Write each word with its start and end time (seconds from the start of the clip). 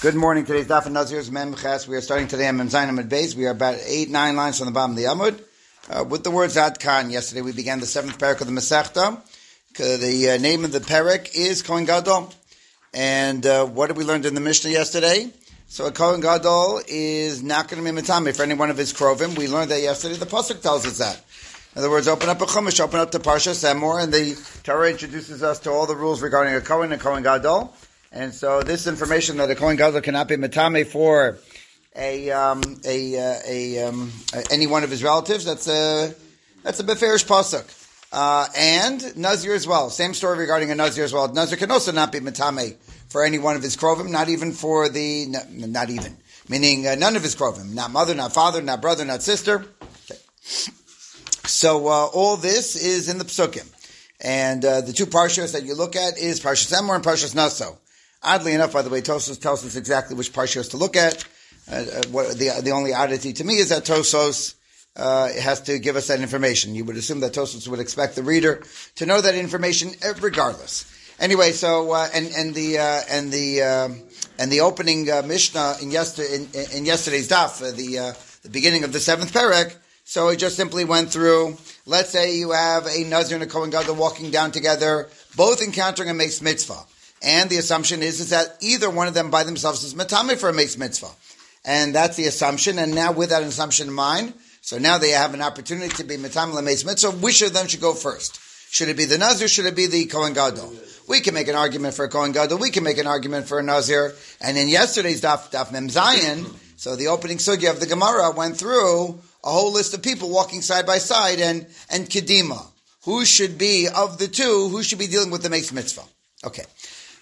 Good 0.00 0.14
morning. 0.14 0.44
Today's 0.44 0.68
Daf 0.68 0.86
and 0.86 0.94
Nazir's 0.94 1.28
Memches. 1.28 1.88
We 1.88 1.96
are 1.96 2.00
starting 2.00 2.28
today 2.28 2.46
on 2.46 2.56
Mem 2.56 2.68
Zayin 2.68 2.88
Amud 2.88 3.08
Beis. 3.08 3.34
We 3.34 3.46
are 3.46 3.50
about 3.50 3.80
eight, 3.84 4.08
nine 4.08 4.36
lines 4.36 4.56
from 4.56 4.66
the 4.66 4.72
bottom 4.72 4.92
of 4.92 4.96
the 4.96 5.06
Amud. 5.06 5.42
Uh, 5.90 6.04
with 6.04 6.22
the 6.22 6.30
words 6.30 6.56
Ad 6.56 6.78
Khan. 6.78 7.10
Yesterday 7.10 7.42
we 7.42 7.50
began 7.50 7.80
the 7.80 7.86
seventh 7.86 8.16
parak 8.16 8.40
of 8.40 8.46
the 8.46 8.52
Masechta. 8.52 9.20
The 9.74 10.30
uh, 10.30 10.40
name 10.40 10.64
of 10.64 10.70
the 10.70 10.78
parak 10.78 11.34
is 11.34 11.62
Kohen 11.62 11.84
Gadol. 11.84 12.32
And 12.94 13.44
uh, 13.44 13.66
what 13.66 13.88
did 13.88 13.96
we 13.96 14.04
learn 14.04 14.24
in 14.24 14.36
the 14.36 14.40
Mishnah 14.40 14.70
yesterday? 14.70 15.32
So 15.66 15.86
a 15.86 15.90
Kohen 15.90 16.20
Gadol 16.20 16.82
is 16.86 17.42
not 17.42 17.66
going 17.66 17.84
to 17.84 17.92
be 17.92 18.00
Matame 18.00 18.36
for 18.36 18.44
any 18.44 18.54
one 18.54 18.70
of 18.70 18.76
his 18.76 18.92
Krovim. 18.92 19.36
We 19.36 19.48
learned 19.48 19.72
that 19.72 19.82
yesterday. 19.82 20.14
The 20.14 20.26
Pasuk 20.26 20.62
tells 20.62 20.86
us 20.86 20.98
that. 20.98 21.20
In 21.74 21.80
other 21.80 21.90
words, 21.90 22.06
open 22.06 22.28
up 22.28 22.40
a 22.40 22.46
Chumash, 22.46 22.78
open 22.78 23.00
up 23.00 23.10
the 23.10 23.18
Parsha, 23.18 23.50
Semor, 23.50 24.00
and 24.00 24.14
the 24.14 24.40
Torah 24.62 24.92
introduces 24.92 25.42
us 25.42 25.58
to 25.60 25.70
all 25.70 25.86
the 25.86 25.96
rules 25.96 26.22
regarding 26.22 26.54
a 26.54 26.60
Kohen 26.60 26.92
and 26.92 27.02
Kohen 27.02 27.24
Gadol. 27.24 27.74
And 28.10 28.32
so 28.32 28.62
this 28.62 28.86
information 28.86 29.36
that 29.36 29.46
the 29.46 29.54
Kohen 29.54 29.76
Gadol 29.76 30.00
cannot 30.00 30.28
be 30.28 30.36
Matame 30.36 30.86
for 30.86 31.38
a, 31.94 32.30
um, 32.30 32.62
a, 32.84 33.18
uh, 33.18 33.38
a, 33.46 33.84
um, 33.84 34.12
any 34.50 34.66
one 34.66 34.84
of 34.84 34.90
his 34.90 35.02
relatives, 35.02 35.44
that's 35.44 35.68
a, 35.68 36.14
that's 36.62 36.80
a 36.80 36.84
Beferish 36.84 37.26
Pasuk. 37.26 37.74
Uh, 38.10 38.46
and 38.56 39.16
Nazir 39.16 39.54
as 39.54 39.66
well. 39.66 39.90
Same 39.90 40.14
story 40.14 40.38
regarding 40.38 40.70
a 40.70 40.74
Nazir 40.74 41.04
as 41.04 41.12
well. 41.12 41.30
Nazir 41.32 41.58
can 41.58 41.70
also 41.70 41.92
not 41.92 42.10
be 42.10 42.20
Matame 42.20 42.76
for 43.08 43.24
any 43.24 43.38
one 43.38 43.56
of 43.56 43.62
his 43.62 43.76
Krovim, 43.76 44.10
not 44.10 44.30
even 44.30 44.52
for 44.52 44.88
the, 44.88 45.26
not 45.50 45.90
even, 45.90 46.16
meaning 46.48 46.86
uh, 46.86 46.94
none 46.94 47.16
of 47.16 47.22
his 47.22 47.36
Krovim, 47.36 47.74
not 47.74 47.90
mother, 47.90 48.14
not 48.14 48.32
father, 48.32 48.62
not 48.62 48.80
brother, 48.80 49.04
not 49.04 49.22
sister. 49.22 49.66
So 51.44 51.88
uh, 51.88 52.06
all 52.06 52.36
this 52.36 52.76
is 52.76 53.08
in 53.08 53.18
the 53.18 53.24
Psukim. 53.24 53.66
And 54.20 54.64
uh, 54.64 54.80
the 54.80 54.92
two 54.92 55.06
parshas 55.06 55.52
that 55.52 55.64
you 55.64 55.74
look 55.74 55.94
at 55.94 56.18
is 56.18 56.40
Parshas 56.40 56.72
Emor 56.72 56.94
and 56.94 57.04
Parshas 57.04 57.34
Naso. 57.34 57.78
Oddly 58.22 58.52
enough, 58.52 58.72
by 58.72 58.82
the 58.82 58.90
way, 58.90 59.00
Tosos 59.00 59.40
tells 59.40 59.64
us 59.64 59.76
exactly 59.76 60.16
which 60.16 60.32
parshas 60.32 60.70
to 60.70 60.76
look 60.76 60.96
at. 60.96 61.24
Uh, 61.70 61.74
uh, 61.74 62.02
what, 62.10 62.38
the, 62.38 62.60
the 62.62 62.70
only 62.70 62.92
oddity 62.92 63.32
to 63.34 63.44
me 63.44 63.58
is 63.58 63.68
that 63.68 63.84
Tosos 63.84 64.54
uh, 64.96 65.28
has 65.34 65.60
to 65.62 65.78
give 65.78 65.96
us 65.96 66.08
that 66.08 66.20
information. 66.20 66.74
You 66.74 66.84
would 66.84 66.96
assume 66.96 67.20
that 67.20 67.32
Tosos 67.32 67.68
would 67.68 67.78
expect 67.78 68.16
the 68.16 68.22
reader 68.22 68.62
to 68.96 69.06
know 69.06 69.20
that 69.20 69.34
information 69.34 69.90
uh, 70.04 70.14
regardless. 70.20 70.92
Anyway, 71.20 71.52
so 71.52 71.92
uh, 71.92 72.08
and 72.14 72.28
and 72.36 72.54
the 72.54 72.78
uh, 72.78 73.00
and 73.10 73.32
the 73.32 73.62
um, 73.62 74.02
and 74.38 74.52
the 74.52 74.60
opening 74.60 75.04
Mishnah 75.04 75.76
in, 75.82 75.90
yesterday, 75.90 76.36
in, 76.36 76.48
in, 76.76 76.84
yesterday's 76.86 77.28
daf, 77.28 77.58
the 77.58 78.14
the 78.42 78.50
beginning 78.50 78.84
of 78.84 78.92
the 78.92 79.00
seventh 79.00 79.32
parak. 79.32 79.74
So 80.04 80.28
it 80.28 80.36
just 80.36 80.56
simply 80.56 80.84
went 80.84 81.10
through. 81.10 81.58
Let's 81.86 82.10
say 82.10 82.36
you 82.36 82.52
have 82.52 82.86
a 82.86 83.04
Nazir 83.04 83.34
and 83.34 83.42
a 83.42 83.46
Kohen 83.46 83.70
Gadol 83.70 83.96
walking 83.96 84.30
down 84.30 84.52
together, 84.52 85.08
both 85.36 85.60
encountering 85.60 86.08
a 86.08 86.14
Mace 86.14 86.40
Mitzvah. 86.40 86.84
And 87.22 87.50
the 87.50 87.56
assumption 87.56 88.02
is, 88.02 88.20
is 88.20 88.30
that 88.30 88.56
either 88.60 88.88
one 88.88 89.08
of 89.08 89.14
them 89.14 89.30
by 89.30 89.44
themselves 89.44 89.82
is 89.82 89.94
matame 89.94 90.36
for 90.36 90.48
a 90.48 90.52
mace 90.52 90.78
mitzvah. 90.78 91.10
And 91.64 91.94
that's 91.94 92.16
the 92.16 92.26
assumption. 92.26 92.78
And 92.78 92.94
now 92.94 93.12
with 93.12 93.30
that 93.30 93.42
assumption 93.42 93.88
in 93.88 93.94
mind, 93.94 94.34
so 94.60 94.78
now 94.78 94.98
they 94.98 95.10
have 95.10 95.34
an 95.34 95.42
opportunity 95.42 95.94
to 95.96 96.04
be 96.04 96.16
matame 96.16 96.62
mace 96.62 96.84
mitzvah. 96.84 97.12
Which 97.12 97.42
of 97.42 97.52
them 97.52 97.66
should 97.66 97.80
go 97.80 97.94
first? 97.94 98.40
Should 98.70 98.88
it 98.88 98.96
be 98.96 99.06
the 99.06 99.18
Nazir? 99.18 99.48
Should 99.48 99.66
it 99.66 99.74
be 99.74 99.86
the 99.86 100.04
Kohen 100.06 100.34
Gadol? 100.34 100.72
We 101.08 101.20
can 101.20 101.32
make 101.32 101.48
an 101.48 101.56
argument 101.56 101.94
for 101.94 102.04
a 102.04 102.08
Kohen 102.08 102.32
Gadol. 102.32 102.58
We 102.58 102.70
can 102.70 102.84
make 102.84 102.98
an 102.98 103.06
argument 103.06 103.48
for 103.48 103.58
a 103.58 103.62
Nazir. 103.62 104.14
And 104.42 104.58
in 104.58 104.68
yesterday's 104.68 105.22
Daf, 105.22 105.50
Daf 105.50 105.72
Mem 105.72 105.88
Zayin, 105.88 106.54
so 106.76 106.94
the 106.94 107.08
opening 107.08 107.38
sugya 107.38 107.70
of 107.70 107.80
the 107.80 107.86
Gemara 107.86 108.30
went 108.30 108.58
through 108.58 109.20
a 109.42 109.50
whole 109.50 109.72
list 109.72 109.94
of 109.94 110.02
people 110.02 110.30
walking 110.30 110.60
side 110.60 110.86
by 110.86 110.98
side 110.98 111.40
and, 111.40 111.66
and 111.90 112.08
Kedima. 112.08 112.64
Who 113.04 113.24
should 113.24 113.56
be, 113.56 113.88
of 113.88 114.18
the 114.18 114.28
two, 114.28 114.68
who 114.68 114.82
should 114.82 114.98
be 114.98 115.06
dealing 115.06 115.30
with 115.30 115.42
the 115.42 115.48
Mace 115.48 115.72
Mitzvah? 115.72 116.04
Okay. 116.44 116.64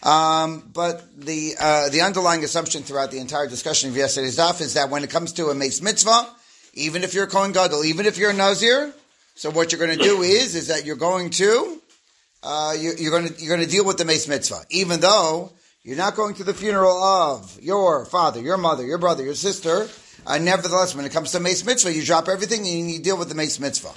Um, 0.07 0.63
but 0.73 1.03
the 1.19 1.55
uh, 1.59 1.89
the 1.89 2.03
underlying 2.03 2.45
assumption 2.45 2.85
throughout 2.85 3.11
the 3.11 3.19
entire 3.19 3.49
discussion 3.49 3.91
of 3.91 3.97
yesterday's 3.97 4.39
daf 4.39 4.61
is 4.61 4.75
that 4.75 4.89
when 4.89 5.03
it 5.03 5.11
comes 5.11 5.33
to 5.33 5.47
a 5.47 5.55
mace 5.55 5.83
mitzvah, 5.83 6.29
even 6.75 7.03
if 7.03 7.13
you're 7.13 7.25
a 7.25 7.27
kohen 7.27 7.51
gadol, 7.51 7.85
even 7.85 8.07
if 8.07 8.17
you're 8.17 8.31
a 8.31 8.33
nazir, 8.33 8.93
so 9.35 9.51
what 9.51 9.73
you're 9.73 9.85
going 9.85 9.99
to 9.99 10.05
do 10.05 10.23
is 10.23 10.55
is 10.55 10.69
that 10.69 10.87
you're 10.87 10.95
going 10.95 11.31
to 11.31 11.83
uh, 12.45 12.77
you, 12.79 12.93
are 13.09 13.11
going 13.11 13.27
to 13.27 13.35
you're 13.43 13.57
going 13.57 13.69
to 13.69 13.75
deal 13.75 13.85
with 13.85 13.99
the 13.99 14.05
mace 14.05 14.29
mitzvah, 14.29 14.61
even 14.71 15.01
though 15.01 15.51
you're 15.83 15.97
not 15.97 16.15
going 16.15 16.37
to 16.37 16.45
the 16.45 16.55
funeral 16.55 17.03
of 17.03 17.59
your 17.61 18.05
father, 18.05 18.41
your 18.41 18.59
mother, 18.59 18.87
your 18.87 18.99
brother, 18.99 19.25
your 19.25 19.35
sister. 19.35 19.89
Uh, 20.25 20.39
nevertheless, 20.39 20.95
when 20.95 21.05
it 21.05 21.11
comes 21.11 21.33
to 21.33 21.41
mace 21.41 21.65
mitzvah, 21.65 21.93
you 21.93 22.05
drop 22.05 22.29
everything 22.29 22.61
and 22.61 22.91
you 22.93 23.01
deal 23.01 23.19
with 23.19 23.29
the 23.29 23.35
mace 23.35 23.59
mitzvah. 23.59 23.93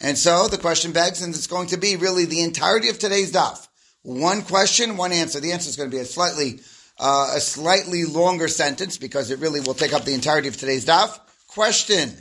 And 0.00 0.18
so 0.18 0.48
the 0.48 0.58
question 0.58 0.90
begs, 0.90 1.22
and 1.22 1.32
it's 1.32 1.46
going 1.46 1.68
to 1.68 1.76
be 1.76 1.94
really 1.94 2.24
the 2.24 2.42
entirety 2.42 2.88
of 2.88 2.98
today's 2.98 3.30
daf. 3.30 3.68
One 4.04 4.42
question, 4.42 4.98
one 4.98 5.12
answer. 5.12 5.40
The 5.40 5.52
answer 5.52 5.70
is 5.70 5.76
going 5.76 5.90
to 5.90 5.96
be 5.96 6.00
a 6.00 6.04
slightly 6.04 6.60
uh, 7.00 7.32
a 7.34 7.40
slightly 7.40 8.04
longer 8.04 8.48
sentence 8.48 8.98
because 8.98 9.30
it 9.30 9.38
really 9.38 9.60
will 9.60 9.72
take 9.72 9.94
up 9.94 10.04
the 10.04 10.12
entirety 10.12 10.46
of 10.46 10.58
today's 10.58 10.84
daf. 10.84 11.18
Question: 11.48 12.12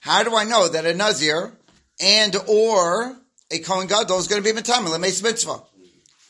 How 0.00 0.22
do 0.22 0.36
I 0.36 0.44
know 0.44 0.68
that 0.68 0.86
a 0.86 0.94
nazir 0.94 1.52
and 2.00 2.36
or 2.46 3.16
a 3.50 3.58
kohen 3.58 3.88
gadol 3.88 4.20
is 4.20 4.28
going 4.28 4.40
to 4.40 4.54
be 4.54 4.58
mitam 4.58 4.86
lemeis 4.86 5.20
mitzvah? 5.20 5.60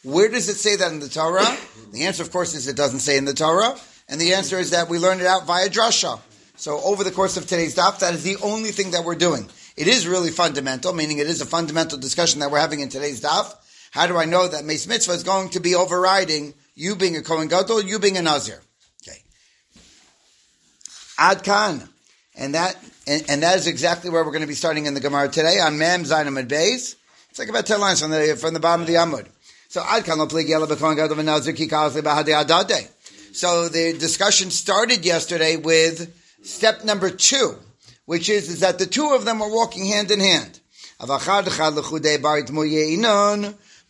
Where 0.02 0.30
does 0.30 0.48
it 0.48 0.56
say 0.56 0.76
that 0.76 0.90
in 0.90 1.00
the 1.00 1.10
Torah? 1.10 1.58
The 1.92 2.04
answer, 2.04 2.22
of 2.22 2.32
course, 2.32 2.54
is 2.54 2.66
it 2.66 2.76
doesn't 2.76 3.00
say 3.00 3.18
in 3.18 3.26
the 3.26 3.34
Torah, 3.34 3.76
and 4.08 4.18
the 4.18 4.32
answer 4.32 4.58
is 4.58 4.70
that 4.70 4.88
we 4.88 4.98
learned 4.98 5.20
it 5.20 5.26
out 5.26 5.46
via 5.46 5.68
drasha. 5.68 6.20
So 6.56 6.80
over 6.80 7.04
the 7.04 7.10
course 7.10 7.36
of 7.36 7.46
today's 7.46 7.76
daf, 7.76 7.98
that 7.98 8.14
is 8.14 8.22
the 8.22 8.36
only 8.42 8.70
thing 8.70 8.92
that 8.92 9.04
we're 9.04 9.14
doing. 9.14 9.50
It 9.76 9.88
is 9.88 10.06
really 10.06 10.30
fundamental, 10.30 10.94
meaning 10.94 11.18
it 11.18 11.26
is 11.26 11.42
a 11.42 11.46
fundamental 11.46 11.98
discussion 11.98 12.40
that 12.40 12.50
we're 12.50 12.60
having 12.60 12.80
in 12.80 12.88
today's 12.88 13.20
daf. 13.20 13.54
How 13.92 14.06
do 14.06 14.16
I 14.16 14.24
know 14.24 14.48
that 14.48 14.64
Mace 14.64 14.86
Mitzvah 14.86 15.12
is 15.12 15.22
going 15.22 15.50
to 15.50 15.60
be 15.60 15.74
overriding 15.74 16.54
you 16.74 16.96
being 16.96 17.14
a 17.18 17.22
Kohen 17.22 17.48
Gadol, 17.48 17.82
you 17.82 17.98
being 17.98 18.16
a 18.16 18.22
Nazir? 18.22 18.58
Okay. 19.02 19.18
Ad 21.18 21.44
Khan. 21.44 21.86
And 22.34 22.54
that, 22.54 22.74
and, 23.06 23.22
and, 23.28 23.42
that 23.42 23.58
is 23.58 23.66
exactly 23.66 24.08
where 24.08 24.24
we're 24.24 24.30
going 24.30 24.40
to 24.40 24.48
be 24.48 24.54
starting 24.54 24.86
in 24.86 24.94
the 24.94 25.00
Gemara 25.00 25.28
today 25.28 25.60
on 25.60 25.76
Mem 25.76 26.04
Zainam 26.04 26.42
Beis. 26.48 26.96
It's 27.28 27.38
like 27.38 27.50
about 27.50 27.66
10 27.66 27.80
lines 27.80 28.00
from 28.00 28.10
the, 28.10 28.34
from 28.40 28.54
the 28.54 28.60
bottom 28.60 28.80
of 28.80 28.86
the 28.86 28.94
Amud. 28.94 29.26
So 29.68 29.84
Ad 29.86 30.06
Khan 30.06 30.18
lo 30.18 30.26
Yela 30.26 30.66
b'Kohen 30.66 30.96
Gadol 30.96 31.18
v'Nazir 31.18 31.54
ki 31.54 31.66
adade. 31.66 32.88
So 33.34 33.68
the 33.68 33.92
discussion 33.98 34.50
started 34.50 35.04
yesterday 35.04 35.56
with 35.56 36.14
step 36.42 36.82
number 36.84 37.10
two, 37.10 37.56
which 38.06 38.30
is, 38.30 38.48
is 38.48 38.60
that 38.60 38.78
the 38.78 38.86
two 38.86 39.10
of 39.10 39.26
them 39.26 39.42
are 39.42 39.50
walking 39.50 39.84
hand 39.84 40.10
in 40.10 40.20
hand. 40.20 40.60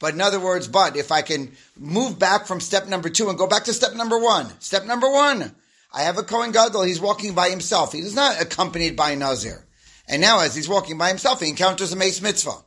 But 0.02 0.14
in 0.14 0.20
other 0.20 0.40
words, 0.40 0.66
but 0.66 0.96
if 0.96 1.12
I 1.12 1.22
can 1.22 1.52
move 1.78 2.18
back 2.18 2.46
from 2.46 2.58
step 2.58 2.88
number 2.88 3.08
two 3.08 3.28
and 3.28 3.38
go 3.38 3.46
back 3.46 3.64
to 3.64 3.72
step 3.72 3.94
number 3.94 4.18
one. 4.18 4.48
Step 4.58 4.84
number 4.84 5.08
one. 5.08 5.54
I 5.94 6.02
have 6.02 6.18
a 6.18 6.24
Kohen 6.24 6.50
Gadol. 6.50 6.82
He's 6.82 7.00
walking 7.00 7.34
by 7.34 7.50
himself. 7.50 7.92
He 7.92 8.00
is 8.00 8.12
not 8.12 8.42
accompanied 8.42 8.96
by 8.96 9.14
Nazir. 9.14 9.64
And 10.08 10.20
now 10.20 10.40
as 10.40 10.56
he's 10.56 10.68
walking 10.68 10.98
by 10.98 11.06
himself, 11.06 11.40
he 11.40 11.48
encounters 11.48 11.92
a 11.92 11.96
Mace 11.96 12.20
Mitzvah. 12.20 12.64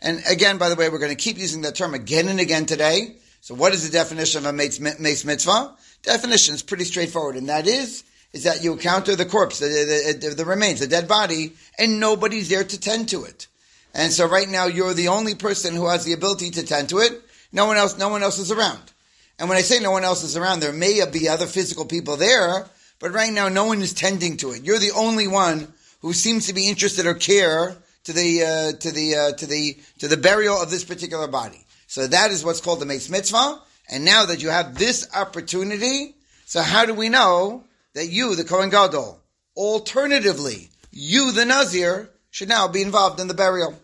And 0.00 0.22
again, 0.30 0.58
by 0.58 0.68
the 0.68 0.76
way, 0.76 0.88
we're 0.88 1.00
going 1.00 1.10
to 1.10 1.16
keep 1.16 1.38
using 1.38 1.62
that 1.62 1.74
term 1.74 1.92
again 1.92 2.28
and 2.28 2.38
again 2.38 2.66
today. 2.66 3.16
So 3.40 3.56
what 3.56 3.74
is 3.74 3.84
the 3.84 3.92
definition 3.92 4.38
of 4.38 4.46
a 4.46 4.52
Mace, 4.52 4.78
mace 4.78 5.24
Mitzvah? 5.24 5.74
Definition 6.04 6.54
is 6.54 6.62
pretty 6.62 6.84
straightforward. 6.84 7.34
And 7.34 7.48
that 7.48 7.66
is, 7.66 8.04
is 8.32 8.44
that 8.44 8.62
you 8.62 8.72
encounter 8.72 9.16
the 9.16 9.26
corpse, 9.26 9.58
the, 9.58 10.18
the, 10.20 10.34
the 10.36 10.44
remains, 10.44 10.78
the 10.78 10.86
dead 10.86 11.08
body, 11.08 11.54
and 11.80 11.98
nobody's 11.98 12.48
there 12.48 12.62
to 12.62 12.78
tend 12.78 13.08
to 13.08 13.24
it. 13.24 13.48
And 13.96 14.12
so 14.12 14.28
right 14.28 14.48
now 14.48 14.66
you're 14.66 14.92
the 14.92 15.08
only 15.08 15.34
person 15.34 15.74
who 15.74 15.88
has 15.88 16.04
the 16.04 16.12
ability 16.12 16.50
to 16.50 16.66
tend 16.66 16.90
to 16.90 16.98
it. 16.98 17.18
No 17.50 17.64
one 17.64 17.78
else, 17.78 17.96
no 17.96 18.10
one 18.10 18.22
else 18.22 18.38
is 18.38 18.52
around. 18.52 18.92
And 19.38 19.48
when 19.48 19.56
I 19.56 19.62
say 19.62 19.80
no 19.80 19.90
one 19.90 20.04
else 20.04 20.22
is 20.22 20.36
around, 20.36 20.60
there 20.60 20.72
may 20.72 21.02
be 21.10 21.30
other 21.30 21.46
physical 21.46 21.86
people 21.86 22.18
there, 22.18 22.66
but 23.00 23.12
right 23.12 23.32
now 23.32 23.48
no 23.48 23.64
one 23.64 23.80
is 23.80 23.94
tending 23.94 24.36
to 24.38 24.52
it. 24.52 24.64
You're 24.64 24.78
the 24.78 24.92
only 24.92 25.26
one 25.26 25.72
who 26.02 26.12
seems 26.12 26.46
to 26.46 26.52
be 26.52 26.68
interested 26.68 27.06
or 27.06 27.14
care 27.14 27.74
to 28.04 28.12
the 28.12 28.44
uh, 28.44 28.72
to 28.78 28.90
the 28.92 29.14
uh, 29.16 29.32
to 29.32 29.46
the 29.46 29.78
to 30.00 30.08
the 30.08 30.18
burial 30.18 30.60
of 30.60 30.70
this 30.70 30.84
particular 30.84 31.26
body. 31.26 31.64
So 31.86 32.06
that 32.06 32.30
is 32.30 32.44
what's 32.44 32.60
called 32.60 32.80
the 32.80 32.86
Mace 32.86 33.08
Mitzvah. 33.08 33.62
And 33.88 34.04
now 34.04 34.26
that 34.26 34.42
you 34.42 34.50
have 34.50 34.76
this 34.76 35.08
opportunity, 35.14 36.16
so 36.44 36.60
how 36.60 36.84
do 36.84 36.92
we 36.92 37.08
know 37.08 37.64
that 37.94 38.08
you, 38.08 38.36
the 38.36 38.44
Kohen 38.44 38.68
Gadol, 38.68 39.22
alternatively, 39.56 40.68
you, 40.90 41.32
the 41.32 41.46
Nazir, 41.46 42.10
should 42.30 42.50
now 42.50 42.68
be 42.68 42.82
involved 42.82 43.20
in 43.20 43.28
the 43.28 43.34
burial? 43.34 43.74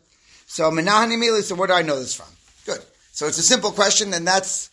So 0.52 0.70
Menahani 0.70 1.42
so 1.42 1.54
where 1.54 1.66
do 1.66 1.72
I 1.72 1.80
know 1.80 1.98
this 1.98 2.14
from? 2.14 2.26
Good. 2.66 2.84
So 3.10 3.26
it's 3.26 3.38
a 3.38 3.42
simple 3.42 3.70
question, 3.70 4.12
and 4.12 4.26
that's 4.26 4.68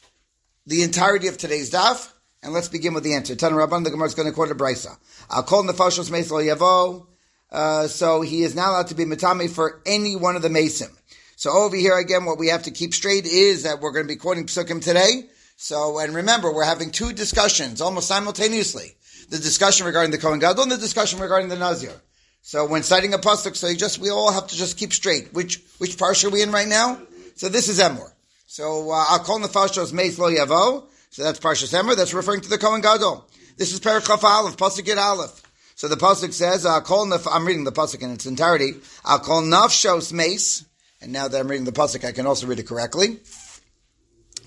the 0.68 0.84
entirety 0.84 1.28
of 1.28 1.38
today's 1.38 1.72
daf. 1.72 2.12
And 2.44 2.52
let's 2.52 2.68
begin 2.68 2.94
with 2.94 3.06
the 3.06 3.14
answer. 3.14 3.34
Tan 3.34 3.54
Rabban, 3.54 3.86
the 3.86 3.90
Gemara 3.90 4.08
is 4.08 4.14
going 4.14 4.28
to 4.28 4.34
quote 4.34 4.52
a 4.52 4.56
brisa. 4.56 4.98
I'll 5.30 5.42
call 5.42 5.64
Yavo. 5.64 7.08
Uh, 7.50 7.88
so 7.88 8.20
he 8.20 8.44
is 8.44 8.56
not 8.56 8.72
allowed 8.72 8.88
to 8.88 8.96
be 8.96 9.06
Matame 9.06 9.50
for 9.50 9.82
any 9.86 10.18
one 10.18 10.36
of 10.36 10.42
the 10.42 10.50
Mason. 10.50 10.90
So 11.38 11.50
over 11.52 11.78
here 11.78 11.98
again, 11.98 12.26
what 12.26 12.40
we 12.40 12.50
have 12.50 12.64
to 12.64 12.72
keep 12.72 12.94
straight 12.94 13.26
is 13.26 13.64
that 13.64 13.80
we're 13.80 13.94
going 13.94 14.06
to 14.06 14.14
be 14.14 14.18
quoting 14.18 14.48
Psukim 14.48 14.84
today. 14.84 15.30
So, 15.56 15.98
and 16.00 16.14
remember, 16.14 16.54
we're 16.54 16.66
having 16.66 16.92
two 16.92 17.14
discussions 17.14 17.80
almost 17.80 18.10
simultaneously. 18.10 18.98
The 19.30 19.38
discussion 19.38 19.86
regarding 19.86 20.12
the 20.12 20.18
Kohen 20.18 20.40
Gadol 20.40 20.64
and 20.64 20.72
the 20.74 20.78
discussion 20.78 21.22
regarding 21.22 21.48
the 21.48 21.56
Nazir. 21.56 21.94
So 22.42 22.66
when 22.66 22.84
citing 22.84 23.14
a 23.14 23.18
pasuk, 23.18 23.56
so 23.56 23.68
you 23.68 23.76
just 23.76 24.00
we 24.00 24.10
all 24.10 24.32
have 24.32 24.48
to 24.48 24.56
just 24.56 24.78
keep 24.78 24.94
straight. 24.94 25.34
Which 25.34 25.62
which 25.78 25.98
parsha 25.98 26.26
are 26.26 26.30
we 26.30 26.42
in 26.42 26.52
right 26.52 26.68
now? 26.68 27.00
So 27.36 27.50
this 27.50 27.70
is 27.70 27.80
Emor. 27.80 28.12
So 28.48 28.92
uh, 28.92 29.06
I'll 29.10 29.20
call 29.20 29.40
the 29.40 29.48
fashos 29.48 29.94
meis 29.94 30.18
lo 30.18 30.30
yavo. 30.30 30.86
So 31.10 31.24
that's 31.24 31.40
parsha 31.40 31.72
Emor. 31.74 31.96
That's 31.96 32.14
referring 32.14 32.42
to 32.42 32.50
the 32.50 32.58
Kohen 32.58 32.82
Gadol. 32.82 33.26
This 33.58 33.74
is 33.74 33.80
Perichaf 33.80 34.24
Aleph, 34.24 34.58
Pasuk 34.58 34.86
Yud 34.86 34.98
Aleph. 34.98 35.44
So 35.76 35.88
the 35.88 35.96
pasuk 35.96 36.34
says, 36.34 36.66
"I'll 36.66 36.82
call 36.82 37.06
naf." 37.06 37.28
I'm 37.32 37.46
reading 37.46 37.66
the 37.66 37.72
pasuk 37.72 38.02
in 38.02 38.12
its 38.12 38.26
entirety. 38.26 38.74
I'll 39.06 39.20
call 39.20 39.42
nafshos 39.42 40.12
mace. 40.12 40.66
And 41.02 41.14
now 41.14 41.28
that 41.28 41.40
I'm 41.40 41.48
reading 41.48 41.66
the 41.66 41.72
pasuk, 41.72 42.04
I 42.04 42.12
can 42.12 42.26
also 42.26 42.48
read 42.48 42.60
it 42.60 42.68
correctly. 42.68 43.20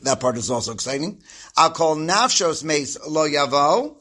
That 0.02 0.20
part 0.20 0.36
is 0.36 0.50
also 0.50 0.72
exciting. 0.72 1.22
I'll 1.56 1.70
call 1.70 1.96
nafshos 1.96 2.64
mace 2.64 2.98
lo 3.06 3.28
yavo. 3.28 3.96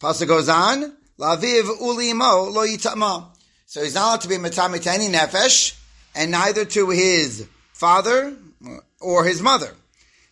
Pasuk 0.00 0.26
goes 0.26 0.48
on. 0.48 0.96
Laviv 1.20 1.64
ulimo 1.82 2.50
lo 2.50 2.66
yitama. 2.66 3.26
So 3.66 3.82
he's 3.82 3.94
not 3.94 4.06
allowed 4.06 4.20
to 4.22 4.28
be 4.28 4.36
matami 4.36 4.80
to 4.80 4.90
any 4.90 5.08
nefesh, 5.08 5.78
and 6.14 6.30
neither 6.30 6.64
to 6.64 6.88
his 6.88 7.46
father 7.74 8.34
or 9.00 9.24
his 9.24 9.42
mother. 9.42 9.74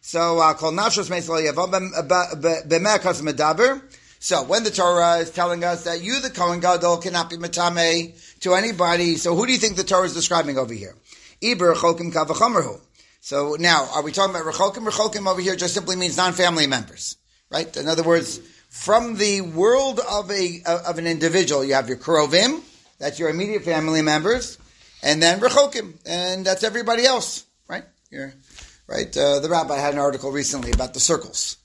So 0.00 0.38
uh, 0.38 0.54
call 0.54 0.72
nafshos 0.72 1.10
mace 1.10 1.28
lo 1.28 1.36
b'mekas 1.36 3.20
medaber. 3.22 3.82
So 4.18 4.42
when 4.44 4.64
the 4.64 4.70
Torah 4.70 5.18
is 5.18 5.30
telling 5.30 5.62
us 5.62 5.84
that 5.84 6.02
you, 6.02 6.20
the 6.20 6.30
Kohen 6.30 6.60
Gadol, 6.60 6.96
cannot 6.96 7.28
be 7.28 7.36
matame 7.36 8.18
to 8.40 8.54
anybody, 8.54 9.16
so 9.16 9.36
who 9.36 9.44
do 9.46 9.52
you 9.52 9.58
think 9.58 9.76
the 9.76 9.84
Torah 9.84 10.06
is 10.06 10.14
describing 10.14 10.56
over 10.56 10.72
here? 10.72 10.94
Iber 11.42 11.74
chokim 11.74 12.12
kavachomerhu. 12.12 12.80
So 13.20 13.56
now, 13.60 13.88
are 13.94 14.02
we 14.02 14.10
talking 14.10 14.34
about 14.34 14.52
rechokim? 14.52 14.88
Rechokim 14.88 15.30
over 15.30 15.40
here 15.40 15.54
just 15.54 15.74
simply 15.74 15.96
means 15.96 16.16
non-family 16.16 16.66
members, 16.66 17.16
right? 17.50 17.76
In 17.76 17.88
other 17.88 18.02
words, 18.02 18.40
from 18.68 19.16
the 19.16 19.40
world 19.40 20.00
of 20.08 20.30
a 20.30 20.62
of 20.66 20.98
an 20.98 21.06
individual, 21.06 21.64
you 21.64 21.74
have 21.74 21.88
your 21.88 21.98
krovim, 21.98 22.62
that's 22.98 23.18
your 23.18 23.28
immediate 23.28 23.64
family 23.64 24.02
members, 24.02 24.58
and 25.02 25.22
then 25.22 25.40
rechokim, 25.40 25.94
and 26.06 26.44
that's 26.44 26.64
everybody 26.64 27.04
else, 27.04 27.44
right? 27.68 27.84
You're, 28.10 28.34
right? 28.86 29.14
Uh, 29.16 29.40
the 29.40 29.48
rabbi 29.48 29.76
had 29.76 29.94
an 29.94 30.00
article 30.00 30.30
recently 30.30 30.70
about 30.72 30.94
the 30.94 31.00
circles 31.00 31.56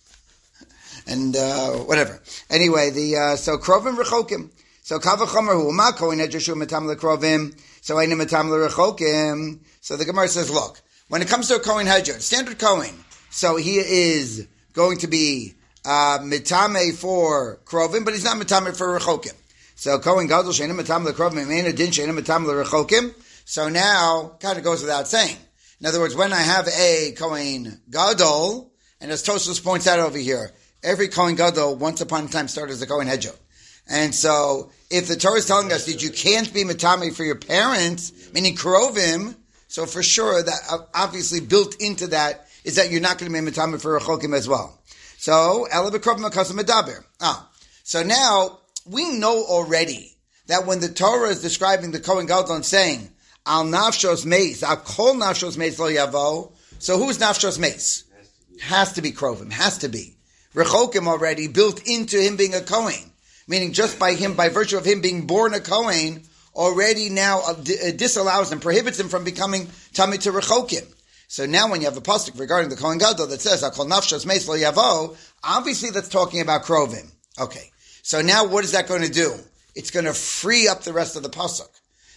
and 1.07 1.35
uh, 1.35 1.71
whatever. 1.71 2.21
Anyway, 2.50 2.89
the 2.89 3.15
uh, 3.15 3.35
so 3.35 3.57
krovim 3.57 3.97
rechokim. 3.97 4.49
So 4.83 4.99
kavachomer 4.99 5.53
hu 5.53 5.71
ma 5.71 5.91
kohen 5.91 6.19
edreshu 6.19 6.56
matam 6.56 6.85
lekrovim. 6.85 7.57
So 7.81 7.99
ainu 7.99 8.15
matam 8.15 8.49
lerechokim. 8.49 9.59
So 9.81 9.97
the 9.97 10.06
Gemara 10.06 10.27
says, 10.27 10.49
look, 10.49 10.81
when 11.09 11.21
it 11.21 11.27
comes 11.27 11.47
to 11.49 11.56
a 11.56 11.59
kohen 11.59 11.88
hedger, 11.88 12.19
standard 12.19 12.59
kohen, 12.59 12.95
so 13.29 13.56
he 13.56 13.77
is 13.77 14.47
going 14.73 14.97
to 14.99 15.07
be 15.07 15.56
uh, 15.85 16.19
mitame 16.19 16.94
for 16.94 17.59
krovim, 17.65 18.06
but 18.06 18.13
he's 18.13 18.24
not 18.24 18.38
mitame 18.38 18.75
for 18.75 19.00
rechokim. 19.00 19.33
So 19.75 20.00
kohen 20.00 20.27
gadol 20.27 20.51
sheinu 20.51 20.75
matam 20.75 21.06
lekrovim, 21.06 21.50
ainu 21.50 21.74
din 21.74 21.91
sheinu 21.91 22.13
matam 22.13 22.45
lerechokim. 22.45 23.13
So 23.45 23.69
now, 23.69 24.38
kind 24.39 24.57
of 24.57 24.63
goes 24.63 24.81
without 24.81 25.07
saying. 25.07 25.35
In 25.81 25.85
other 25.85 26.00
words, 26.00 26.15
when 26.15 26.31
I 26.31 26.41
have 26.41 26.68
a 26.68 27.13
kohen 27.18 27.81
gadol, 27.89 28.74
and 29.03 29.12
as 29.12 29.21
Tosos 29.21 29.62
points 29.62 29.85
out 29.85 30.00
over 30.00 30.18
here, 30.18 30.51
every 30.81 31.09
Kohen 31.09 31.35
Gadol 31.35 31.75
once 31.75 32.00
upon 32.00 32.24
a 32.24 32.27
time 32.30 32.47
started 32.47 32.71
as 32.71 32.81
a 32.81 32.88
Kohen 32.88 33.07
Hedjo. 33.07 33.35
And 33.89 34.15
so, 34.15 34.71
if 34.89 35.09
the 35.09 35.18
Torah 35.18 35.39
is 35.39 35.45
telling 35.45 35.74
us 35.74 35.88
that 35.88 36.01
you 36.01 36.09
can't 36.09 36.53
be 36.53 36.63
Matami 36.63 37.13
for 37.13 37.25
your 37.25 37.35
parents, 37.35 38.13
meaning 38.33 38.56
Krovim, 38.56 39.35
so 39.68 39.85
for 39.85 40.01
sure 40.01 40.41
that 40.41 40.59
uh, 40.71 40.77
obviously 40.95 41.41
built 41.41 41.81
into 41.81 42.07
that 42.07 42.47
is 42.63 42.77
that 42.77 42.91
you're 42.91 43.01
not 43.01 43.18
going 43.18 43.30
to 43.30 43.41
be 43.41 43.51
Matami 43.51 43.81
for 43.81 44.00
Rechokim 44.00 44.33
as 44.33 44.47
well. 44.47 44.80
So. 45.23 45.65
Ah. 47.21 47.49
So 47.83 48.03
now, 48.03 48.59
we 48.85 49.17
know 49.17 49.45
already 49.45 50.17
that 50.47 50.65
when 50.65 50.81
the 50.81 50.89
Torah 50.89 51.29
is 51.29 51.41
describing 51.41 51.91
the 51.91 52.01
Kohen 52.01 52.25
Gadol 52.25 52.55
and 52.55 52.65
saying, 52.65 53.09
Al 53.45 53.63
Nafshos 53.63 54.25
Meis, 54.25 54.63
Al 54.63 54.75
Kol 54.75 55.13
Nafshos 55.13 55.57
Meis 55.57 55.79
Lo 55.79 55.89
Yavo, 55.89 56.51
so 56.77 56.97
who's 56.97 57.19
Nafshos 57.19 57.57
Meis? 57.57 58.03
Has 58.63 58.91
to 58.93 59.01
be 59.01 59.13
Krovim, 59.13 59.49
has 59.49 59.77
to 59.77 59.87
be. 59.87 60.17
Rechokim 60.53 61.07
already 61.07 61.47
built 61.47 61.87
into 61.87 62.19
him 62.19 62.35
being 62.35 62.53
a 62.53 62.59
Kohen. 62.59 63.13
Meaning 63.47 63.71
just 63.71 63.97
by 63.97 64.15
him, 64.15 64.33
by 64.33 64.49
virtue 64.49 64.77
of 64.77 64.83
him 64.83 64.99
being 64.99 65.25
born 65.25 65.53
a 65.53 65.61
Kohen, 65.61 66.23
already 66.53 67.07
now 67.07 67.39
uh, 67.39 67.51
uh, 67.51 67.91
disallows 67.95 68.51
and 68.51 68.61
prohibits 68.61 68.99
him 68.99 69.07
from 69.07 69.23
becoming 69.23 69.67
Tamid 69.93 70.19
to 70.23 70.33
Rechokim. 70.33 70.93
So 71.33 71.47
now 71.47 71.68
when 71.68 71.81
you 71.81 71.88
have 71.88 71.97
a 71.97 72.01
pasuk 72.01 72.39
regarding 72.39 72.69
the 72.69 72.75
Kohen 72.75 73.00
Gadol 73.00 73.25
that 73.25 73.41
says, 73.41 73.63
"I 73.63 73.71
Akol 73.71 73.89
nafshas 73.89 74.24
meis 74.24 74.47
lo 74.47 74.56
yavo, 74.56 75.18
obviously 75.44 75.89
that's 75.89 76.07
talking 76.07 76.41
about 76.41 76.63
Krovim. 76.63 77.09
Okay. 77.39 77.71
So 78.03 78.21
now 78.21 78.45
what 78.45 78.63
is 78.63 78.74
that 78.74 78.88
going 78.88 79.01
to 79.01 79.09
do? 79.09 79.33
It's 79.74 79.89
going 79.89 80.06
to 80.06 80.13
free 80.13 80.68
up 80.68 80.83
the 80.83 80.94
rest 80.94 81.15
of 81.15 81.24
the 81.24 81.31
pasuk. 81.31 81.69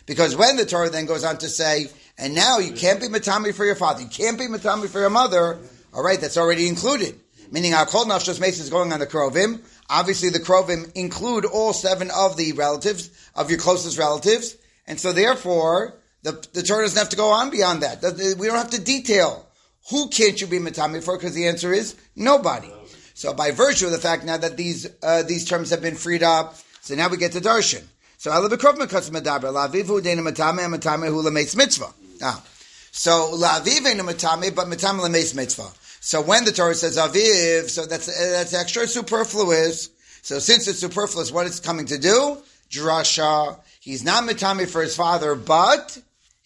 Because 0.05 0.37
when 0.37 0.59
the 0.59 0.67
Torah 0.67 0.91
then 0.91 1.07
goes 1.07 1.25
on 1.25 1.39
to 1.39 1.49
say, 1.49 1.87
and 2.19 2.35
now 2.35 2.59
you 2.59 2.75
can't 2.75 3.01
be 3.01 3.09
Matami 3.09 3.55
for 3.55 3.65
your 3.65 3.75
father, 3.75 4.03
you 4.03 4.09
can't 4.09 4.37
be 4.37 4.49
Matami 4.49 4.87
for 4.87 5.01
your 5.01 5.09
mother, 5.09 5.61
alright, 5.95 6.21
that's 6.21 6.37
already 6.37 6.69
included 6.69 7.19
meaning 7.51 7.75
our 7.75 7.87
kol 7.87 8.05
nafshos 8.05 8.41
mace 8.41 8.59
is 8.59 8.71
going 8.71 8.93
on 8.93 8.99
the 8.99 9.07
krovim. 9.07 9.61
Obviously, 9.89 10.31
the 10.31 10.41
krovim 10.41 10.91
include 10.97 11.45
all 11.45 11.73
seven 11.73 12.11
of 12.11 12.37
the 12.37 12.53
relatives 12.53 13.09
of 13.37 13.51
your 13.51 13.59
closest 13.61 13.97
relatives, 13.99 14.57
and 14.87 14.99
so 14.99 15.13
therefore 15.13 15.95
the 16.23 16.33
the 16.53 16.63
Torah 16.63 16.85
doesn't 16.85 16.99
have 16.99 17.11
to 17.11 17.17
go 17.17 17.29
on 17.31 17.51
beyond 17.51 17.83
that. 17.83 18.03
We 18.39 18.47
don't 18.47 18.57
have 18.57 18.71
to 18.71 18.81
detail 18.81 19.47
who 19.91 20.09
can't 20.09 20.41
you 20.41 20.47
be 20.47 20.59
matami 20.59 21.03
for 21.03 21.17
because 21.17 21.35
the 21.35 21.47
answer 21.47 21.73
is 21.73 21.95
nobody. 22.15 22.71
So 23.15 23.33
by 23.33 23.51
virtue 23.51 23.87
of 23.87 23.93
the 23.93 23.99
fact 23.99 24.25
now 24.25 24.37
that 24.37 24.57
these 24.57 24.89
uh, 25.03 25.23
these 25.23 25.45
terms 25.45 25.71
have 25.71 25.81
been 25.81 25.95
freed 25.95 26.23
up, 26.23 26.57
so 26.81 26.95
now 26.95 27.09
we 27.09 27.17
get 27.17 27.33
to 27.33 27.41
darshan. 27.41 27.85
So 28.19 28.31
alavikrov 28.31 28.77
mekas 28.77 29.11
medaber 29.11 29.53
lavivu 29.53 30.03
dena 30.03 30.23
matame 30.23 30.67
matame 30.67 31.09
hu 31.09 31.23
mitzvah. 31.31 31.93
Now, 32.21 32.43
so 32.91 33.33
laviv 33.35 33.83
matame 34.01 34.55
but 34.55 34.67
matame 34.67 35.35
mitzvah. 35.35 35.71
So 36.01 36.21
when 36.21 36.45
the 36.45 36.53
Torah 36.53 36.75
says 36.75 36.97
aviv, 36.99 37.69
so 37.69 37.87
that's 37.87 38.07
that's 38.07 38.55
extra 38.55 38.87
superfluous. 38.87 39.91
So 40.23 40.39
since 40.39 40.67
it's 40.69 40.81
superfluous, 40.81 41.31
what 41.31 41.47
it's 41.47 41.61
coming 41.61 41.87
to 41.87 41.99
do? 41.99 42.39
Drasha. 42.71 43.61
He's 43.81 44.05
not 44.05 44.25
mitami 44.25 44.69
for 44.69 44.83
his 44.83 44.97
father, 44.97 45.37
but 45.37 45.97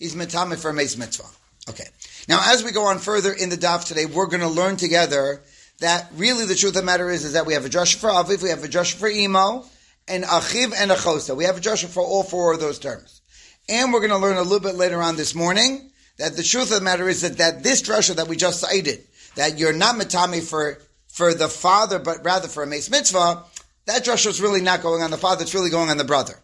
he's 0.00 0.16
mitami 0.16 0.60
for 0.60 0.72
Mace 0.72 0.96
Mitzvah. 0.96 1.28
Okay. 1.68 1.86
Now, 2.28 2.40
as 2.46 2.64
we 2.64 2.72
go 2.72 2.86
on 2.86 2.98
further 2.98 3.32
in 3.32 3.50
the 3.50 3.56
daf 3.56 3.86
today, 3.86 4.06
we're 4.06 4.26
going 4.26 4.40
to 4.40 4.48
learn 4.48 4.76
together 4.76 5.42
that 5.78 6.10
really 6.16 6.44
the 6.46 6.56
truth 6.56 6.74
of 6.74 6.80
the 6.80 6.86
matter 6.86 7.10
is, 7.10 7.24
is 7.24 7.34
that 7.34 7.46
we 7.46 7.54
have 7.54 7.64
a 7.64 7.68
drasha 7.68 7.96
for 7.96 8.10
aviv, 8.10 8.42
we 8.42 8.50
have 8.50 8.64
a 8.64 8.68
drasha 8.68 8.94
for 8.96 9.08
imo, 9.08 9.64
and 10.08 10.24
achiv 10.24 10.72
and 10.76 10.90
achosa. 10.90 11.36
We 11.36 11.44
have 11.44 11.56
a 11.56 11.60
drasha 11.60 11.86
for 11.86 12.02
all 12.02 12.22
four 12.22 12.52
of 12.52 12.60
those 12.60 12.78
terms. 12.78 13.20
And 13.68 13.92
we're 13.92 14.00
going 14.00 14.10
to 14.10 14.18
learn 14.18 14.36
a 14.36 14.42
little 14.42 14.60
bit 14.60 14.74
later 14.74 15.00
on 15.00 15.16
this 15.16 15.34
morning 15.34 15.90
that 16.16 16.36
the 16.36 16.42
truth 16.42 16.72
of 16.72 16.78
the 16.78 16.84
matter 16.84 17.08
is 17.08 17.20
that, 17.22 17.38
that 17.38 17.62
this 17.62 17.82
drasha 17.82 18.16
that 18.16 18.28
we 18.28 18.36
just 18.36 18.60
cited, 18.60 19.06
that 19.36 19.58
you're 19.58 19.72
not 19.72 19.94
matami 19.94 20.42
for 20.42 20.78
for 21.08 21.34
the 21.34 21.48
father, 21.48 21.98
but 21.98 22.24
rather 22.24 22.46
for 22.46 22.62
a 22.62 22.66
mace 22.66 22.88
mitzvah, 22.88 23.42
that 23.86 24.04
drasha 24.04 24.28
is 24.28 24.40
really 24.40 24.60
not 24.60 24.82
going 24.82 25.02
on 25.02 25.10
the 25.10 25.18
father; 25.18 25.42
it's 25.42 25.54
really 25.54 25.70
going 25.70 25.90
on 25.90 25.98
the 25.98 26.04
brother. 26.04 26.34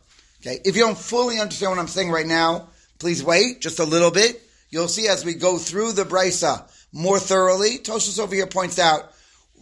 Okay, 0.40 0.60
if 0.64 0.76
you 0.76 0.82
don't 0.82 0.98
fully 0.98 1.38
understand 1.40 1.72
what 1.72 1.78
I'm 1.78 1.88
saying 1.88 2.10
right 2.10 2.26
now, 2.26 2.68
please 2.98 3.22
wait 3.22 3.60
just 3.60 3.78
a 3.78 3.84
little 3.84 4.10
bit. 4.10 4.42
You'll 4.70 4.88
see 4.88 5.08
as 5.08 5.24
we 5.24 5.34
go 5.34 5.58
through 5.58 5.92
the 5.92 6.04
brisa 6.04 6.68
more 6.92 7.18
thoroughly. 7.18 7.78
Toshos 7.78 8.18
over 8.18 8.34
here 8.34 8.46
points 8.46 8.78
out 8.78 9.12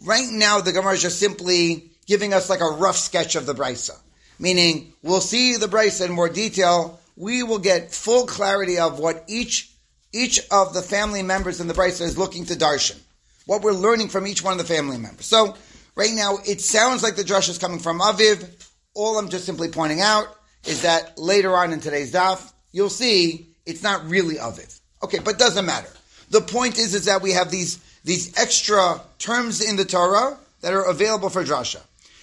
right 0.05 0.29
now 0.31 0.61
the 0.61 0.73
Gemara 0.73 0.95
is 0.95 1.03
just 1.03 1.21
simply 1.21 1.91
giving 2.07 2.35
us 2.35 2.51
like 2.51 2.61
a 2.61 2.65
rough 2.67 2.97
sketch 2.97 3.37
of 3.37 3.47
the 3.47 3.55
brisa, 3.55 3.99
meaning 4.39 4.93
we'll 5.03 5.21
see 5.21 5.57
the 5.57 5.67
brisa 5.67 6.07
in 6.07 6.13
more 6.13 6.29
detail. 6.29 7.01
We 7.17 7.43
will 7.43 7.59
get 7.59 7.93
full 7.93 8.27
clarity 8.27 8.79
of 8.79 8.99
what 8.99 9.25
each 9.29 9.71
each 10.13 10.41
of 10.51 10.75
the 10.75 10.83
family 10.83 11.23
members 11.23 11.61
in 11.61 11.67
the 11.67 11.75
brisa 11.75 12.03
is 12.03 12.19
looking 12.19 12.45
to 12.47 12.55
darshan 12.55 13.01
what 13.47 13.63
we're 13.63 13.73
learning 13.73 14.09
from 14.09 14.27
each 14.27 14.43
one 14.43 14.53
of 14.53 14.59
the 14.59 14.75
family 14.75 14.99
members. 14.99 15.27
So 15.27 15.57
right 15.95 16.13
now, 16.13 16.39
it 16.47 16.61
sounds 16.61 17.03
like 17.03 17.17
the 17.17 17.23
drush 17.23 17.49
is 17.49 17.59
coming 17.59 17.79
from 17.79 18.01
Aviv. 18.01 18.69
All 18.95 19.19
I'm 19.19 19.29
just 19.29 19.45
simply 19.45 19.69
pointing 19.69 20.01
out 20.01 20.27
is 20.65 20.83
that 20.83 21.19
later 21.19 21.55
on 21.57 21.73
in 21.73 21.81
today's 21.81 22.13
daf, 22.13 22.53
you'll 22.75 22.91
see 22.91 23.47
it's 23.65 23.83
not 23.83 24.07
really 24.11 24.35
Aviv. 24.35 24.81
Okay, 25.03 25.21
but 25.21 25.39
doesn't 25.39 25.65
matter. 25.65 25.89
The 26.31 26.41
point 26.41 26.79
is, 26.79 26.95
is 26.95 27.07
that 27.07 27.23
we 27.23 27.31
have 27.33 27.51
these 27.51 27.79
these 28.05 28.37
extra 28.39 29.01
terms 29.19 29.63
in 29.63 29.77
the 29.77 29.85
Torah 29.85 30.37
that 30.61 30.75
are 30.75 30.85
available 30.85 31.31
for 31.31 31.43
drasha. 31.45 31.81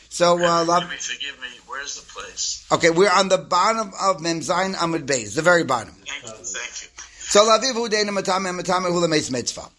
So, 0.09 0.37
uh, 0.43 0.65
forgive 0.65 0.89
me, 0.89 0.97
forgive 0.97 1.41
me. 1.41 1.47
Where's 1.67 1.99
the 1.99 2.05
place? 2.11 2.67
Okay, 2.71 2.89
we're 2.89 3.09
on 3.09 3.29
the 3.29 3.37
bottom 3.37 3.93
of 3.99 4.17
Memzain 4.17 4.75
Amud 4.75 5.05
Beis, 5.05 5.35
the 5.35 5.41
very 5.41 5.63
bottom. 5.63 5.93
Thank 6.05 6.23
you. 6.23 6.43
Thank 6.43 6.83
you. 6.83 6.89
So, 7.17 7.45
laviv 7.45 7.73
hu 7.73 7.87
deina 7.87 8.09
matame 8.09 8.51
matame 8.59 8.91
hula 8.91 9.07
mitzvah. 9.07 9.69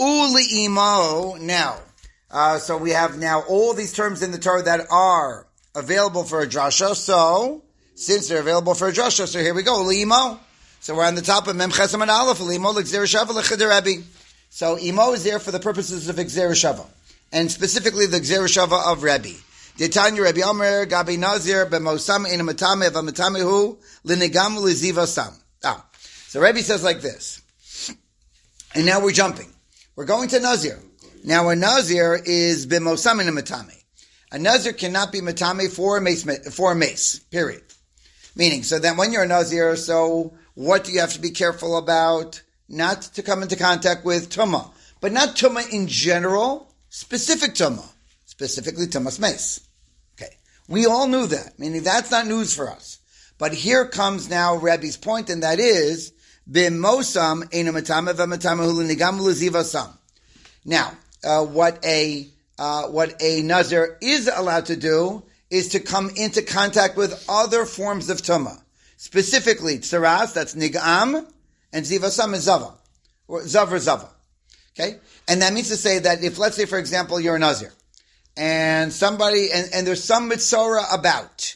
Uli'imo. 0.00 1.38
Now, 1.40 1.78
uh, 2.30 2.58
so 2.58 2.78
we 2.78 2.90
have 2.90 3.18
now 3.18 3.42
all 3.42 3.74
these 3.74 3.92
terms 3.92 4.22
in 4.22 4.30
the 4.32 4.38
Torah 4.38 4.62
that 4.62 4.86
are 4.90 5.46
available 5.74 6.24
for 6.24 6.40
a 6.40 6.46
drasha. 6.46 6.96
So, 6.96 7.62
since 7.94 8.28
they're 8.28 8.40
available 8.40 8.74
for 8.74 8.88
a 8.88 8.92
drasha, 8.92 9.26
so 9.26 9.38
here 9.38 9.54
we 9.54 9.62
go. 9.62 9.82
Uli'imo. 9.84 10.38
So 10.80 10.96
we're 10.96 11.04
on 11.04 11.14
the 11.14 11.22
top 11.22 11.46
of 11.46 11.56
Mem 11.56 11.70
Chesam 11.70 12.02
and 12.02 12.10
Aleph. 12.10 12.38
Uli'imo 12.38 12.74
l'gzer 12.74 13.04
shava 13.04 14.04
So 14.50 14.78
imo 14.78 15.12
is 15.12 15.24
there 15.24 15.38
for 15.38 15.50
the 15.50 15.60
purposes 15.60 16.08
of 16.08 16.16
Gzer 16.16 16.50
Shava, 16.50 16.86
and 17.32 17.50
specifically 17.50 18.06
the 18.06 18.18
Gzer 18.18 18.46
Shava 18.46 18.92
of 18.92 19.02
Rebbe. 19.02 19.38
Detanya 19.78 20.24
Rebbe 20.24 20.42
Omer 20.42 20.86
Gabi 20.86 21.18
Nazir 21.18 21.66
b'mosam 21.66 22.26
in. 22.30 22.40
Ah, 25.64 25.86
so 26.28 26.40
Rebbe 26.40 26.58
says 26.62 26.82
like 26.82 27.00
this, 27.00 27.40
and 28.74 28.84
now 28.84 29.00
we're 29.00 29.12
jumping. 29.12 29.52
We're 29.96 30.06
going 30.06 30.28
to 30.30 30.40
Nazir. 30.40 30.78
Now 31.24 31.48
a 31.50 31.56
Nazir 31.56 32.20
is 32.24 32.66
b'mosamin 32.66 33.28
matame. 33.28 33.82
A 34.32 34.38
Nazir 34.38 34.72
cannot 34.72 35.12
be 35.12 35.20
Matame 35.20 35.70
for 35.70 35.98
a 35.98 36.00
mace, 36.00 36.24
for 36.54 36.72
a 36.72 36.74
mace, 36.74 37.18
period. 37.18 37.62
Meaning, 38.34 38.62
so 38.62 38.78
then 38.78 38.96
when 38.96 39.12
you're 39.12 39.22
a 39.22 39.28
Nazir, 39.28 39.76
so 39.76 40.32
what 40.54 40.84
do 40.84 40.92
you 40.92 41.00
have 41.00 41.12
to 41.12 41.20
be 41.20 41.30
careful 41.30 41.76
about? 41.76 42.42
Not 42.68 43.02
to 43.14 43.22
come 43.22 43.42
into 43.42 43.56
contact 43.56 44.04
with 44.04 44.30
Tumah, 44.30 44.70
but 45.00 45.12
not 45.12 45.36
Tumah 45.36 45.70
in 45.70 45.86
general, 45.88 46.72
specific 46.88 47.54
Tumah, 47.54 47.86
specifically 48.24 48.86
Tumah's 48.86 49.18
mace. 49.18 49.60
Okay. 50.16 50.36
We 50.68 50.86
all 50.86 51.06
knew 51.06 51.26
that, 51.26 51.58
meaning 51.58 51.82
that's 51.82 52.10
not 52.10 52.26
news 52.26 52.54
for 52.54 52.70
us. 52.70 52.98
But 53.36 53.52
here 53.52 53.86
comes 53.86 54.30
now 54.30 54.56
Rebbe's 54.56 54.96
point, 54.96 55.28
and 55.28 55.42
that 55.42 55.58
is, 55.58 56.12
Bimosam 56.50 57.48
Now, 60.64 60.92
uh, 61.24 61.44
what 61.44 61.84
a 61.84 62.28
uh, 62.58 62.82
what 62.88 63.22
a 63.22 63.42
nazir 63.42 63.98
is 64.00 64.30
allowed 64.32 64.66
to 64.66 64.76
do 64.76 65.22
is 65.52 65.68
to 65.68 65.80
come 65.80 66.10
into 66.16 66.40
contact 66.40 66.96
with 66.96 67.24
other 67.28 67.66
forms 67.66 68.08
of 68.08 68.22
tuma, 68.22 68.58
specifically 68.96 69.78
tsaras, 69.78 70.32
that's 70.32 70.54
nigam, 70.54 71.30
and 71.74 71.84
zivasam 71.84 72.32
is 72.32 72.44
zava, 72.44 72.72
or 73.28 73.42
zav 73.42 73.70
or 73.70 73.78
zava. 73.78 74.08
Okay, 74.74 74.96
and 75.28 75.42
that 75.42 75.52
means 75.52 75.68
to 75.68 75.76
say 75.76 75.98
that 75.98 76.24
if, 76.24 76.38
let's 76.38 76.56
say, 76.56 76.64
for 76.64 76.78
example, 76.78 77.20
you're 77.20 77.36
a 77.36 77.38
nazir, 77.38 77.70
and 78.34 78.90
somebody, 78.90 79.52
and, 79.52 79.68
and 79.74 79.86
there's 79.86 80.02
some 80.02 80.28
mitzvah 80.28 80.86
about, 80.90 81.54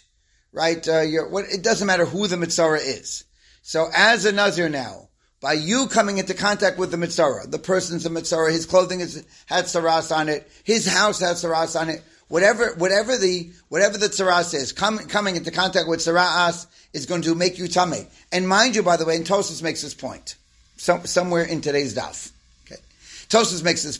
right? 0.53 0.87
Uh, 0.87 1.05
what, 1.31 1.47
it 1.51 1.63
doesn't 1.63 1.87
matter 1.87 2.05
who 2.05 2.27
the 2.27 2.37
mitzvah 2.37 2.75
is. 2.75 3.25
So 3.63 3.89
as 3.97 4.27
a 4.27 4.33
nazir 4.33 4.69
now, 4.69 5.09
by 5.41 5.55
you 5.55 5.87
coming 5.87 6.19
into 6.19 6.35
contact 6.35 6.77
with 6.77 6.91
the 6.91 6.99
mitzvah, 6.99 7.47
the 7.49 7.59
person's 7.59 8.05
a 8.05 8.11
mitzvah, 8.11 8.51
his 8.51 8.67
clothing 8.67 9.01
is, 9.01 9.25
had 9.47 9.65
saras 9.65 10.15
on 10.15 10.29
it, 10.29 10.51
his 10.65 10.87
house 10.87 11.21
has 11.21 11.43
saras 11.43 11.81
on 11.81 11.89
it, 11.89 12.03
whatever, 12.29 12.75
whatever 12.77 13.17
the, 13.17 13.51
whatever 13.69 13.99
the 13.99 14.07
tsaras 14.07 14.55
is, 14.55 14.73
com, 14.73 14.99
coming 14.99 15.37
into 15.37 15.51
contact 15.51 15.89
with 15.89 16.01
saras 16.01 16.67
is 16.93 17.07
going 17.07 17.23
to 17.23 17.35
make 17.35 17.59
you 17.59 17.69
tummy. 17.69 18.07
And 18.33 18.49
mind 18.49 18.77
you, 18.77 18.83
by 18.83 18.97
the 18.97 19.05
way, 19.05 19.17
and 19.17 19.27
Tosus 19.27 19.63
makes 19.63 19.83
this 19.83 19.95
point, 19.95 20.37
so, 20.77 21.01
somewhere 21.05 21.45
in 21.45 21.61
today's 21.61 21.95
daf. 21.95 22.33
Okay. 22.67 22.81
Tosus 23.29 23.63
makes 23.63 23.83
this. 23.83 23.99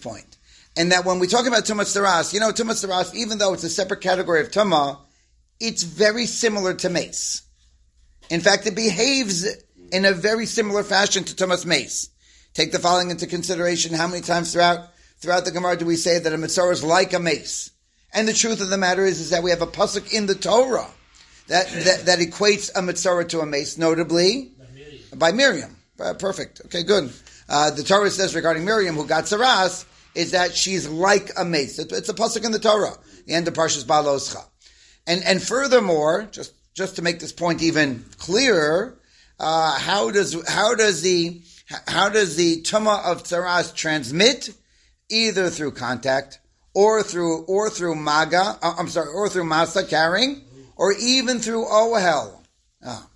And 0.77 0.93
that 0.93 1.05
when 1.05 1.19
we 1.19 1.27
talk 1.27 1.47
about 1.47 1.65
Tumas 1.65 1.97
Saras, 1.97 2.35
you 2.35 2.41
know, 2.41 2.53
Tumas 2.53 2.85
Saras, 2.85 3.15
even 3.15 3.39
though 3.39 3.55
it's 3.55 3.65
a 3.65 3.71
separate 3.71 4.03
category 4.03 4.41
of 4.41 4.51
Tumah, 4.51 4.99
it's 5.59 5.83
very 5.83 6.27
similar 6.27 6.75
to 6.75 6.91
mace. 6.91 7.43
In 8.29 8.41
fact, 8.41 8.67
it 8.67 8.75
behaves 8.75 9.47
in 9.93 10.05
a 10.05 10.13
very 10.13 10.47
similar 10.47 10.83
fashion 10.83 11.25
to 11.25 11.35
Tumas 11.35 11.65
Mace. 11.65 12.11
Take 12.55 12.73
the 12.73 12.79
following 12.79 13.11
into 13.11 13.27
consideration. 13.27 13.95
How 13.95 14.09
many 14.09 14.23
times 14.23 14.53
throughout 14.53 14.89
throughout 15.19 15.45
the 15.45 15.51
Gemara 15.51 15.77
do 15.77 15.87
we 15.87 15.97
say 15.97 16.19
that 16.19 16.33
a 16.33 16.39
mitzvah 16.39 16.71
is 16.71 16.85
like 16.85 17.13
a 17.13 17.19
mace? 17.19 17.71
And 18.17 18.27
the 18.27 18.33
truth 18.33 18.63
of 18.63 18.71
the 18.71 18.79
matter 18.79 19.05
is, 19.05 19.21
is 19.21 19.29
that 19.31 19.43
we 19.43 19.51
have 19.51 19.61
a 19.61 19.67
pasuk 19.67 20.11
in 20.11 20.25
the 20.25 20.35
Torah 20.35 20.89
that, 21.49 21.69
that, 21.69 22.07
that 22.07 22.19
equates 22.19 22.71
a 22.75 22.81
mitzvah 22.81 23.27
to 23.27 23.41
a 23.41 23.47
mace, 23.47 23.77
notably 23.77 24.53
by 24.59 24.65
Miriam. 24.75 25.19
By 25.19 25.33
Miriam. 25.33 25.77
Uh, 26.01 26.15
perfect. 26.15 26.63
Okay, 26.65 26.83
good. 26.83 27.13
Uh, 27.47 27.71
the 27.73 27.83
Torah 27.83 28.11
says 28.11 28.35
regarding 28.35 28.65
Miriam, 28.65 28.95
who 28.95 29.07
got 29.07 29.25
saras, 29.25 29.85
is 30.15 30.31
that 30.31 30.57
she's 30.57 30.89
like 30.89 31.31
a 31.37 31.45
mace. 31.45 31.79
It's 31.79 32.09
a 32.09 32.15
pasuk 32.15 32.47
in 32.47 32.53
the 32.53 32.59
Torah, 32.59 32.97
the 33.27 33.35
end 33.35 33.49
of 33.49 33.55
Parshas 33.55 33.85
Beha'aloscha. 33.85 34.43
And 35.07 35.23
and 35.23 35.43
furthermore, 35.43 36.27
just 36.33 36.55
just 36.73 36.97
to 36.97 37.03
make 37.03 37.21
this 37.21 37.33
point 37.33 37.63
even 37.63 38.07
clearer, 38.17 38.99
uh, 39.39 39.79
how 39.79 40.11
does 40.11 40.43
how 40.49 40.75
does 40.75 41.03
the 41.03 41.43
how 41.87 42.09
does 42.09 42.37
the 42.37 42.63
tuma 42.63 43.05
of 43.05 43.25
tzaras 43.25 43.75
transmit? 43.75 44.55
Either 45.09 45.51
through 45.51 45.71
contact, 45.71 46.41
or 46.77 47.03
through 47.03 47.43
or 47.45 47.71
through 47.71 47.95
maga. 47.95 48.59
Uh, 48.63 48.75
I'm 48.79 48.89
sorry, 48.89 49.09
or 49.09 49.31
through 49.31 49.45
masa 49.45 49.89
carrying, 49.89 50.43
or 50.77 50.93
even 50.93 51.39
through 51.39 51.65
ohel. 51.65 52.39
Ah. 52.85 53.09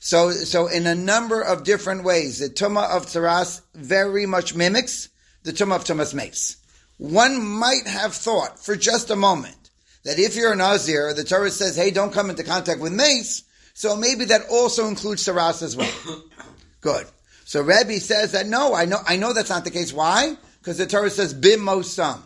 So, 0.00 0.30
so 0.32 0.66
in 0.66 0.86
a 0.86 0.94
number 0.94 1.40
of 1.40 1.64
different 1.64 2.04
ways, 2.04 2.40
the 2.40 2.50
tuma 2.50 2.90
of 2.90 3.06
tzaras 3.06 3.62
very 3.74 4.26
much 4.26 4.54
mimics 4.54 5.08
the 5.44 5.52
tuma 5.52 5.76
of 5.76 5.84
tumas 5.84 6.12
mace. 6.12 6.58
One 6.98 7.42
might 7.42 7.86
have 7.86 8.12
thought 8.12 8.58
for 8.60 8.76
just 8.76 9.10
a 9.10 9.16
moment 9.16 9.70
that 10.04 10.18
if 10.18 10.36
you're 10.36 10.52
a 10.52 10.56
nazir, 10.56 11.14
the 11.14 11.24
Torah 11.24 11.50
says, 11.50 11.74
"Hey, 11.74 11.90
don't 11.90 12.12
come 12.12 12.28
into 12.28 12.44
contact 12.44 12.80
with 12.80 12.92
mace." 12.92 13.44
So 13.72 13.96
maybe 13.96 14.26
that 14.26 14.42
also 14.50 14.88
includes 14.88 15.24
saras 15.24 15.62
as 15.62 15.74
well. 15.74 16.22
Good. 16.82 17.06
So 17.46 17.62
Rebbe 17.62 17.98
says 17.98 18.32
that 18.32 18.46
no, 18.46 18.74
I 18.74 18.84
know, 18.84 18.98
I 19.06 19.16
know 19.16 19.32
that's 19.32 19.50
not 19.50 19.64
the 19.64 19.70
case. 19.70 19.92
Why? 19.92 20.36
Because 20.60 20.76
the 20.76 20.86
Torah 20.86 21.10
says 21.10 21.32
bimosam. 21.32 22.20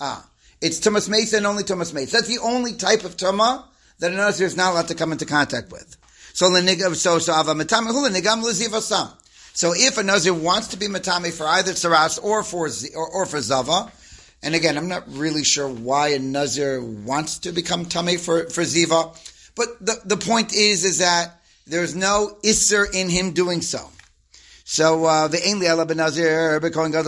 Ah, 0.00 0.28
it's 0.60 0.78
tumas 0.80 1.08
mace 1.08 1.32
and 1.32 1.46
only 1.46 1.64
tumas 1.64 1.92
mace. 1.94 2.12
That's 2.12 2.28
the 2.28 2.38
only 2.38 2.74
type 2.74 3.04
of 3.04 3.16
tuma 3.16 3.64
that 3.98 4.12
a 4.12 4.14
nazir 4.14 4.46
is 4.46 4.56
not 4.56 4.72
allowed 4.72 4.88
to 4.88 4.94
come 4.94 5.12
into 5.12 5.26
contact 5.26 5.72
with. 5.72 5.96
So 6.32 6.54
so 6.94 7.18
so 7.18 7.42
So 9.54 9.72
if 9.74 9.96
a 9.98 10.02
nazir 10.02 10.34
wants 10.34 10.68
to 10.68 10.76
be 10.76 10.86
matame 10.86 11.32
for 11.32 11.46
either 11.46 11.72
saras 11.72 12.22
or 12.22 12.42
for 12.42 12.68
or, 12.94 13.08
or 13.08 13.26
for 13.26 13.40
zava, 13.40 13.90
and 14.42 14.54
again, 14.54 14.76
I'm 14.76 14.88
not 14.88 15.04
really 15.08 15.44
sure 15.44 15.68
why 15.68 16.08
a 16.08 16.18
nazir 16.18 16.82
wants 16.82 17.38
to 17.38 17.52
become 17.52 17.86
tame 17.86 18.18
for 18.18 18.50
for 18.50 18.62
ziva. 18.62 19.16
But 19.54 19.84
the, 19.84 19.98
the 20.04 20.16
point 20.18 20.52
is, 20.52 20.84
is 20.84 20.98
that 20.98 21.40
there's 21.66 21.96
no 21.96 22.36
isser 22.44 22.86
in 22.94 23.08
him 23.08 23.32
doing 23.32 23.62
so. 23.62 23.88
So, 24.64 25.04
uh, 25.06 25.28
the 25.28 25.38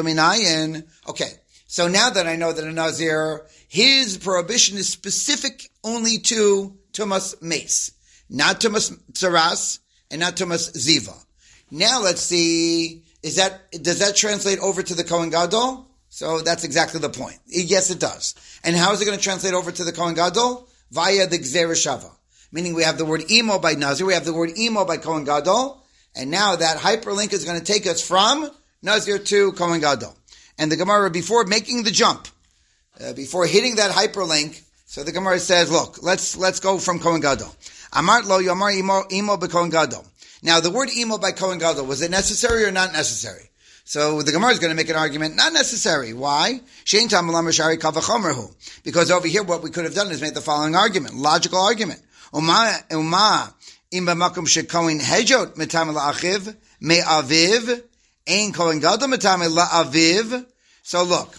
Minayin. 0.03 0.85
Okay. 1.09 1.33
So 1.69 1.87
now 1.87 2.11
that 2.11 2.27
I 2.27 2.35
know 2.35 2.53
that 2.53 2.65
a 2.65 2.73
Nazir, 2.73 3.47
his 3.69 4.19
prohibition 4.19 4.77
is 4.77 4.89
specific 4.89 5.71
only 5.85 6.19
to 6.19 6.77
Tumas 6.93 7.41
Mace, 7.41 7.93
not 8.29 8.61
Tumas 8.61 8.91
Tsaras, 9.13 9.79
and 10.11 10.19
not 10.19 10.35
Tumas 10.35 10.73
Ziva. 10.73 11.15
Now 11.71 12.01
let's 12.03 12.23
see, 12.23 13.05
is 13.23 13.37
that, 13.37 13.71
does 13.71 14.01
that 14.01 14.17
translate 14.17 14.59
over 14.59 14.83
to 14.83 14.95
the 14.95 15.05
Kohen 15.05 15.31
Gadol? 15.31 15.87
So 16.09 16.41
that's 16.41 16.65
exactly 16.65 16.99
the 16.99 17.11
point. 17.11 17.39
Yes, 17.47 17.91
it 17.91 18.01
does. 18.01 18.35
And 18.65 18.75
how 18.75 18.93
is 18.93 19.01
it 19.01 19.05
going 19.05 19.19
to 19.19 19.23
translate 19.23 19.55
over 19.55 19.71
to 19.71 19.85
the 19.85 19.93
Kohen 19.93 20.15
Gadol? 20.15 20.67
Via 20.91 21.27
the 21.27 21.39
Gzereshava 21.39 22.11
meaning 22.53 22.75
we 22.75 22.83
have 22.83 22.99
the 22.99 23.05
word 23.05 23.31
emo 23.31 23.59
by 23.59 23.75
Nazir, 23.75 24.07
we 24.07 24.15
have 24.15 24.25
the 24.25 24.33
word 24.33 24.57
emo 24.59 24.85
by 24.85 24.97
Kohen 24.97 25.25
Gadol, 25.25 25.85
and 26.15 26.31
now 26.31 26.57
that 26.57 26.79
hyperlink 26.79 27.33
is 27.33 27.45
going 27.45 27.59
to 27.59 27.65
take 27.65 27.87
us 27.87 28.07
from 28.07 28.51
Nazir 28.83 29.19
to 29.19 29.53
Kohen 29.53 29.81
Gadol 29.81 30.17
and 30.59 30.71
the 30.71 30.77
Gemara 30.77 31.11
before 31.11 31.45
making 31.45 31.85
the 31.85 31.91
jump, 31.91 32.29
uh, 33.01 33.13
before 33.13 33.47
hitting 33.47 33.77
that 33.77 33.91
hyperlink. 33.91 34.61
So 34.87 35.05
the 35.05 35.13
Gemara 35.13 35.39
says, 35.39 35.71
look, 35.71 36.03
let's, 36.03 36.37
let's 36.37 36.61
go 36.61 36.79
from 36.79 36.99
Kohen 36.99 37.21
Gadol. 37.21 37.55
Amart 37.93 38.25
lo 38.25 38.41
yomar 38.41 38.75
imo, 38.77 39.05
imo 39.13 39.37
b'Kohen 39.37 39.71
Gadol. 39.71 40.05
Now 40.43 40.61
the 40.61 40.71
word 40.71 40.91
imo 40.91 41.19
by 41.19 41.33
Kohen 41.33 41.59
Gadol, 41.59 41.87
was 41.87 42.03
it 42.03 42.11
necessary 42.11 42.65
or 42.65 42.71
not 42.71 42.93
necessary? 42.93 43.45
So 43.85 44.21
the 44.21 44.33
Gemara 44.33 44.51
is 44.51 44.59
going 44.59 44.71
to 44.71 44.77
make 44.77 44.91
an 44.91 44.97
argument, 44.97 45.35
not 45.35 45.55
necessary. 45.55 46.13
Why? 46.13 46.61
Because 48.85 49.11
over 49.11 49.27
here, 49.27 49.43
what 49.43 49.63
we 49.63 49.71
could 49.71 49.85
have 49.85 49.95
done 49.95 50.11
is 50.11 50.21
made 50.21 50.35
the 50.35 50.43
following 50.43 50.77
argument, 50.77 51.15
logical 51.15 51.59
argument. 51.59 52.03
Uma, 52.35 52.77
uma, 52.91 53.55
im 53.91 54.05
b'makom 54.05 54.47
shekoin 54.47 55.01
hejot 55.01 55.57
mitam 55.57 55.95
la'achiv, 55.95 56.55
me'aviv, 56.83 57.83
Ain 58.29 58.53
Kohen 58.53 58.81
Gadol 58.81 59.09
Matame 59.09 59.51
La 59.51 59.67
Aviv. 59.67 60.47
So 60.83 61.03
look, 61.03 61.35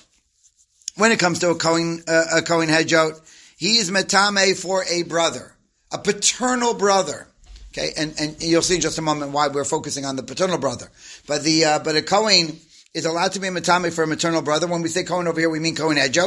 when 0.96 1.12
it 1.12 1.20
comes 1.20 1.40
to 1.40 1.52
a 1.52 1.56
Kohen, 1.56 2.04
uh, 2.08 2.26
a 2.38 2.42
Kohen 2.42 2.68
Hedjot, 2.68 3.20
he 3.58 3.78
is 3.78 3.92
Matame 3.92 4.60
for 4.60 4.84
a 4.84 5.04
brother, 5.04 5.54
a 5.92 5.98
paternal 5.98 6.74
brother. 6.74 7.28
Okay, 7.72 7.92
and, 7.96 8.14
and 8.20 8.42
you'll 8.42 8.64
see 8.64 8.76
in 8.76 8.82
just 8.82 8.98
a 8.98 9.02
moment 9.02 9.32
why 9.32 9.48
we're 9.48 9.64
focusing 9.64 10.04
on 10.06 10.16
the 10.16 10.24
paternal 10.24 10.58
brother. 10.58 10.90
But 11.28 11.44
the 11.44 11.66
uh, 11.66 11.80
but 11.80 11.96
a 11.96 12.02
Kohen 12.02 12.60
is 12.94 13.06
allowed 13.06 13.34
to 13.34 13.40
be 13.40 13.48
a 13.48 13.52
Matame 13.52 13.94
for 13.94 14.04
a 14.04 14.08
maternal 14.08 14.42
brother. 14.42 14.68
When 14.68 14.82
we 14.82 14.90
say 14.90 15.04
Kohen 15.04 15.28
over 15.28 15.40
here, 15.40 15.50
we 15.50 15.60
mean 15.60 15.76
Kohen 15.76 15.98
out. 15.98 16.18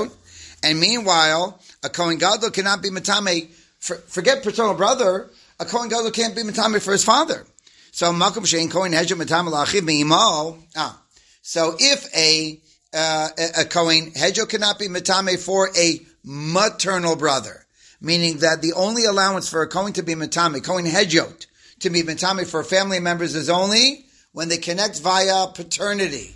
And 0.63 0.79
meanwhile, 0.79 1.61
a 1.83 1.89
Kohen 1.89 2.19
Gadol 2.19 2.51
cannot 2.51 2.83
be 2.83 2.91
Matame, 2.91 3.49
for, 3.81 3.97
forget 3.97 4.45
paternal 4.45 4.75
brother, 4.75 5.29
a 5.59 5.65
Kohen 5.65 5.89
Gadol 5.89 6.13
can't 6.13 6.37
be 6.37 6.43
Matame 6.43 6.81
for 6.81 6.93
his 6.93 7.05
father. 7.05 7.45
So 7.95 8.11
Malcolm 8.11 8.45
Shein 8.45 8.71
Kohen 8.71 8.93
Hedja 8.93 9.21
Matame 9.21 9.53
Lachiv 9.53 9.83
Meimo. 9.83 10.59
Ah. 10.75 10.99
So 11.43 11.77
if 11.79 12.09
a, 12.17 12.59
uh, 12.95 13.29
a 13.59 13.65
Kohen 13.67 14.13
Hedjo 14.13 14.49
cannot 14.49 14.79
be 14.79 14.89
Matame 14.89 15.39
for 15.39 15.69
a 15.77 16.01
maternal 16.25 17.17
brother, 17.17 17.67
meaning 18.01 18.39
that 18.39 18.63
the 18.63 18.73
only 18.73 19.05
allowance 19.05 19.51
for 19.51 19.61
a 19.61 19.69
Kohen 19.69 19.93
to 19.93 20.03
be 20.03 20.15
Matame, 20.15 20.65
Kohen 20.65 20.87
Hedjot, 20.87 21.47
to 21.81 21.91
be 21.91 22.03
Matame 22.03 22.47
for 22.47 22.65
family 22.65 22.99
members 22.99 23.35
is 23.35 23.51
only 23.51 24.07
when 24.33 24.49
they 24.49 24.57
connect 24.57 25.01
via 25.01 25.49
paternity. 25.49 26.35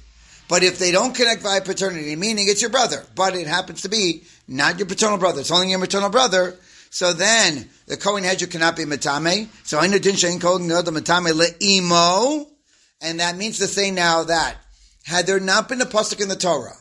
But 0.48 0.62
if 0.62 0.78
they 0.78 0.92
don't 0.92 1.14
connect 1.14 1.40
via 1.40 1.62
paternity, 1.62 2.16
meaning 2.16 2.48
it's 2.48 2.60
your 2.60 2.70
brother, 2.70 3.02
but 3.14 3.34
it 3.34 3.46
happens 3.46 3.80
to 3.82 3.88
be 3.88 4.24
not 4.46 4.78
your 4.78 4.86
paternal 4.86 5.16
brother, 5.16 5.40
it's 5.40 5.50
only 5.50 5.70
your 5.70 5.78
maternal 5.78 6.10
brother, 6.10 6.56
so 6.90 7.14
then 7.14 7.70
the 7.86 7.96
Kohen 7.96 8.24
Hedger 8.24 8.48
cannot 8.48 8.76
be 8.76 8.84
Matame. 8.84 9.48
So 9.64 9.78
I 9.78 9.86
Din 9.86 10.16
Shein 10.16 10.40
Kohen 10.40 10.66
the 10.66 10.74
Matame 10.74 11.32
Le'imo. 11.32 12.46
And 13.00 13.20
that 13.20 13.36
means 13.36 13.58
to 13.58 13.66
say 13.66 13.90
now 13.90 14.24
that 14.24 14.56
had 15.04 15.26
there 15.26 15.38
not 15.38 15.68
been 15.68 15.80
a 15.80 15.86
pasuk 15.86 16.20
in 16.20 16.28
the 16.28 16.36
Torah, 16.36 16.76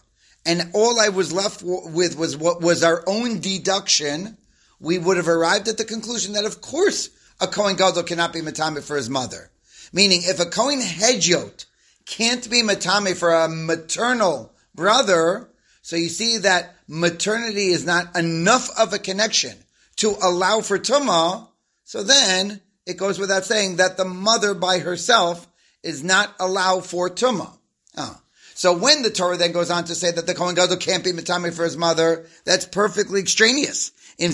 and 0.46 0.72
all 0.74 1.00
I 1.00 1.10
was 1.10 1.32
left 1.32 1.62
with 1.64 2.18
was 2.18 2.38
what 2.38 2.62
was 2.62 2.84
our 2.84 3.04
own 3.06 3.40
deduction, 3.40 4.38
we 4.80 4.98
would 4.98 5.18
have 5.18 5.28
arrived 5.28 5.68
at 5.68 5.78
the 5.78 5.86
conclusion 5.86 6.34
that 6.34 6.46
of 6.46 6.62
course 6.62 7.10
a 7.40 7.48
Kohen 7.48 7.76
Gadol 7.76 8.04
cannot 8.04 8.34
be 8.34 8.42
matame 8.42 8.82
for 8.82 8.96
his 8.96 9.10
mother. 9.10 9.52
Meaning, 9.94 10.22
if 10.24 10.40
a 10.40 10.46
Kohen 10.46 10.80
Hedjot 10.80 11.66
can't 12.06 12.50
be 12.50 12.64
matame 12.64 13.16
for 13.16 13.32
a 13.32 13.50
maternal 13.50 14.54
brother, 14.74 15.50
so 15.82 15.96
you 15.96 16.10
see 16.10 16.40
that 16.40 16.76
maternity 16.88 17.68
is 17.68 17.86
not 17.86 18.18
enough 18.18 18.70
of 18.80 18.94
a 18.94 19.00
connection 19.00 19.58
to 19.98 20.16
allow 20.22 20.62
for 20.62 20.78
tuma, 20.78 21.48
so 21.84 22.04
then 22.04 22.62
it 22.86 22.98
goes 22.98 23.20
without 23.20 23.46
saying 23.46 23.78
that 23.78 23.98
the 23.98 24.06
mother 24.06 24.54
by 24.54 24.80
herself 24.80 25.48
is 25.84 26.04
not 26.04 26.34
allowed 26.40 26.86
for 26.86 27.10
tuma. 27.10 27.52
Oh. 27.98 27.98
Ah. 27.98 28.22
So 28.58 28.74
when 28.78 29.02
the 29.02 29.10
Torah 29.10 29.36
then 29.36 29.52
goes 29.52 29.70
on 29.70 29.84
to 29.86 29.96
say 29.96 30.12
that 30.12 30.28
the 30.28 30.34
Kohen 30.34 30.56
Gadol 30.56 30.78
can't 30.78 31.04
be 31.04 31.12
mitame 31.12 31.54
for 31.54 31.66
his 31.66 31.76
mother, 31.76 32.26
that's 32.46 32.66
perfectly 32.66 33.20
extraneous. 33.20 33.92
In 34.18 34.32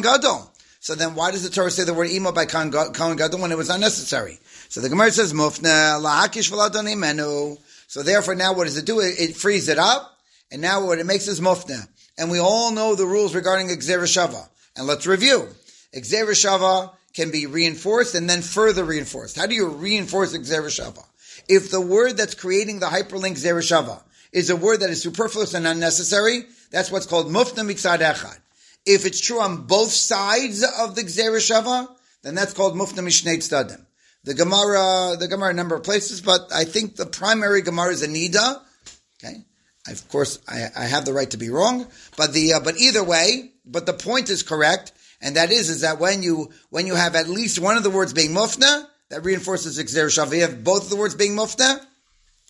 Gadol. 0.00 0.50
So 0.80 0.94
then 0.94 1.14
why 1.14 1.30
does 1.30 1.42
the 1.42 1.50
Torah 1.50 1.70
say 1.70 1.84
the 1.84 1.92
word 1.92 2.08
imo 2.10 2.32
by 2.32 2.46
Kohen 2.46 2.70
Gadol 2.70 3.40
when 3.40 3.52
it 3.52 3.58
was 3.58 3.68
unnecessary? 3.68 4.38
So 4.70 4.80
the 4.80 4.88
Gemara 4.88 5.10
says, 5.10 5.34
mufna 5.34 6.00
la'akish 6.00 6.98
menu. 6.98 7.58
So 7.86 8.02
therefore 8.02 8.34
now 8.34 8.54
what 8.54 8.64
does 8.64 8.78
it 8.78 8.86
do? 8.86 9.00
It, 9.00 9.20
it 9.20 9.36
frees 9.36 9.68
it 9.68 9.78
up, 9.78 10.16
and 10.50 10.62
now 10.62 10.86
what 10.86 11.00
it 11.00 11.06
makes 11.06 11.28
is 11.28 11.38
mufna. 11.38 11.86
And 12.20 12.30
we 12.30 12.38
all 12.38 12.70
know 12.70 12.94
the 12.94 13.06
rules 13.06 13.34
regarding 13.34 13.68
Gzer 13.68 14.02
Shava. 14.02 14.46
And 14.76 14.86
let's 14.86 15.06
review. 15.06 15.48
Gzer 15.94 16.28
Shava 16.28 16.92
can 17.14 17.30
be 17.32 17.46
reinforced 17.46 18.14
and 18.14 18.28
then 18.28 18.42
further 18.42 18.84
reinforced. 18.84 19.36
How 19.36 19.46
do 19.46 19.54
you 19.54 19.68
reinforce 19.68 20.36
Xer 20.36 20.66
Shava? 20.66 21.04
If 21.48 21.70
the 21.70 21.80
word 21.80 22.16
that's 22.16 22.34
creating 22.34 22.78
the 22.80 22.86
hyperlink 22.86 23.36
Gzereshava 23.36 24.02
is 24.32 24.50
a 24.50 24.56
word 24.56 24.80
that 24.80 24.90
is 24.90 25.02
superfluous 25.02 25.54
and 25.54 25.66
unnecessary, 25.66 26.44
that's 26.70 26.90
what's 26.90 27.06
called 27.06 27.26
Mufna 27.26 27.68
Miksad 27.68 27.98
Echad. 27.98 28.38
If 28.86 29.06
it's 29.06 29.20
true 29.20 29.40
on 29.40 29.66
both 29.66 29.90
sides 29.90 30.62
of 30.62 30.94
the 30.94 31.02
Gzereshava, 31.02 31.88
then 32.22 32.34
that's 32.34 32.52
called 32.52 32.74
Mufna 32.74 33.00
Mishnei. 33.00 33.80
The 34.24 34.34
Gemara, 34.34 35.16
the 35.18 35.26
Gemara, 35.26 35.50
a 35.50 35.54
number 35.54 35.74
of 35.74 35.82
places, 35.82 36.20
but 36.20 36.52
I 36.54 36.64
think 36.64 36.96
the 36.96 37.06
primary 37.06 37.62
Gemara 37.62 37.92
is 37.92 38.06
Anida. 38.06 38.60
Okay. 39.24 39.44
Of 39.90 40.08
course, 40.08 40.38
I, 40.48 40.68
I 40.76 40.84
have 40.84 41.04
the 41.04 41.12
right 41.12 41.30
to 41.30 41.36
be 41.36 41.50
wrong, 41.50 41.86
but 42.16 42.32
the, 42.32 42.54
uh, 42.54 42.60
but 42.60 42.76
either 42.78 43.02
way, 43.02 43.52
but 43.64 43.86
the 43.86 43.92
point 43.92 44.30
is 44.30 44.42
correct, 44.42 44.92
and 45.20 45.36
that 45.36 45.50
is, 45.50 45.68
is 45.68 45.80
that 45.82 45.98
when 45.98 46.22
you, 46.22 46.50
when 46.70 46.86
you 46.86 46.94
have 46.94 47.16
at 47.16 47.28
least 47.28 47.58
one 47.58 47.76
of 47.76 47.82
the 47.82 47.90
words 47.90 48.12
being 48.12 48.30
mufna, 48.30 48.86
that 49.10 49.24
reinforces 49.24 49.78
Gzer 49.78 50.06
Shav. 50.06 50.64
both 50.64 50.84
of 50.84 50.90
the 50.90 50.96
words 50.96 51.14
being 51.14 51.34
mufta, 51.36 51.84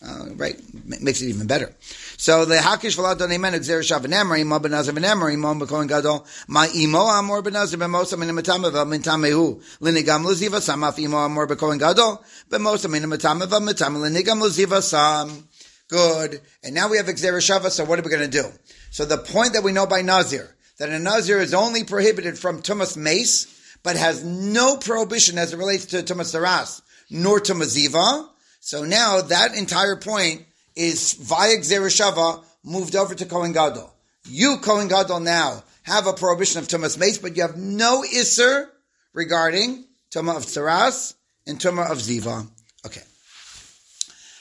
uh, 0.03 0.25
right, 0.35 0.59
makes 1.01 1.21
it 1.21 1.27
even 1.27 1.45
better. 1.45 1.75
So 2.17 2.45
the 2.45 2.55
hakish 2.55 2.97
v'ladon 2.97 3.31
amen 3.31 3.53
Gzer 3.53 3.81
Shav 3.81 4.01
v'nemer 4.01 4.39
imo 4.39 4.59
benazir 4.59 4.93
v'nemer 4.97 5.33
imo 5.33 5.53
b'kohen 5.53 5.87
gadol 5.87 6.25
ma 6.47 6.65
imo 6.75 7.05
amor 7.07 7.43
benazir 7.43 7.77
b'mosa 7.77 8.17
min 8.17 8.29
matame 8.29 8.71
v'mintamehu 8.71 9.61
linigam 9.79 10.23
luziva 10.25 10.61
sam 10.61 10.83
af 10.83 10.97
imo 10.97 11.17
amor 11.17 11.47
b'kohen 11.47 11.79
gadol 11.79 12.23
b'mosa 12.49 12.89
min 12.89 13.03
matame 13.03 13.45
v'mitame 13.47 13.97
linigam. 13.97 15.43
Good. 15.91 16.39
And 16.63 16.73
now 16.73 16.87
we 16.87 16.95
have 16.95 17.05
Gzer 17.07 17.33
Shava, 17.33 17.69
so 17.69 17.83
what 17.83 17.99
are 17.99 18.01
we 18.01 18.09
going 18.09 18.31
to 18.31 18.41
do? 18.41 18.47
So 18.91 19.03
the 19.03 19.17
point 19.17 19.53
that 19.53 19.63
we 19.63 19.73
know 19.73 19.85
by 19.85 20.01
Nazir, 20.01 20.55
that 20.79 20.87
a 20.87 20.97
Nazir 20.97 21.37
is 21.39 21.53
only 21.53 21.83
prohibited 21.83 22.39
from 22.39 22.61
Tumas 22.61 22.95
Mace, 22.95 23.75
but 23.83 23.97
has 23.97 24.23
no 24.23 24.77
prohibition 24.77 25.37
as 25.37 25.51
it 25.51 25.57
relates 25.57 25.87
to 25.87 25.97
Tumas 25.97 26.33
Saras, 26.33 26.81
nor 27.09 27.41
Tumas 27.41 27.77
Ziva. 27.77 28.29
So 28.61 28.85
now 28.85 29.19
that 29.19 29.53
entire 29.53 29.97
point 29.97 30.45
is 30.77 31.11
via 31.11 31.57
Gzereshava 31.57 32.41
moved 32.63 32.95
over 32.95 33.13
to 33.13 33.25
Kohen 33.25 33.51
Gadol. 33.51 33.93
You, 34.29 34.59
Kohen 34.61 34.87
Gadol, 34.87 35.19
now 35.19 35.61
have 35.83 36.07
a 36.07 36.13
prohibition 36.13 36.59
of 36.59 36.69
Tumas 36.69 36.97
Mace, 36.97 37.17
but 37.17 37.35
you 37.35 37.41
have 37.41 37.57
no 37.57 38.01
Isser 38.03 38.69
regarding 39.11 39.83
Tumah 40.09 40.37
of 40.37 40.43
Saras 40.43 41.15
and 41.45 41.59
Tumah 41.59 41.91
of 41.91 41.97
Ziva. 41.97 42.47
Okay. 42.85 43.01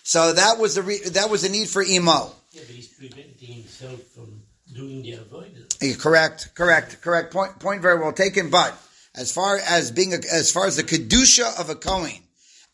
So 0.03 0.33
that 0.33 0.59
was 0.59 0.75
the 0.75 0.83
re- 0.83 1.09
that 1.11 1.31
was 1.31 1.45
a 1.45 1.49
need 1.49 1.69
for 1.69 1.83
emo. 1.83 2.33
Yeah, 2.53 2.63
but 2.67 2.75
he's 2.75 2.89
preventing 2.89 3.55
himself 3.55 4.03
from 4.15 4.43
doing 4.73 5.03
the 5.03 5.13
avoidance. 5.13 5.77
correct, 6.01 6.55
correct, 6.55 7.01
correct. 7.01 7.33
Point 7.33 7.59
point 7.59 7.83
very 7.83 7.99
well 7.99 8.13
taken. 8.13 8.51
But 8.51 8.75
as 9.15 9.33
far 9.33 9.59
as 9.59 9.91
being 9.91 10.13
a, 10.13 10.19
as 10.33 10.51
far 10.53 10.67
as 10.67 10.77
the 10.77 10.83
kedusha 10.83 11.61
of 11.61 11.71
a 11.71 11.75
kohen, 11.75 12.23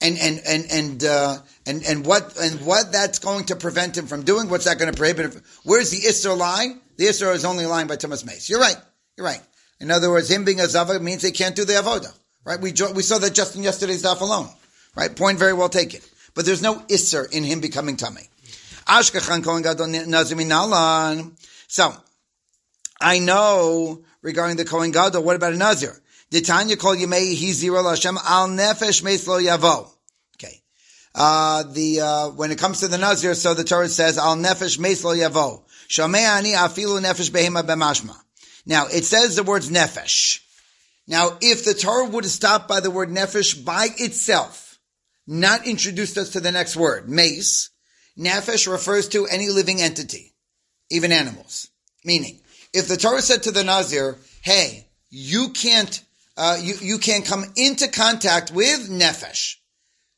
and 0.00 0.18
and 0.18 0.40
and 0.46 0.66
and 0.70 1.04
uh, 1.04 1.38
and 1.66 1.82
and 1.84 2.06
what 2.06 2.36
and 2.38 2.60
what 2.64 2.92
that's 2.92 3.18
going 3.18 3.44
to 3.46 3.56
prevent 3.56 3.96
him 3.96 4.06
from 4.06 4.22
doing. 4.24 4.48
What's 4.48 4.64
that 4.64 4.78
going 4.78 4.92
to 4.92 4.96
prohibit 4.96 5.32
him? 5.32 5.42
Where's 5.64 5.90
the 5.90 5.98
isser 5.98 6.36
lie? 6.36 6.74
The 6.96 7.06
isser 7.06 7.34
is 7.34 7.44
only 7.44 7.66
lying 7.66 7.86
by 7.86 7.96
Tumas 7.96 8.24
Mace. 8.24 8.48
You're 8.48 8.60
right. 8.60 8.76
You're 9.16 9.26
right. 9.26 9.40
In 9.80 9.90
other 9.90 10.10
words, 10.10 10.30
him 10.30 10.44
being 10.44 10.60
a 10.60 10.66
zava 10.66 10.98
means 11.00 11.22
they 11.22 11.30
can't 11.30 11.56
do 11.56 11.64
the 11.64 11.74
avoda. 11.74 12.12
Right? 12.44 12.60
We 12.60 12.72
we 12.94 13.02
saw 13.02 13.18
that 13.18 13.34
just 13.34 13.56
in 13.56 13.62
yesterday's 13.62 14.02
daf 14.02 14.20
alone. 14.20 14.48
Right? 14.94 15.14
Point 15.14 15.38
very 15.38 15.52
well 15.52 15.68
taken. 15.68 16.00
But 16.36 16.44
there's 16.44 16.62
no 16.62 16.76
isser 16.80 17.32
in 17.32 17.42
him 17.42 17.60
becoming 17.60 17.96
tummy. 17.96 18.28
Gadol 18.86 19.86
nazir 19.88 21.30
So 21.66 21.94
I 23.00 23.18
know 23.18 24.04
regarding 24.22 24.56
the 24.58 24.64
kohen 24.64 24.92
gadol. 24.92 25.24
What 25.24 25.34
about 25.34 25.54
a 25.54 25.56
nazir? 25.56 25.96
Tanya 26.30 26.76
call 26.76 26.94
Yemei 26.94 27.34
Zero 27.52 27.82
Hashem 27.82 28.18
Al 28.22 28.48
Nefesh 28.48 29.02
Meis 29.02 29.26
Lo 29.26 29.40
Yavo. 29.40 29.90
Okay. 30.36 30.60
Uh, 31.14 31.62
the, 31.62 32.00
uh, 32.00 32.28
when 32.30 32.50
it 32.52 32.58
comes 32.58 32.80
to 32.80 32.88
the 32.88 32.98
Nazir, 32.98 33.34
so 33.34 33.54
the 33.54 33.64
Torah 33.64 33.88
says 33.88 34.18
Al 34.18 34.36
Nefesh 34.36 34.78
Meis 34.78 35.02
Lo 35.02 35.14
Yavo. 35.14 35.62
Shomei 35.88 36.18
Ani 36.18 36.52
Afilu 36.52 37.00
Nefesh 37.00 37.30
Behema 37.30 37.62
B'mashma. 37.62 38.14
Now, 38.66 38.86
it 38.86 39.04
says 39.04 39.36
the 39.36 39.44
words 39.44 39.70
Nefesh. 39.70 40.40
Now, 41.06 41.38
if 41.40 41.64
the 41.64 41.72
Torah 41.72 42.06
would 42.06 42.24
have 42.24 42.30
stopped 42.30 42.68
by 42.68 42.80
the 42.80 42.90
word 42.90 43.08
Nefesh 43.08 43.64
by 43.64 43.88
itself, 43.96 44.65
not 45.26 45.66
introduced 45.66 46.16
us 46.18 46.30
to 46.30 46.40
the 46.40 46.52
next 46.52 46.76
word, 46.76 47.08
Mace, 47.08 47.70
Nefesh 48.18 48.70
refers 48.70 49.08
to 49.08 49.26
any 49.26 49.48
living 49.48 49.82
entity, 49.82 50.34
even 50.90 51.12
animals. 51.12 51.68
Meaning, 52.04 52.40
if 52.72 52.88
the 52.88 52.96
Torah 52.96 53.22
said 53.22 53.42
to 53.44 53.50
the 53.50 53.64
Nazir, 53.64 54.18
hey, 54.42 54.88
you 55.10 55.50
can't 55.50 56.02
uh, 56.36 56.58
you, 56.60 56.74
you 56.80 56.98
can't 56.98 57.24
come 57.24 57.44
into 57.56 57.88
contact 57.88 58.50
with 58.50 58.90
nefesh. 58.90 59.56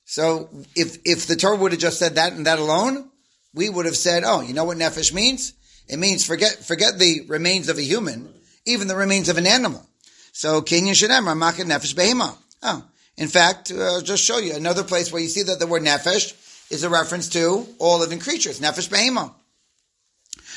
So 0.04 0.48
if, 0.74 0.98
if 1.04 1.26
the 1.26 1.36
Torah 1.36 1.56
would 1.56 1.72
have 1.72 1.80
just 1.80 1.98
said 1.98 2.16
that 2.16 2.32
and 2.32 2.46
that 2.46 2.58
alone, 2.58 3.08
we 3.54 3.68
would 3.68 3.86
have 3.86 3.96
said, 3.96 4.24
oh, 4.26 4.40
you 4.40 4.54
know 4.54 4.64
what 4.64 4.78
nefesh 4.78 5.12
means? 5.12 5.52
It 5.86 5.98
means 5.98 6.26
forget, 6.26 6.64
forget 6.64 6.98
the 6.98 7.22
remains 7.28 7.68
of 7.68 7.78
a 7.78 7.82
human, 7.82 8.32
even 8.66 8.88
the 8.88 8.96
remains 8.96 9.28
of 9.28 9.38
an 9.38 9.46
animal. 9.46 9.86
So 10.32 10.60
Kenyan 10.60 10.92
Shanem, 10.92 11.24
Ramaka 11.24 11.64
Nefesh 11.64 11.94
Behema. 11.94 12.36
Oh, 12.62 12.84
in 13.18 13.26
fact, 13.26 13.72
uh, 13.72 13.82
I'll 13.82 14.00
just 14.00 14.24
show 14.24 14.38
you 14.38 14.54
another 14.54 14.84
place 14.84 15.12
where 15.12 15.20
you 15.20 15.28
see 15.28 15.42
that 15.42 15.58
the 15.58 15.66
word 15.66 15.82
nefesh 15.82 16.70
is 16.70 16.84
a 16.84 16.88
reference 16.88 17.28
to 17.30 17.66
all 17.78 17.98
living 17.98 18.20
creatures. 18.20 18.60
Nefesh 18.60 18.88
Behema. 18.88 19.34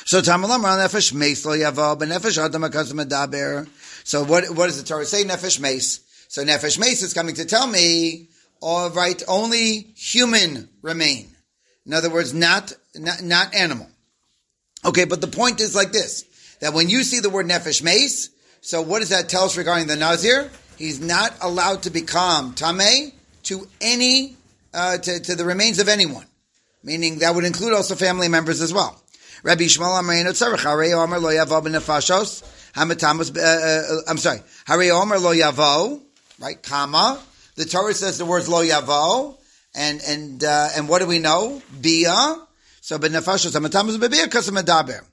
So 0.05 0.21
Tamalam 0.21 0.61
Nefesh 0.61 1.11
Meislo 1.11 1.57
Yavo, 1.57 1.97
Nefesh 1.99 2.37
Adam 2.37 2.61
Medaber. 2.61 3.67
So 4.03 4.23
what, 4.23 4.47
what 4.51 4.67
does 4.67 4.81
the 4.81 4.87
Torah 4.87 5.05
say? 5.05 5.23
Nefesh 5.23 5.59
Mace. 5.59 6.01
So 6.27 6.43
Nefesh 6.45 6.79
Mace 6.79 7.01
is 7.01 7.13
coming 7.13 7.33
to 7.35 7.45
tell 7.45 7.65
me, 7.65 8.29
all 8.61 8.91
right, 8.91 9.21
only 9.27 9.87
human 9.95 10.69
remain. 10.83 11.35
In 11.87 11.93
other 11.95 12.11
words, 12.11 12.31
not, 12.31 12.73
not, 12.93 13.23
not 13.23 13.55
animal. 13.55 13.89
Okay, 14.85 15.05
but 15.05 15.19
the 15.19 15.27
point 15.27 15.61
is 15.61 15.75
like 15.75 15.91
this, 15.91 16.25
that 16.59 16.73
when 16.73 16.89
you 16.89 17.01
see 17.01 17.21
the 17.21 17.29
word 17.31 17.47
Nefesh 17.47 17.81
Mace, 17.81 18.29
so 18.61 18.83
what 18.83 18.99
does 18.99 19.09
that 19.09 19.29
tell 19.29 19.45
us 19.45 19.57
regarding 19.57 19.87
the 19.87 19.95
Nazir? 19.95 20.51
He's 20.77 20.99
not 20.99 21.33
allowed 21.41 21.83
to 21.83 21.89
become 21.89 22.53
Tameh 22.55 23.13
to 23.43 23.67
any, 23.79 24.35
uh, 24.73 24.97
to, 24.97 25.19
to 25.19 25.35
the 25.35 25.45
remains 25.45 25.79
of 25.79 25.87
anyone. 25.87 26.25
Meaning 26.83 27.19
that 27.19 27.35
would 27.35 27.45
include 27.45 27.73
also 27.73 27.95
family 27.95 28.27
members 28.27 28.61
as 28.61 28.73
well. 28.73 28.99
Rabbi 29.43 29.63
Shmuel 29.63 30.01
Amreinu 30.01 30.29
Tzarech, 30.29 30.57
Harei 30.57 30.93
Omer 30.93 31.19
Lo 31.19 31.29
Yavav 31.29 31.65
B'Nefashos, 31.65 32.43
Hamatamas, 32.73 33.37
uh, 33.37 33.41
uh, 33.41 34.01
I'm 34.07 34.17
sorry, 34.17 34.39
Harei 34.67 34.89
Omer 34.91 35.19
Lo 35.19 35.33
Yavo, 35.33 36.01
right, 36.39 36.61
comma. 36.61 37.21
The 37.55 37.65
Torah 37.65 37.93
says 37.93 38.17
the 38.17 38.25
words 38.25 38.49
Lo 38.49 38.63
Yavo, 38.63 39.37
and, 39.75 40.01
and, 40.07 40.43
uh, 40.43 40.69
and 40.75 40.87
what 40.89 40.99
do 40.99 41.07
we 41.07 41.19
know? 41.19 41.61
Bia. 41.79 42.35
So 42.81 42.97
B'Nefashos, 42.97 43.55
Hamatamas 43.59 43.97
B'Bia, 43.97 44.25
Kasam 44.25 44.57
Medaber. 44.59 45.03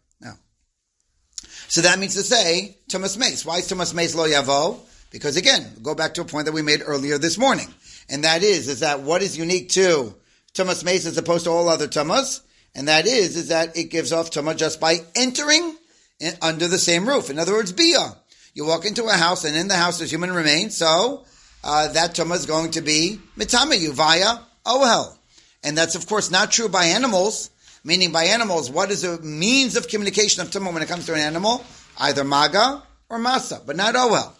So 1.69 1.83
that 1.83 1.99
means 1.99 2.15
to 2.15 2.23
say, 2.23 2.79
Tumas 2.89 3.19
Mace. 3.19 3.45
Why 3.45 3.59
is 3.59 3.71
Tumas 3.71 3.93
Mace 3.93 4.15
Lo 4.15 4.27
Yavo? 4.27 4.81
Because 5.11 5.37
again, 5.37 5.67
go 5.83 5.95
back 5.95 6.15
to 6.15 6.23
a 6.23 6.25
point 6.25 6.47
that 6.47 6.53
we 6.53 6.63
made 6.63 6.83
earlier 6.85 7.19
this 7.19 7.39
morning. 7.39 7.73
And 8.09 8.25
that 8.25 8.43
is, 8.43 8.69
is 8.69 8.81
that 8.81 9.01
what 9.01 9.23
is 9.23 9.37
unique 9.37 9.71
to 9.71 10.15
Tumas 10.55 10.85
Mace 10.85 11.07
as 11.07 11.19
opposed 11.19 11.45
to 11.45 11.51
all 11.51 11.69
other 11.69 11.87
Thomas? 11.87 12.43
and 12.79 12.87
that 12.87 13.07
is 13.07 13.37
is 13.37 13.49
that 13.49 13.77
it 13.77 13.91
gives 13.91 14.13
off 14.13 14.31
tuma 14.31 14.57
just 14.57 14.81
by 14.81 14.99
entering 15.17 15.77
in, 16.21 16.35
under 16.41 16.69
the 16.69 16.79
same 16.79 17.09
roof. 17.09 17.29
In 17.29 17.39
other 17.39 17.53
words, 17.53 17.73
bia. 17.73 18.17
You 18.55 18.67
walk 18.67 18.87
into 18.87 19.05
a 19.05 19.13
house, 19.13 19.45
and 19.45 19.57
in 19.57 19.69
the 19.69 19.75
house 19.75 19.99
there's 19.99 20.13
human 20.13 20.33
remains, 20.33 20.77
so 20.77 21.25
uh, 21.65 21.89
that 21.93 22.15
tuma 22.15 22.37
is 22.37 22.47
going 22.47 22.73
to 22.73 22.81
be 22.81 23.19
mitama 23.37 23.79
you 23.79 23.93
via 23.93 24.39
ohel, 24.65 25.17
and 25.65 25.77
that's 25.77 25.97
of 25.97 26.07
course 26.07 26.31
not 26.31 26.53
true 26.53 26.69
by 26.69 26.85
animals. 26.85 27.51
Meaning 27.85 28.11
by 28.11 28.25
animals, 28.25 28.71
what 28.71 28.91
is 28.91 29.05
a 29.05 29.21
means 29.23 29.77
of 29.77 29.89
communication 29.89 30.43
of 30.43 30.51
tumah 30.51 30.73
when 30.73 30.83
it 30.83 30.89
comes 30.89 31.07
to 31.07 31.15
an 31.15 31.21
animal? 31.21 31.65
Either 31.99 32.25
maga 32.25 32.83
or 33.09 33.19
masa, 33.19 33.65
but 33.65 33.77
not 33.77 33.95
oel. 33.95 34.33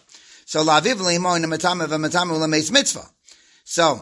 So 0.49 0.65
laviv 0.65 0.99
limo 0.99 1.35
in 1.35 1.43
a 1.43 1.47
matame 1.47 1.85
v'matame 1.85 2.31
ulemeis 2.31 2.71
mitzvah. 2.71 3.07
So, 3.65 4.01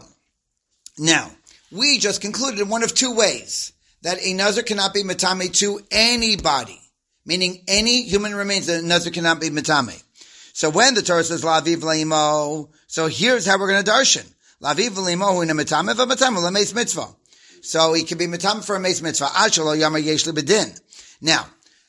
now, 0.96 1.30
we 1.70 1.98
just 1.98 2.22
concluded 2.22 2.58
in 2.58 2.70
one 2.70 2.82
of 2.82 2.94
two 2.94 3.14
ways 3.14 3.74
that 4.00 4.16
a 4.24 4.32
nazar 4.32 4.62
cannot 4.62 4.94
be 4.94 5.02
matame 5.02 5.52
to 5.58 5.80
anybody, 5.90 6.80
meaning 7.26 7.64
any 7.68 8.00
human 8.04 8.34
remains, 8.34 8.66
a 8.70 8.80
nazar 8.80 9.12
cannot 9.12 9.42
be 9.42 9.50
matame. 9.50 10.02
So 10.54 10.70
when 10.70 10.94
the 10.94 11.02
Torah 11.02 11.22
says 11.22 11.42
laviv 11.42 11.82
limo, 11.82 12.70
so 12.86 13.08
here's 13.08 13.44
how 13.44 13.58
we're 13.58 13.68
going 13.68 13.84
to 13.84 13.90
darshan. 13.90 14.26
Laviv 14.62 14.96
limo 14.96 15.42
in 15.42 15.50
a 15.50 15.54
matame 15.54 15.92
v'matame 15.92 16.38
ulemeis 16.38 16.74
mitzvah. 16.74 17.08
So 17.60 17.92
he 17.92 18.04
can 18.04 18.16
be 18.16 18.26
mitam 18.26 18.64
for 18.64 18.74
a 18.74 18.80
mace 18.80 19.02
mitzvah. 19.02 19.26
Ashalo 19.26 19.76
yamar 19.78 20.02
yesh 20.02 20.24
bedin. 20.24 20.80
Now, 21.20 21.46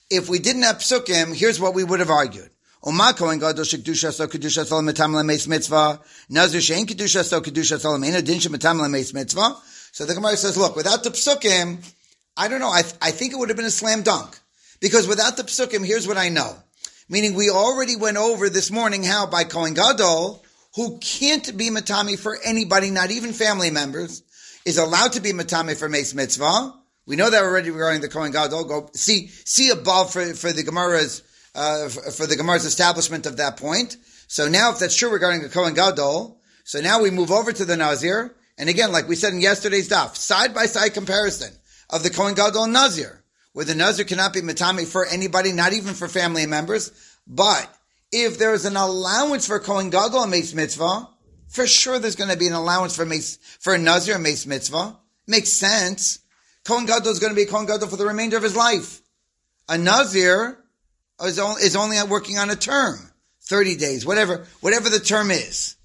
if 0.10 0.28
we 0.28 0.40
didn't 0.40 0.64
have 0.64 0.80
psukim, 0.80 1.34
here's 1.34 1.62
what 1.62 1.74
we 1.74 1.86
would 1.86 2.02
have 2.02 2.10
argued. 2.10 2.50
Oma 2.84 3.14
kohen 3.14 3.40
gadol 3.40 3.66
shekdusha 3.66 4.14
so 4.14 4.28
kedusha 4.28 4.66
sol 4.66 4.82
mitam 4.82 5.12
lemeis 5.12 5.48
mitzvah. 5.48 6.00
Nazir 6.30 6.62
shein 6.62 6.86
kedusha 6.86 7.24
so 7.24 7.42
kedusha 7.42 7.78
sol 7.78 7.98
meina 7.98 8.24
din 8.24 8.40
shemitam 8.40 8.80
lemeis 8.80 9.14
mitzvah. 9.14 9.58
So 9.92 10.06
the 10.06 10.14
Gemara 10.14 10.38
says, 10.38 10.56
look, 10.56 10.76
without 10.76 11.04
the 11.04 11.10
psukim, 11.10 11.84
I 12.38 12.48
don't 12.48 12.60
know. 12.60 12.72
I, 12.72 12.84
th- 12.84 12.96
I 13.02 13.12
think 13.12 13.34
it 13.34 13.38
would 13.38 13.50
have 13.50 13.58
been 13.58 13.66
a 13.66 13.72
slam 13.72 14.04
dunk 14.04 14.38
because 14.80 15.08
without 15.08 15.36
the 15.36 15.44
psukim, 15.44 15.86
here's 15.86 16.08
what 16.08 16.18
I 16.18 16.30
know. 16.30 16.56
Meaning, 17.10 17.34
we 17.34 17.50
already 17.50 17.96
went 17.96 18.18
over 18.18 18.50
this 18.50 18.72
morning 18.72 19.04
how 19.04 19.26
by 19.26 19.44
kohen 19.44 19.74
gadol, 19.74 20.44
who 20.76 21.00
can't 21.00 21.58
be 21.58 21.70
matami 21.70 22.18
for 22.18 22.38
anybody, 22.46 22.92
not 22.92 23.12
even 23.12 23.34
family 23.34 23.72
members, 23.72 24.22
is 24.64 24.78
allowed 24.78 25.14
to 25.14 25.22
be 25.22 25.34
matame 25.34 25.76
for 25.76 25.90
mace 25.90 26.14
mitzvah. 26.14 26.76
We 27.10 27.16
know 27.16 27.32
that 27.32 27.44
already 27.44 27.72
regarding 27.72 28.02
the 28.02 28.08
Kohen 28.08 28.32
Gadol. 28.32 28.66
Go 28.66 28.90
see 28.94 29.30
see 29.44 29.72
above 29.72 30.14
for, 30.14 30.24
for 30.36 30.54
the 30.54 30.62
Gemara's 30.62 31.24
uh, 31.56 31.90
for, 31.90 32.28
the 32.28 32.36
Gemara's 32.36 32.66
establishment 32.66 33.26
of 33.26 33.38
that 33.38 33.58
point. 33.58 33.98
So 34.28 34.48
now, 34.48 34.72
if 34.72 34.80
that's 34.80 34.96
true 34.96 35.12
regarding 35.12 35.42
the 35.42 35.50
Kohen 35.50 35.74
Gadol, 35.74 36.40
so 36.64 36.82
now 36.82 37.02
we 37.02 37.12
move 37.12 37.32
over 37.32 37.52
to 37.52 37.66
the 37.66 37.78
Nazir, 37.78 38.36
and 38.58 38.70
again, 38.70 38.92
like 38.92 39.08
we 39.08 39.16
said 39.16 39.34
in 39.34 39.42
yesterday's 39.42 39.90
daf, 39.90 40.16
side 40.16 40.54
by 40.54 40.66
side 40.66 40.94
comparison 40.94 41.52
of 41.90 42.04
the 42.04 42.10
Kohen 42.10 42.36
Gadol 42.36 42.66
and 42.66 42.74
Nazir, 42.74 43.24
where 43.54 43.66
the 43.66 43.76
Nazir 43.76 44.06
cannot 44.06 44.34
be 44.34 44.42
matame 44.42 44.86
for 44.86 45.06
anybody, 45.06 45.52
not 45.52 45.74
even 45.74 45.94
for 45.94 46.08
family 46.08 46.46
members, 46.46 46.92
but 47.26 47.68
if 48.12 48.38
there 48.38 48.54
is 48.54 48.66
an 48.66 48.76
allowance 48.76 49.48
for 49.48 49.60
Kohen 49.60 49.90
Gadol 49.90 50.24
and 50.24 50.32
Mace 50.32 50.54
Mitzvah, 50.54 51.10
for 51.48 51.66
sure 51.66 52.00
there's 52.00 52.16
going 52.16 52.30
to 52.30 52.38
be 52.38 52.48
an 52.48 52.54
allowance 52.54 52.96
for 52.96 53.06
mace, 53.06 53.38
for 53.60 53.74
a 53.74 53.78
Nazir 53.78 54.16
and 54.16 54.24
Mace 54.24 54.46
Mitzvah. 54.46 54.98
Makes 55.28 55.54
sense. 55.54 56.20
Kohen 56.64 56.86
Gadol 56.86 57.12
is 57.12 57.20
going 57.20 57.32
to 57.32 57.36
be 57.36 57.44
a 57.44 57.48
Kohen 57.48 57.66
Gadol 57.66 57.88
for 57.88 57.98
the 57.98 58.06
remainder 58.06 58.38
of 58.38 58.44
his 58.44 58.56
life. 58.56 59.02
A 59.68 59.78
Nazir 59.78 60.58
Oh, 61.20 61.28
is 61.28 61.40
only, 61.40 61.62
is 61.62 61.76
only 61.76 62.02
working 62.04 62.38
on 62.38 62.50
a 62.50 62.56
term. 62.56 63.12
30 63.44 63.76
days, 63.78 64.06
whatever, 64.06 64.46
whatever 64.62 64.90
the 64.90 65.00
term 65.00 65.32
is. 65.32 65.76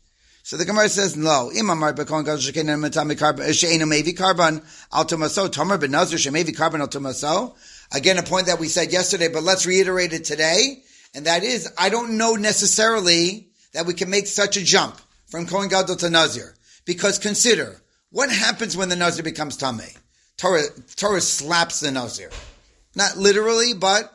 So 0.42 0.58
the 0.58 0.66
Gemara 0.66 0.90
says, 0.90 1.16
no. 1.16 1.50
Imamar 1.54 1.94
bekohen 1.94 2.26
gadol 2.26 2.36
shekein 2.36 2.66
matami 2.78 3.18
carbon 3.18 3.50
she'enu 3.52 3.86
mevi 3.86 4.14
carbon 4.14 4.60
al 4.92 5.06
tomaso 5.06 5.48
tomer 5.48 5.78
benazir 5.78 6.18
shemevi 6.18 6.54
carbon 6.54 6.82
al 6.82 6.88
tomaso. 6.88 7.56
Again, 7.92 8.18
a 8.18 8.22
point 8.22 8.46
that 8.46 8.60
we 8.60 8.68
said 8.68 8.92
yesterday, 8.92 9.28
but 9.28 9.42
let's 9.42 9.66
reiterate 9.66 10.12
it 10.12 10.24
today, 10.24 10.82
and 11.14 11.24
that 11.24 11.44
is, 11.44 11.72
I 11.78 11.88
don't 11.88 12.18
know 12.18 12.34
necessarily 12.34 13.48
that 13.72 13.86
we 13.86 13.94
can 13.94 14.10
make 14.10 14.26
such 14.26 14.58
a 14.58 14.64
jump 14.64 15.00
from 15.26 15.46
Kohen 15.46 15.68
Gadol 15.68 15.96
to 15.96 16.10
Nazir. 16.10 16.54
Because 16.84 17.18
consider, 17.18 17.80
what 18.10 18.30
happens 18.30 18.76
when 18.76 18.90
the 18.90 18.96
Nazir 18.96 19.24
becomes 19.24 19.56
Tameh? 19.56 19.96
Torah, 20.36 20.64
Torah 20.96 21.20
slaps 21.20 21.80
the 21.80 21.90
Nazir. 21.90 22.30
Not 22.94 23.16
literally, 23.16 23.72
but 23.72 24.14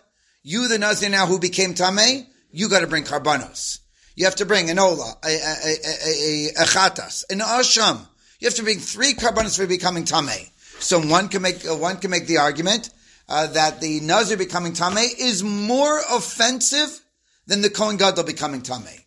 you, 0.49 0.67
the 0.67 0.79
Nazir 0.79 1.09
now 1.09 1.27
who 1.27 1.37
became 1.37 1.75
Tameh, 1.75 2.25
you 2.51 2.69
got 2.69 2.79
to 2.79 2.87
bring 2.87 3.03
karbanos. 3.03 3.79
You 4.15 4.25
have 4.25 4.35
to 4.37 4.47
bring 4.47 4.71
an 4.71 4.79
ola, 4.79 5.13
a, 5.23 5.27
a, 5.27 5.29
a, 5.29 6.47
a, 6.57 6.65
chatas, 6.65 7.23
an 7.29 7.39
asham. 7.39 7.99
You 8.39 8.47
have 8.47 8.55
to 8.55 8.63
bring 8.63 8.79
three 8.79 9.13
karbanos 9.13 9.55
for 9.55 9.67
becoming 9.67 10.05
Tameh. 10.05 10.49
So 10.79 10.99
one 10.99 11.27
can 11.27 11.43
make, 11.43 11.67
uh, 11.67 11.75
one 11.75 11.97
can 11.97 12.09
make 12.09 12.25
the 12.25 12.39
argument 12.39 12.89
uh, 13.27 13.45
that 13.47 13.79
the 13.79 13.99
Nazir 13.99 14.37
becoming 14.37 14.73
Tameh 14.73 15.07
is 15.19 15.43
more 15.43 16.01
offensive 16.11 16.99
than 17.45 17.61
the 17.61 17.69
Kohen 17.69 17.97
Gadol 17.97 18.23
becoming 18.23 18.61
Tameh. 18.61 19.05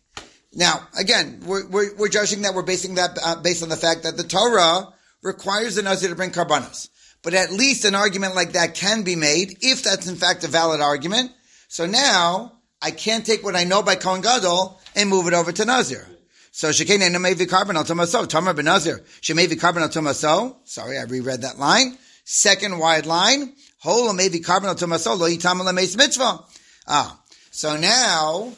Now, 0.53 0.87
again, 0.97 1.41
we're, 1.45 1.67
we're, 1.67 1.95
we're, 1.95 2.09
judging 2.09 2.43
that 2.43 2.53
we're 2.53 2.63
basing 2.63 2.95
that 2.95 3.17
uh, 3.21 3.35
based 3.41 3.63
on 3.63 3.69
the 3.69 3.75
fact 3.75 4.03
that 4.03 4.15
the 4.15 4.23
Torah 4.23 4.93
requires 5.21 5.75
the 5.75 5.81
Nazir 5.81 6.09
to 6.09 6.15
bring 6.15 6.31
karbanos. 6.31 6.87
But 7.23 7.33
at 7.33 7.51
least 7.51 7.85
an 7.85 7.95
argument 7.95 8.35
like 8.35 8.51
that 8.51 8.75
can 8.75 9.03
be 9.03 9.15
made 9.15 9.57
if 9.61 9.83
that's 9.83 10.07
in 10.07 10.15
fact 10.15 10.43
a 10.43 10.47
valid 10.47 10.81
argument. 10.81 11.31
So 11.69 11.85
now 11.85 12.51
I 12.81 12.91
can't 12.91 13.25
take 13.25 13.43
what 13.43 13.55
I 13.55 13.63
know 13.63 13.81
by 13.81 13.95
Kohen 13.95 14.21
Gadol 14.21 14.79
and 14.95 15.09
move 15.09 15.27
it 15.27 15.33
over 15.33 15.51
to 15.51 15.65
Nazir. 15.65 16.05
So 16.51 16.69
Shekene 16.69 17.09
Nemevi 17.09 17.49
Carbon 17.49 17.77
al 17.77 17.83
Tomaso, 17.83 18.27
Tamar 18.27 18.53
ben 18.53 18.65
Nazir, 18.65 18.99
Shemevi 19.21 19.59
Carbon 19.59 19.81
al 19.81 19.89
Tomaso. 19.89 20.57
Sorry, 20.65 20.99
I 20.99 21.03
reread 21.03 21.41
that 21.41 21.57
line. 21.57 21.97
Second 22.25 22.77
wide 22.77 23.05
line, 23.05 23.53
Hol 23.79 24.13
Mevi 24.13 24.43
Carbon 24.45 24.69
al 24.69 24.75
Tomaso, 24.75 25.17
Lo 25.17 25.27
Yitam 25.27 25.73
Mitzvah. 25.73 26.43
Ah, 26.87 27.19
so 27.49 27.77
now 27.77 28.53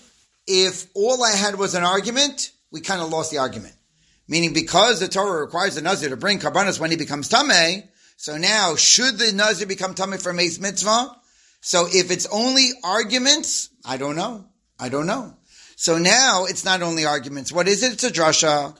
if 0.47 0.87
all 0.93 1.23
I 1.23 1.31
had 1.31 1.57
was 1.57 1.75
an 1.75 1.83
argument, 1.83 2.51
we 2.71 2.81
kind 2.81 3.01
of 3.01 3.09
lost 3.09 3.31
the 3.31 3.37
argument. 3.37 3.75
Meaning 4.27 4.53
because 4.53 4.99
the 4.99 5.07
Torah 5.07 5.39
requires 5.39 5.75
the 5.75 5.81
Nazir 5.81 6.09
to 6.09 6.17
bring 6.17 6.39
karbanos 6.39 6.79
when 6.79 6.91
he 6.91 6.97
becomes 6.97 7.29
Tameh, 7.29 7.87
so 8.17 8.37
now 8.37 8.75
should 8.75 9.17
the 9.17 9.31
Nazir 9.33 9.67
become 9.67 9.93
Tameh 9.93 10.21
for 10.21 10.33
Mace 10.33 10.59
Mitzvah? 10.59 11.15
So 11.61 11.87
if 11.87 12.11
it's 12.11 12.27
only 12.27 12.69
arguments, 12.83 13.69
I 13.83 13.97
don't 13.97 14.15
know. 14.15 14.45
I 14.79 14.89
don't 14.89 15.07
know. 15.07 15.35
So 15.75 15.97
now 15.97 16.45
it's 16.45 16.63
not 16.63 16.81
only 16.81 17.05
arguments. 17.05 17.51
What 17.51 17.67
is 17.67 17.83
it? 17.83 17.93
It's 17.93 18.03
a 18.03 18.11
drasha. 18.11 18.77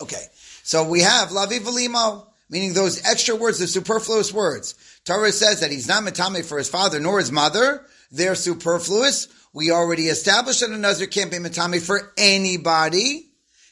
Okay. 0.00 0.24
So 0.62 0.88
we 0.88 1.00
have 1.00 1.28
laviv 1.28 1.66
limo, 1.66 2.28
meaning 2.48 2.72
those 2.72 3.04
extra 3.04 3.34
words, 3.36 3.58
the 3.58 3.66
superfluous 3.66 4.32
words. 4.32 4.74
Torah 5.04 5.32
says 5.32 5.60
that 5.60 5.70
he's 5.70 5.88
not 5.88 6.02
metame 6.02 6.44
for 6.44 6.56
his 6.58 6.68
father 6.68 7.00
nor 7.00 7.18
his 7.18 7.30
mother. 7.30 7.84
They're 8.10 8.34
superfluous. 8.34 9.28
We 9.52 9.70
already 9.70 10.08
established 10.08 10.60
that 10.60 10.70
a 10.70 10.78
Nazir 10.78 11.06
can't 11.06 11.30
be 11.30 11.38
metame 11.38 11.80
for 11.80 12.12
anybody. 12.16 13.23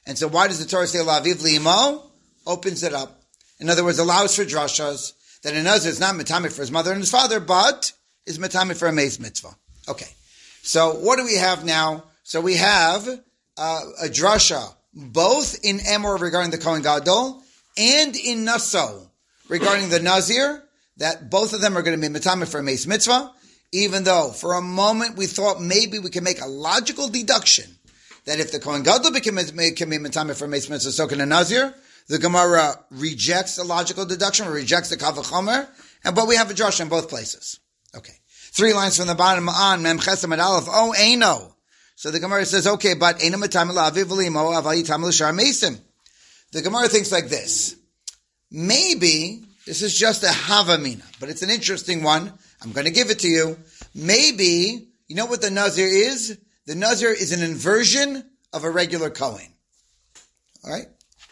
And 0.07 0.19
so 0.19 0.29
why 0.29 0.49
does 0.49 0.59
the 0.59 0.69
Torah 0.69 0.87
say 0.87 0.99
laviv 0.99 1.43
limo? 1.43 2.03
Opens 2.47 2.83
it 2.83 2.93
up. 2.93 3.21
In 3.61 3.71
other 3.71 3.85
words, 3.85 3.99
allows 3.99 4.35
for 4.35 4.43
drashas 4.43 5.13
that 5.43 5.55
a 5.55 5.63
Nazir 5.63 5.91
is 5.91 6.01
not 6.01 6.15
metame 6.15 6.53
for 6.53 6.63
his 6.63 6.71
mother 6.71 6.91
and 6.91 7.01
his 7.01 7.11
father, 7.11 7.39
but 7.39 7.93
is 8.27 8.39
metame 8.39 8.77
for 8.77 8.89
a 8.89 8.93
mace 8.93 9.21
mitzvah. 9.21 9.55
Okay. 9.89 10.09
So 10.63 10.95
what 10.95 11.19
do 11.19 11.25
we 11.25 11.37
have 11.37 11.65
now? 11.65 12.05
So 12.25 12.41
we 12.41 12.55
have 12.55 13.07
uh, 13.57 13.81
a 14.03 14.07
drasha 14.07 14.75
both 14.95 15.65
in 15.65 15.79
Emor 15.79 16.21
regarding 16.21 16.51
the 16.51 16.59
Kohen 16.59 16.83
Gadol 16.83 17.43
and 17.77 18.17
in 18.17 18.45
Naso 18.45 19.11
regarding 19.49 19.89
the 19.89 20.01
Nazir 20.01 20.63
that 20.99 21.31
both 21.31 21.53
of 21.53 21.61
them 21.61 21.77
are 21.77 21.83
going 21.83 22.01
to 22.01 22.09
be 22.09 22.13
mitame 22.13 22.47
for 22.47 22.59
a 22.59 22.63
mace 22.63 22.87
mitzvah, 22.87 23.33
even 23.73 24.05
though 24.05 24.31
for 24.31 24.55
a 24.55 24.63
moment 24.63 25.17
we 25.17 25.27
thought 25.27 25.61
maybe 25.61 25.99
we 25.99 26.11
can 26.11 26.25
make 26.25 26.41
a 26.41 26.47
logical 26.47 27.09
deduction 27.09 27.65
that 28.25 28.41
if 28.41 28.53
the 28.53 28.61
Kohen 28.61 28.83
Gadol 28.83 29.11
can 29.21 29.35
be 29.35 29.43
mitame 29.43 30.37
for 30.37 30.47
mace 30.47 30.69
mitzvah, 30.69 30.93
so 30.93 31.07
can 31.07 31.21
a 31.21 31.27
Nazir. 31.27 31.75
The 32.09 32.19
Gemara 32.19 32.75
rejects 32.91 33.57
the 33.57 33.65
logical 33.65 34.05
deduction, 34.05 34.47
or 34.47 34.53
rejects 34.53 34.91
the 34.91 34.97
Kavachomer, 34.97 35.69
and 36.05 36.15
but 36.15 36.27
we 36.27 36.37
have 36.37 36.51
a 36.51 36.55
Josh 36.55 36.81
in 36.81 36.89
both 36.89 37.09
places. 37.09 37.61
Okay. 37.97 38.15
Three 38.55 38.75
lines 38.75 38.97
from 38.97 39.07
the 39.07 39.15
bottom 39.15 39.49
on, 39.49 39.83
Mem 39.83 39.99
Chesam 39.99 40.37
Aleph, 40.39 40.65
oh, 40.69 40.95
Eino. 40.99 41.55
So 41.95 42.11
the 42.11 42.21
Gemara 42.21 42.45
says, 42.45 42.67
okay, 42.67 42.95
but 42.95 43.21
Eino 43.21 43.35
Matame 43.35 43.71
La'aviv 43.71 44.11
Limo, 44.11 44.51
Avayitam 44.51 45.03
L'Shar 45.03 45.33
Mesim. 45.33 45.81
The 46.53 46.61
Gemara 46.61 46.89
thinks 46.89 47.13
like 47.13 47.29
this. 47.29 47.77
Maybe 48.51 49.45
this 49.65 49.81
is 49.81 49.97
just 49.97 50.23
a 50.23 50.27
Havamina, 50.27 51.05
but 51.21 51.31
it's 51.31 51.43
an 51.43 51.51
interesting 51.51 52.03
one. 52.03 52.33
I'm 52.61 52.73
going 52.73 52.87
to 52.87 52.93
give 52.93 53.11
it 53.11 53.21
to 53.21 53.29
you. 53.29 53.57
Maybe, 53.95 54.89
you 55.07 55.17
know 55.17 55.27
what 55.27 55.41
the 55.41 55.51
Nazir 55.51 55.87
is? 55.87 56.37
The 56.67 56.75
Nazir 56.75 57.11
is 57.11 57.33
an 57.33 57.43
inversion 57.43 58.25
of 58.53 58.65
a 58.65 58.71
regular 58.71 59.11
Kohen. 59.11 59.47
Alright? 60.65 60.87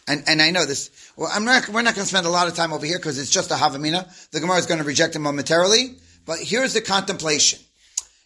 And, 0.08 0.24
and 0.26 0.42
I 0.42 0.50
know 0.50 0.66
this. 0.66 1.12
Well, 1.16 1.30
I'm 1.32 1.44
not, 1.44 1.68
we're 1.68 1.82
not 1.82 1.94
going 1.94 2.04
to 2.04 2.08
spend 2.08 2.26
a 2.26 2.30
lot 2.30 2.48
of 2.48 2.54
time 2.54 2.72
over 2.72 2.84
here 2.84 2.98
because 2.98 3.18
it's 3.18 3.30
just 3.30 3.50
a 3.50 3.54
Havamina. 3.54 4.30
The 4.30 4.40
Gemara 4.40 4.56
is 4.56 4.66
going 4.66 4.80
to 4.80 4.84
reject 4.84 5.14
it 5.14 5.20
momentarily. 5.20 5.96
But 6.26 6.38
here's 6.40 6.74
the 6.74 6.80
contemplation. 6.80 7.60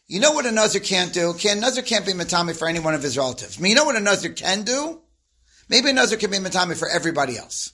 You 0.07 0.21
know 0.21 0.33
what 0.33 0.47
a 0.47 0.53
Nazir 0.53 0.81
can't 0.81 1.13
do? 1.13 1.35
Can 1.35 1.61
Nazir 1.61 1.83
can't 1.83 2.07
be 2.07 2.13
Matami 2.13 2.57
for 2.57 2.69
any 2.69 2.81
one 2.81 2.95
of 2.95 3.03
his 3.03 3.17
relatives. 3.17 3.59
I 3.59 3.63
mean, 3.63 3.71
you 3.71 3.77
know 3.77 3.85
what 3.85 3.97
a 3.97 4.01
Nazir 4.01 4.33
can 4.33 4.63
do? 4.63 5.01
Maybe 5.69 5.91
a 5.91 5.93
Nazir 5.93 6.19
can 6.19 6.31
be 6.31 6.39
Matami 6.39 6.77
for 6.77 6.89
everybody 6.89 7.37
else. 7.37 7.73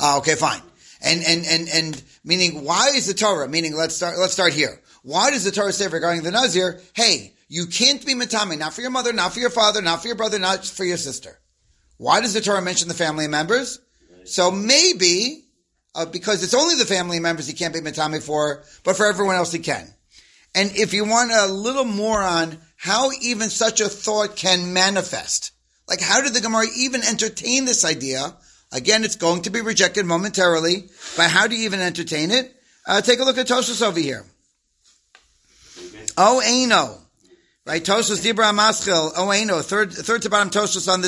Ah, 0.00 0.18
okay, 0.18 0.34
fine. 0.34 0.60
And, 1.02 1.22
and, 1.26 1.44
and, 1.46 1.68
and 1.68 2.02
meaning, 2.24 2.64
why 2.64 2.92
is 2.94 3.06
the 3.06 3.14
Torah, 3.14 3.48
meaning, 3.48 3.74
let's 3.74 3.96
start, 3.96 4.18
let's 4.18 4.32
start 4.32 4.52
here. 4.52 4.80
Why 5.02 5.30
does 5.30 5.44
the 5.44 5.50
Torah 5.50 5.72
say 5.72 5.88
regarding 5.88 6.22
the 6.22 6.30
Nazir, 6.30 6.80
hey, 6.94 7.34
you 7.48 7.66
can't 7.66 8.04
be 8.04 8.14
Matami, 8.14 8.58
not 8.58 8.74
for 8.74 8.82
your 8.82 8.90
mother, 8.90 9.12
not 9.12 9.32
for 9.32 9.40
your 9.40 9.50
father, 9.50 9.80
not 9.80 10.02
for 10.02 10.08
your 10.08 10.16
brother, 10.16 10.38
not 10.38 10.64
for 10.64 10.84
your 10.84 10.98
sister. 10.98 11.38
Why 11.96 12.20
does 12.20 12.34
the 12.34 12.40
Torah 12.40 12.62
mention 12.62 12.88
the 12.88 12.94
family 12.94 13.26
members? 13.26 13.80
So 14.24 14.50
maybe 14.50 15.48
uh, 15.94 16.06
because 16.06 16.42
it's 16.42 16.54
only 16.54 16.76
the 16.76 16.84
family 16.84 17.18
members 17.18 17.46
he 17.46 17.54
can't 17.54 17.74
be 17.74 17.80
matame 17.80 18.22
for, 18.22 18.62
but 18.84 18.96
for 18.96 19.06
everyone 19.06 19.36
else 19.36 19.52
he 19.52 19.58
can. 19.58 19.92
And 20.54 20.70
if 20.76 20.92
you 20.92 21.04
want 21.04 21.32
a 21.32 21.46
little 21.46 21.84
more 21.84 22.22
on 22.22 22.58
how 22.76 23.10
even 23.20 23.48
such 23.48 23.80
a 23.80 23.88
thought 23.88 24.36
can 24.36 24.72
manifest, 24.72 25.52
like 25.88 26.00
how 26.00 26.20
did 26.20 26.34
the 26.34 26.40
Gemara 26.40 26.66
even 26.76 27.02
entertain 27.02 27.64
this 27.64 27.84
idea? 27.84 28.36
Again, 28.70 29.02
it's 29.02 29.16
going 29.16 29.42
to 29.42 29.50
be 29.50 29.60
rejected 29.60 30.04
momentarily, 30.06 30.88
but 31.16 31.30
how 31.30 31.46
do 31.46 31.56
you 31.56 31.64
even 31.64 31.80
entertain 31.80 32.30
it? 32.30 32.54
Uh, 32.86 33.00
take 33.00 33.18
a 33.18 33.24
look 33.24 33.38
at 33.38 33.46
Toshus 33.46 33.82
over 33.82 33.98
here. 33.98 34.24
Oh, 36.16 36.42
Aino. 36.42 36.98
Right, 37.68 37.84
Toshus 37.84 38.24
Dibra 38.24 38.50
Maschil, 38.56 39.14
Aino, 39.14 39.60
third, 39.60 39.92
third 39.92 40.22
to 40.22 40.30
bottom 40.30 40.48
Toshus 40.48 40.90
on 40.90 41.02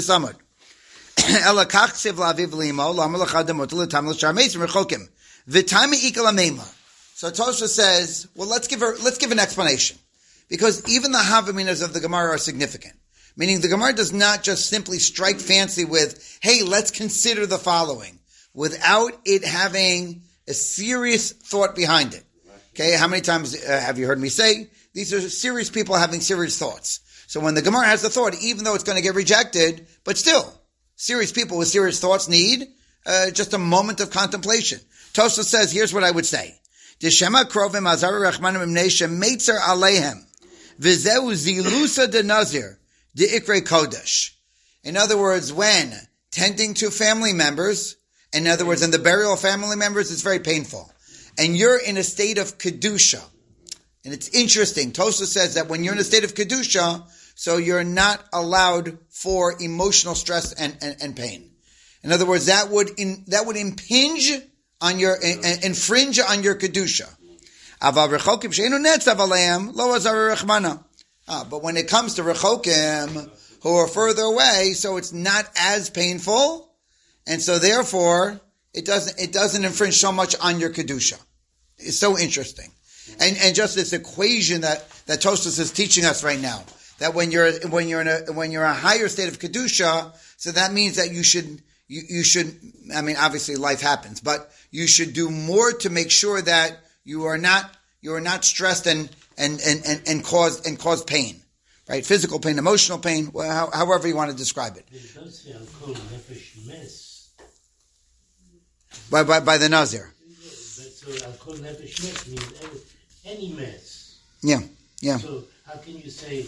ikal 5.94 6.28
amema. 6.28 6.68
So 7.14 7.30
Tosha 7.30 7.66
says, 7.66 8.28
well, 8.34 8.46
let's 8.46 8.68
give 8.68 8.80
her, 8.80 8.94
let's 8.98 9.16
give 9.16 9.32
an 9.32 9.38
explanation. 9.38 9.98
Because 10.50 10.86
even 10.86 11.12
the 11.12 11.18
Havaminas 11.18 11.82
of 11.82 11.94
the 11.94 12.00
Gemara 12.00 12.34
are 12.34 12.38
significant. 12.38 12.94
Meaning 13.36 13.60
the 13.60 13.68
Gemara 13.68 13.94
does 13.94 14.12
not 14.12 14.42
just 14.42 14.66
simply 14.66 14.98
strike 14.98 15.40
fancy 15.40 15.86
with, 15.86 16.38
hey, 16.42 16.62
let's 16.62 16.90
consider 16.90 17.46
the 17.46 17.58
following, 17.58 18.18
without 18.52 19.12
it 19.24 19.44
having 19.44 20.24
a 20.46 20.52
serious 20.52 21.32
thought 21.32 21.74
behind 21.74 22.12
it. 22.12 22.24
Okay, 22.74 22.96
how 22.96 23.08
many 23.08 23.22
times 23.22 23.54
uh, 23.54 23.80
have 23.80 23.98
you 23.98 24.06
heard 24.06 24.20
me 24.20 24.28
say, 24.28 24.68
these 25.00 25.14
are 25.14 25.30
serious 25.30 25.70
people 25.70 25.94
having 25.94 26.20
serious 26.20 26.58
thoughts. 26.58 27.00
So 27.26 27.40
when 27.40 27.54
the 27.54 27.62
Gemara 27.62 27.86
has 27.86 28.02
the 28.02 28.10
thought, 28.10 28.34
even 28.42 28.64
though 28.64 28.74
it's 28.74 28.84
going 28.84 28.96
to 28.96 29.02
get 29.02 29.14
rejected, 29.14 29.86
but 30.04 30.18
still, 30.18 30.52
serious 30.94 31.32
people 31.32 31.56
with 31.56 31.68
serious 31.68 31.98
thoughts 31.98 32.28
need 32.28 32.68
uh, 33.06 33.30
just 33.30 33.54
a 33.54 33.58
moment 33.58 34.00
of 34.00 34.10
contemplation. 34.10 34.78
Tosa 35.14 35.42
says, 35.42 35.72
here's 35.72 35.94
what 35.94 36.04
I 36.04 36.10
would 36.10 36.26
say. 36.26 36.54
Krovim 37.00 37.86
de 43.16 43.26
de 43.26 43.40
kodesh. 43.62 44.30
In 44.82 44.96
other 44.98 45.16
words, 45.16 45.50
when 45.50 45.94
tending 46.30 46.74
to 46.74 46.90
family 46.90 47.32
members, 47.32 47.96
in 48.34 48.46
other 48.46 48.66
words, 48.66 48.82
in 48.82 48.90
the 48.90 48.98
burial 48.98 49.32
of 49.32 49.40
family 49.40 49.76
members, 49.76 50.12
it's 50.12 50.20
very 50.20 50.40
painful. 50.40 50.92
And 51.38 51.56
you're 51.56 51.78
in 51.78 51.96
a 51.96 52.02
state 52.02 52.36
of 52.36 52.58
kedusha. 52.58 53.24
And 54.04 54.14
it's 54.14 54.28
interesting. 54.30 54.92
Tosa 54.92 55.26
says 55.26 55.54
that 55.54 55.68
when 55.68 55.84
you're 55.84 55.92
in 55.92 55.98
a 55.98 56.04
state 56.04 56.24
of 56.24 56.34
kedusha, 56.34 57.04
so 57.34 57.56
you're 57.56 57.84
not 57.84 58.24
allowed 58.32 58.98
for 59.08 59.54
emotional 59.60 60.14
stress 60.14 60.52
and, 60.52 60.76
and, 60.82 60.96
and 61.00 61.16
pain. 61.16 61.50
In 62.02 62.12
other 62.12 62.26
words, 62.26 62.46
that 62.46 62.70
would 62.70 62.90
in, 62.98 63.24
that 63.28 63.46
would 63.46 63.56
impinge 63.56 64.32
on 64.80 64.98
your 64.98 65.16
infringe 65.16 66.18
on 66.18 66.42
your 66.42 66.54
kedusha. 66.54 67.08
Ah, 71.28 71.46
but 71.48 71.62
when 71.62 71.76
it 71.76 71.88
comes 71.88 72.14
to 72.14 72.22
rechokim 72.22 73.30
who 73.62 73.76
are 73.76 73.86
further 73.86 74.22
away, 74.22 74.72
so 74.74 74.96
it's 74.96 75.12
not 75.12 75.48
as 75.58 75.90
painful, 75.90 76.72
and 77.26 77.40
so 77.40 77.58
therefore 77.58 78.40
it 78.72 78.84
doesn't 78.86 79.20
it 79.20 79.32
doesn't 79.32 79.64
infringe 79.64 79.94
so 79.94 80.12
much 80.12 80.34
on 80.40 80.60
your 80.60 80.70
kedusha. 80.70 81.18
It's 81.78 81.98
so 81.98 82.18
interesting, 82.18 82.70
and 83.18 83.36
and 83.38 83.54
just 83.54 83.74
this 83.74 83.92
equation 83.92 84.60
that 84.62 84.88
that 85.06 85.20
Tosfos 85.20 85.58
is 85.58 85.72
teaching 85.72 86.04
us 86.04 86.22
right 86.22 86.40
now 86.40 86.64
that 87.00 87.14
when 87.14 87.32
you're 87.32 87.52
when 87.68 87.88
you're 87.88 88.02
in 88.02 88.08
a 88.08 88.32
when 88.32 88.52
you're 88.52 88.64
in 88.64 88.70
a 88.70 88.74
higher 88.74 89.08
state 89.08 89.28
of 89.28 89.38
kedusha, 89.38 90.12
so 90.36 90.52
that 90.52 90.72
means 90.72 90.96
that 90.96 91.10
you 91.10 91.22
should 91.24 91.62
you, 91.88 92.02
you 92.08 92.22
should 92.22 92.54
I 92.94 93.02
mean 93.02 93.16
obviously 93.18 93.56
life 93.56 93.80
happens, 93.80 94.20
but 94.20 94.50
you 94.70 94.86
should 94.86 95.12
do 95.12 95.30
more 95.30 95.72
to 95.72 95.90
make 95.90 96.10
sure 96.10 96.40
that 96.40 96.78
you 97.04 97.24
are 97.24 97.38
not 97.38 97.74
you 98.00 98.14
are 98.14 98.20
not 98.20 98.44
stressed 98.44 98.86
and 98.86 99.10
and 99.36 99.60
and 99.66 99.82
and, 99.86 100.02
and 100.06 100.24
cause 100.24 100.64
and 100.66 100.78
cause 100.78 101.02
pain. 101.02 101.40
Right, 101.88 102.06
physical 102.06 102.38
pain, 102.38 102.56
emotional 102.56 103.00
pain, 103.00 103.30
well, 103.32 103.68
however 103.74 104.06
you 104.06 104.14
want 104.14 104.30
to 104.30 104.36
describe 104.36 104.76
it. 104.76 104.84
By, 109.10 109.24
by, 109.24 109.40
by 109.40 109.58
the 109.58 109.68
Nazir. 109.68 110.12
Any 113.30 113.52
mess. 113.52 114.18
Yeah, 114.42 114.60
yeah. 115.00 115.18
So 115.18 115.44
how 115.66 115.78
can 115.78 115.96
you 115.96 116.10
say 116.10 116.46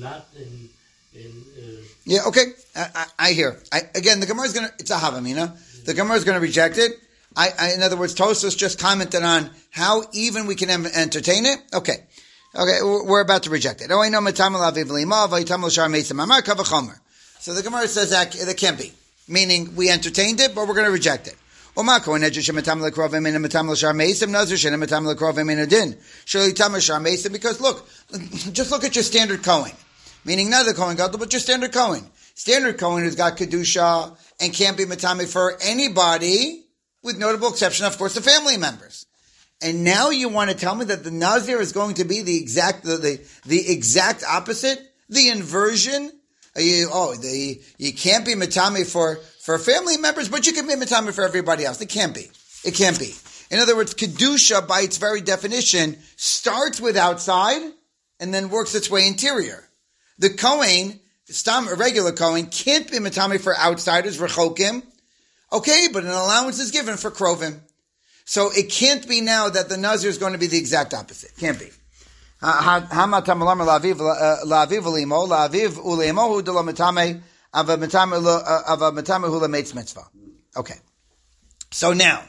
not 0.00 0.26
in, 0.36 0.68
in 1.14 1.30
uh, 1.56 1.82
yeah, 2.04 2.20
okay. 2.26 2.44
I, 2.74 2.88
I, 2.94 3.06
I 3.18 3.32
hear. 3.32 3.60
I, 3.72 3.82
again, 3.94 4.20
the 4.20 4.26
Gemara 4.26 4.46
is 4.46 4.52
going 4.52 4.66
to, 4.66 4.74
it's 4.78 4.90
a 4.90 4.96
Havamina. 4.96 5.84
The 5.84 5.94
Gemara 5.94 6.16
is 6.16 6.24
going 6.24 6.36
to 6.36 6.40
reject 6.40 6.78
it. 6.78 6.92
I, 7.36 7.50
I, 7.58 7.72
in 7.74 7.82
other 7.82 7.96
words, 7.96 8.14
Tosos 8.14 8.56
just 8.56 8.80
commented 8.80 9.22
on 9.22 9.50
how 9.70 10.04
even 10.12 10.46
we 10.46 10.54
can 10.54 10.70
entertain 10.70 11.44
it. 11.46 11.58
Okay. 11.72 12.04
Okay, 12.54 12.78
we're 12.82 13.20
about 13.20 13.42
to 13.42 13.50
reject 13.50 13.82
it. 13.82 13.90
Oh, 13.92 14.00
I 14.02 14.08
know 14.08 14.22
So 17.40 17.54
the 17.54 17.62
Gemara 17.62 17.86
says 17.86 18.10
that, 18.10 18.32
that 18.32 18.56
can't 18.56 18.78
be. 18.78 18.92
Meaning, 19.28 19.76
we 19.76 19.90
entertained 19.90 20.40
it, 20.40 20.54
but 20.54 20.66
we're 20.66 20.74
going 20.74 20.86
to 20.86 20.92
reject 20.92 21.28
it. 21.28 21.36
Because 27.32 27.60
look, 27.60 27.88
just 28.52 28.72
look 28.72 28.82
at 28.82 28.96
your 28.96 29.04
standard 29.04 29.44
Kohen. 29.44 29.70
Meaning 30.24 30.50
not 30.50 30.66
the 30.66 30.74
Kohen 30.74 30.96
Gadol, 30.96 31.20
but 31.20 31.32
your 31.32 31.38
standard 31.38 31.72
Kohen. 31.72 32.04
Standard 32.34 32.78
Kohen 32.78 33.04
who's 33.04 33.14
got 33.14 33.36
Kedusha 33.36 34.18
and 34.40 34.52
can't 34.52 34.76
be 34.76 34.86
Matami 34.86 35.32
for 35.32 35.56
anybody, 35.62 36.64
with 37.04 37.16
notable 37.16 37.48
exception, 37.48 37.86
of 37.86 37.96
course, 37.96 38.14
the 38.14 38.22
family 38.22 38.56
members. 38.56 39.06
And 39.62 39.84
now 39.84 40.10
you 40.10 40.28
want 40.28 40.50
to 40.50 40.56
tell 40.56 40.74
me 40.74 40.84
that 40.86 41.04
the 41.04 41.12
Nazir 41.12 41.60
is 41.60 41.70
going 41.70 41.94
to 41.94 42.04
be 42.04 42.22
the 42.22 42.40
exact, 42.40 42.82
the, 42.82 42.96
the, 42.96 43.20
the 43.46 43.70
exact 43.70 44.24
opposite? 44.28 44.80
The 45.08 45.28
inversion? 45.28 46.10
You, 46.58 46.90
oh, 46.92 47.14
the, 47.14 47.60
you 47.78 47.92
can't 47.92 48.26
be 48.26 48.34
Matami 48.34 48.84
for, 48.90 49.16
for 49.40 49.58
family 49.58 49.96
members, 49.96 50.28
but 50.28 50.46
you 50.46 50.52
can 50.52 50.66
be 50.66 50.74
Matami 50.74 51.12
for 51.12 51.24
everybody 51.24 51.64
else. 51.64 51.80
It 51.80 51.88
can't 51.88 52.14
be. 52.14 52.30
It 52.64 52.74
can't 52.74 52.98
be. 52.98 53.14
In 53.50 53.58
other 53.58 53.76
words, 53.76 53.94
Kedusha, 53.94 54.66
by 54.66 54.80
its 54.80 54.98
very 54.98 55.20
definition, 55.20 55.96
starts 56.16 56.80
with 56.80 56.96
outside 56.96 57.62
and 58.20 58.34
then 58.34 58.50
works 58.50 58.74
its 58.74 58.90
way 58.90 59.06
interior. 59.06 59.64
The 60.18 60.30
Kohen, 60.30 61.00
Stam, 61.26 61.68
a 61.68 61.74
regular 61.74 62.12
Kohen, 62.12 62.46
can't 62.46 62.90
be 62.90 62.98
Matami 62.98 63.40
for 63.40 63.56
outsiders, 63.56 64.18
Rechokim. 64.18 64.82
Okay, 65.52 65.88
but 65.92 66.04
an 66.04 66.10
allowance 66.10 66.58
is 66.58 66.70
given 66.70 66.96
for 66.96 67.10
Krovim. 67.10 67.60
So 68.24 68.50
it 68.54 68.70
can't 68.70 69.08
be 69.08 69.22
now 69.22 69.48
that 69.48 69.70
the 69.70 69.78
Nazir 69.78 70.10
is 70.10 70.18
going 70.18 70.32
to 70.32 70.38
be 70.38 70.48
the 70.48 70.58
exact 70.58 70.92
opposite. 70.92 71.32
Can't 71.38 71.58
be. 71.58 71.70
Uh, 72.40 72.82
of 78.66 78.80
a 79.42 79.48
mitzvah. 79.48 80.06
Okay. 80.56 80.74
So 81.70 81.92
now, 81.92 82.22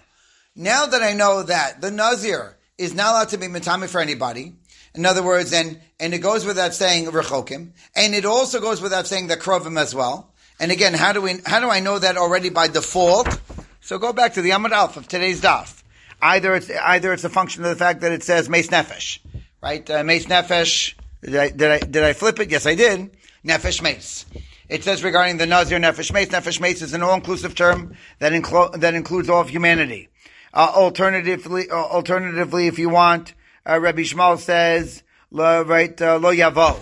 now 0.55 0.85
that 0.87 1.01
I 1.01 1.13
know 1.13 1.43
that 1.43 1.81
the 1.81 1.91
Nazir 1.91 2.57
is 2.77 2.93
not 2.93 3.11
allowed 3.11 3.29
to 3.29 3.37
be 3.37 3.47
mitame 3.47 3.87
for 3.87 4.01
anybody, 4.01 4.53
in 4.95 5.05
other 5.05 5.23
words, 5.23 5.53
and, 5.53 5.79
and 5.99 6.13
it 6.13 6.19
goes 6.19 6.45
without 6.45 6.73
saying 6.73 7.05
rechokim, 7.05 7.71
and 7.95 8.15
it 8.15 8.25
also 8.25 8.59
goes 8.59 8.81
without 8.81 9.07
saying 9.07 9.27
the 9.27 9.37
krovim 9.37 9.79
as 9.79 9.93
well. 9.93 10.33
And 10.59 10.71
again, 10.71 10.93
how 10.93 11.13
do 11.13 11.21
we, 11.21 11.35
how 11.45 11.59
do 11.59 11.69
I 11.69 11.79
know 11.79 11.99
that 11.99 12.17
already 12.17 12.49
by 12.49 12.67
default? 12.67 13.39
So 13.81 13.97
go 13.97 14.11
back 14.11 14.33
to 14.33 14.41
the 14.41 14.49
Amud 14.49 14.71
Alf 14.71 14.97
of 14.97 15.07
today's 15.07 15.41
daf. 15.41 15.83
Either 16.21 16.55
it's, 16.55 16.69
either 16.69 17.13
it's 17.13 17.23
a 17.23 17.29
function 17.29 17.63
of 17.63 17.69
the 17.69 17.77
fact 17.77 18.01
that 18.01 18.11
it 18.11 18.23
says 18.23 18.49
Mace 18.49 18.67
Nefesh, 18.67 19.19
right? 19.61 19.89
Uh, 19.89 20.03
Mace 20.03 20.25
Nefesh, 20.25 20.95
did 21.21 21.35
I, 21.35 21.49
did 21.49 21.71
I, 21.71 21.79
did 21.79 22.03
I 22.03 22.13
flip 22.13 22.39
it? 22.39 22.51
Yes, 22.51 22.65
I 22.65 22.75
did. 22.75 23.11
Nefesh 23.45 23.81
Mace. 23.81 24.25
It 24.67 24.83
says 24.83 25.03
regarding 25.03 25.37
the 25.37 25.45
Nazir 25.45 25.79
Nefesh 25.79 26.13
Mace, 26.13 26.29
Nefesh 26.29 26.59
Mace 26.61 26.81
is 26.81 26.93
an 26.93 27.01
all-inclusive 27.01 27.55
term 27.55 27.95
that, 28.19 28.33
inclo- 28.33 28.79
that 28.79 28.93
includes 28.93 29.29
all 29.29 29.41
of 29.41 29.49
humanity. 29.49 30.09
Uh, 30.53 30.71
alternatively, 30.75 31.69
uh, 31.69 31.75
alternatively, 31.75 32.67
if 32.67 32.79
you 32.79 32.89
want, 32.89 33.33
uh, 33.67 33.79
Rabbi 33.79 34.01
Shmuel 34.01 34.37
says, 34.37 35.03
lo, 35.31 35.63
right, 35.63 35.99
uh, 36.01 36.17
lo 36.17 36.33
yavo. 36.33 36.79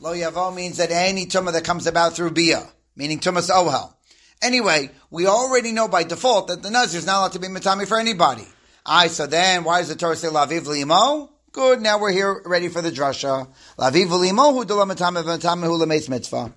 Lo 0.00 0.14
yavo 0.14 0.54
means 0.54 0.76
that 0.76 0.90
any 0.90 1.26
tumah 1.26 1.52
that 1.52 1.64
comes 1.64 1.86
about 1.86 2.14
through 2.14 2.30
bia, 2.30 2.66
meaning 2.96 3.18
tumas 3.18 3.50
ohel. 3.50 3.94
Anyway, 4.40 4.90
we 5.10 5.26
already 5.26 5.72
know 5.72 5.88
by 5.88 6.04
default 6.04 6.46
that 6.48 6.62
the 6.62 6.70
Nazir 6.70 6.98
is 6.98 7.06
not 7.06 7.18
allowed 7.18 7.32
to 7.32 7.40
be 7.40 7.48
matami 7.48 7.86
for 7.86 7.98
anybody. 7.98 8.46
I 8.86 9.08
so 9.08 9.26
then, 9.26 9.64
why 9.64 9.80
does 9.80 9.88
the 9.88 9.96
Torah 9.96 10.14
say 10.14 10.28
laviv 10.28 10.66
limo? 10.66 11.30
Good, 11.50 11.80
now 11.80 11.98
we're 11.98 12.12
here 12.12 12.42
ready 12.44 12.68
for 12.68 12.82
the 12.82 12.90
drasha. 12.90 13.48
Laviv 13.78 14.10
limo 14.10 14.52
hu 14.52 14.66
dula 14.66 14.84
matami 14.84 15.22
v'matami 15.22 15.64
hu 15.64 16.10
mitzvah. 16.10 16.52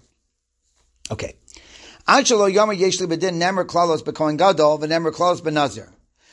Okay. 1.10 1.36
Anshalo 2.08 2.54
Yomer 2.54 2.77
Yeshli 2.77 3.08
Bedin 3.08 3.36
Nemer 3.36 3.65
Klalos 3.65 4.04
Bekoin 4.04 4.38
Gadol 4.38 4.80
v'Nemer 4.80 5.13
Klalos 5.13 5.41
Benazir. 5.41 5.89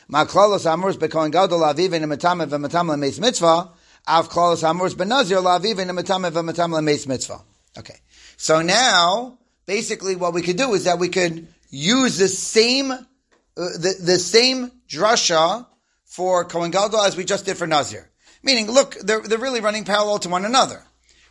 Ma 0.08 0.24
Klalos 0.24 0.66
Amurs 0.66 0.96
Bekoin 0.96 1.30
Gadol 1.30 1.60
Aviv 1.60 1.92
in 1.92 2.02
Matame 2.02 2.48
v'Matame 2.48 2.96
Lemeis 2.96 3.20
Mitzvah. 3.20 3.70
Av 4.08 4.28
Klalos 4.28 4.68
Amurs 4.68 4.96
Benazir 4.96 5.40
Laviv 5.40 5.78
in 5.78 5.88
Matame 5.88 6.32
v'Matame 6.32 6.80
Lemeis 6.80 7.06
Mitzvah. 7.06 7.40
Okay. 7.78 7.96
So 8.36 8.60
now, 8.60 9.38
basically, 9.66 10.16
what 10.16 10.34
we 10.34 10.42
could 10.42 10.56
do 10.56 10.74
is 10.74 10.84
that 10.84 10.98
we 10.98 11.10
could 11.10 11.46
use 11.70 12.18
the 12.18 12.26
same, 12.26 12.90
uh, 12.90 13.04
the, 13.54 13.94
the 14.00 14.18
same 14.18 14.72
drasha 14.88 15.64
for 16.06 16.44
Kohen 16.44 16.72
Gadol 16.72 17.02
as 17.02 17.16
we 17.16 17.24
just 17.24 17.44
did 17.46 17.56
for 17.56 17.68
Nazir. 17.68 18.07
Meaning, 18.42 18.70
look, 18.70 18.96
they're, 19.00 19.20
they're 19.20 19.38
really 19.38 19.60
running 19.60 19.84
parallel 19.84 20.18
to 20.20 20.28
one 20.28 20.44
another. 20.44 20.84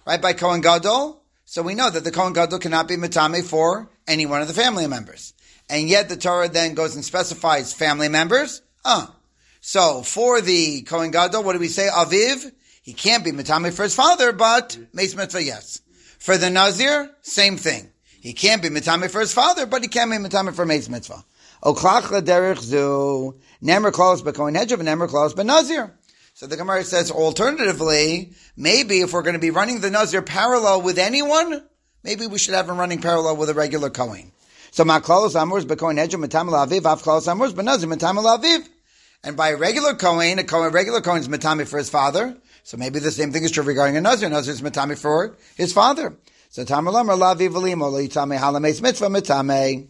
Right? 0.06 0.22
By 0.22 0.34
Kohen 0.34 0.62
Gadol, 0.62 1.22
so 1.46 1.62
we 1.62 1.76
know 1.76 1.90
that 1.90 2.04
the 2.04 2.12
Kohen 2.12 2.34
Gadol 2.34 2.60
cannot 2.60 2.88
be 2.88 2.98
Matame 2.98 3.44
for 3.44 3.90
any 4.08 4.26
one 4.26 4.42
of 4.42 4.48
the 4.48 4.54
family 4.54 4.88
members. 4.88 5.34
And 5.70 5.90
yet 5.90 6.10
the 6.10 6.18
Torah 6.18 6.50
then 6.50 6.74
goes 6.74 6.96
and 6.96 7.04
specifies 7.04 7.74
family 7.74 8.10
members. 8.10 8.62
Ah. 8.86 9.14
So 9.62 10.02
for 10.02 10.42
the 10.42 10.82
Kohen 10.84 11.12
Gadol, 11.12 11.44
what 11.44 11.54
do 11.54 11.60
we 11.60 11.68
say? 11.68 11.90
Aviv, 11.92 12.52
he 12.84 12.94
can't 12.94 13.24
be 13.24 13.32
Matame 13.32 13.74
for 13.74 13.84
his 13.84 13.96
father, 13.96 14.32
but 14.32 14.78
Mace 14.94 15.16
Mitzvah, 15.16 15.44
yes. 15.44 15.82
For 16.20 16.38
the 16.38 16.50
Nazir, 16.50 17.10
same 17.22 17.58
thing. 17.58 17.92
He 18.22 18.34
can't 18.34 18.62
be 18.62 18.70
Matame 18.70 19.10
for 19.10 19.20
his 19.20 19.34
father, 19.34 19.66
but 19.66 19.82
he 19.82 19.88
can 19.88 20.10
be 20.10 20.18
Matame 20.18 20.54
for 20.54 20.66
Mace 20.66 20.90
Mitzvah. 20.90 21.24
Oklach 21.64 22.10
derech 22.22 22.60
zu, 22.60 23.36
Nemer 23.64 23.92
klaus 23.92 24.22
b'Kohen 24.22 24.58
Hedjav, 24.58 24.80
Nemer 24.80 25.08
klaus 25.08 25.34
b'Nazir. 25.34 25.92
So 26.38 26.46
the 26.46 26.56
Gemara 26.56 26.84
says, 26.84 27.10
alternatively, 27.10 28.34
maybe 28.56 29.02
if 29.02 29.12
we're 29.12 29.24
going 29.24 29.34
to 29.34 29.40
be 29.40 29.50
running 29.50 29.80
the 29.80 29.90
Nazir 29.90 30.22
parallel 30.22 30.84
with 30.84 31.00
anyone, 31.00 31.64
maybe 32.04 32.28
we 32.28 32.38
should 32.38 32.54
have 32.54 32.70
him 32.70 32.78
running 32.78 33.02
parallel 33.02 33.38
with 33.38 33.50
a 33.50 33.56
regular 33.56 33.90
Kohen. 33.90 34.32
So 34.70 34.84
Maklalos 34.84 35.34
Amurs 35.34 35.66
Bekohen 35.66 35.98
Hedjav 35.98 36.20
Matam 36.20 36.50
Laviv, 36.50 36.82
Avklalos 36.82 37.28
Amurs 37.28 37.56
Benazir 37.56 37.88
Matam 37.88 38.18
Laviv. 38.18 38.70
And 39.24 39.36
by 39.36 39.50
a 39.50 39.58
regular 39.58 39.96
Kohen, 39.96 40.38
a 40.38 40.44
Kohen, 40.44 40.72
regular 40.72 41.02
Kohen 41.02 41.22
is 41.22 41.28
Matami 41.28 41.68
for 41.68 41.80
his 41.80 41.90
father. 41.90 42.38
So 42.62 42.78
maybe 42.78 43.00
the 43.00 43.10
same 43.10 43.32
thing 43.32 43.42
is 43.42 43.50
true 43.50 43.64
regarding 43.64 43.98
a 43.98 44.02
Nazir. 44.02 44.30
Nazir 44.30 44.54
is 44.54 44.62
Matami 44.62 44.96
for 44.96 45.36
his 45.56 45.74
father. 45.74 46.18
So 46.50 46.64
Tamalam 46.64 47.08
Laviv 47.18 47.50
Alimo 47.50 47.92
Litame 47.92 48.38
Halames 48.38 48.80
Mitzvah 48.80 49.08
Matame. 49.08 49.88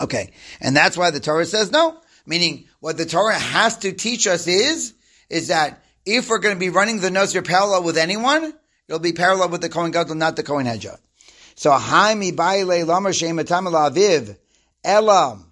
Okay. 0.00 0.32
And 0.60 0.76
that's 0.76 0.96
why 0.96 1.12
the 1.12 1.20
Torah 1.20 1.46
says 1.46 1.70
no. 1.70 1.96
Meaning, 2.26 2.66
what 2.80 2.96
the 2.96 3.06
Torah 3.06 3.38
has 3.38 3.78
to 3.78 3.92
teach 3.92 4.26
us 4.26 4.48
is 4.48 4.94
is 5.28 5.48
that 5.48 5.82
if 6.06 6.28
we're 6.28 6.38
going 6.38 6.54
to 6.54 6.60
be 6.60 6.68
running 6.68 7.00
the 7.00 7.10
Nazir 7.10 7.42
parallel 7.42 7.82
with 7.82 7.96
anyone, 7.96 8.52
it'll 8.88 8.98
be 8.98 9.12
parallel 9.12 9.48
with 9.48 9.60
the 9.60 9.68
Kohen 9.68 9.90
Gadol, 9.90 10.14
not 10.14 10.36
the 10.36 10.42
Kohen 10.42 10.66
Hedja. 10.66 10.98
So, 11.54 11.70
Haimi 11.70 12.32
Baile 12.32 12.86
Lama 12.86 13.10
Shematam 13.10 13.70
Aviv 13.72 14.36
Elam. 14.84 15.50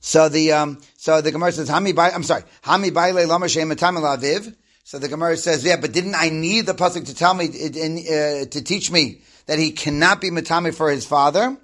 So 0.00 0.28
the 0.28 0.52
um, 0.52 0.82
so 0.98 1.22
the 1.22 1.32
Gemara 1.32 1.50
says 1.50 1.70
Hami 1.70 1.98
I'm 2.14 2.24
sorry 2.24 2.42
Hami 2.62 2.90
Baile 2.90 3.26
Lama 3.26 3.46
Shematam 3.46 3.96
Aviv. 3.96 4.54
So 4.84 4.98
the 4.98 5.08
Gemara 5.08 5.38
says, 5.38 5.64
yeah, 5.64 5.76
but 5.76 5.92
didn't 5.92 6.14
I 6.14 6.28
need 6.28 6.66
the 6.66 6.74
pasuk 6.74 7.06
to 7.06 7.14
tell 7.14 7.32
me 7.32 7.46
uh, 7.46 8.44
to 8.44 8.62
teach 8.62 8.90
me 8.90 9.22
that 9.46 9.58
he 9.58 9.72
cannot 9.72 10.20
be 10.20 10.30
matame 10.30 10.74
for 10.74 10.90
his 10.90 11.06
father? 11.06 11.56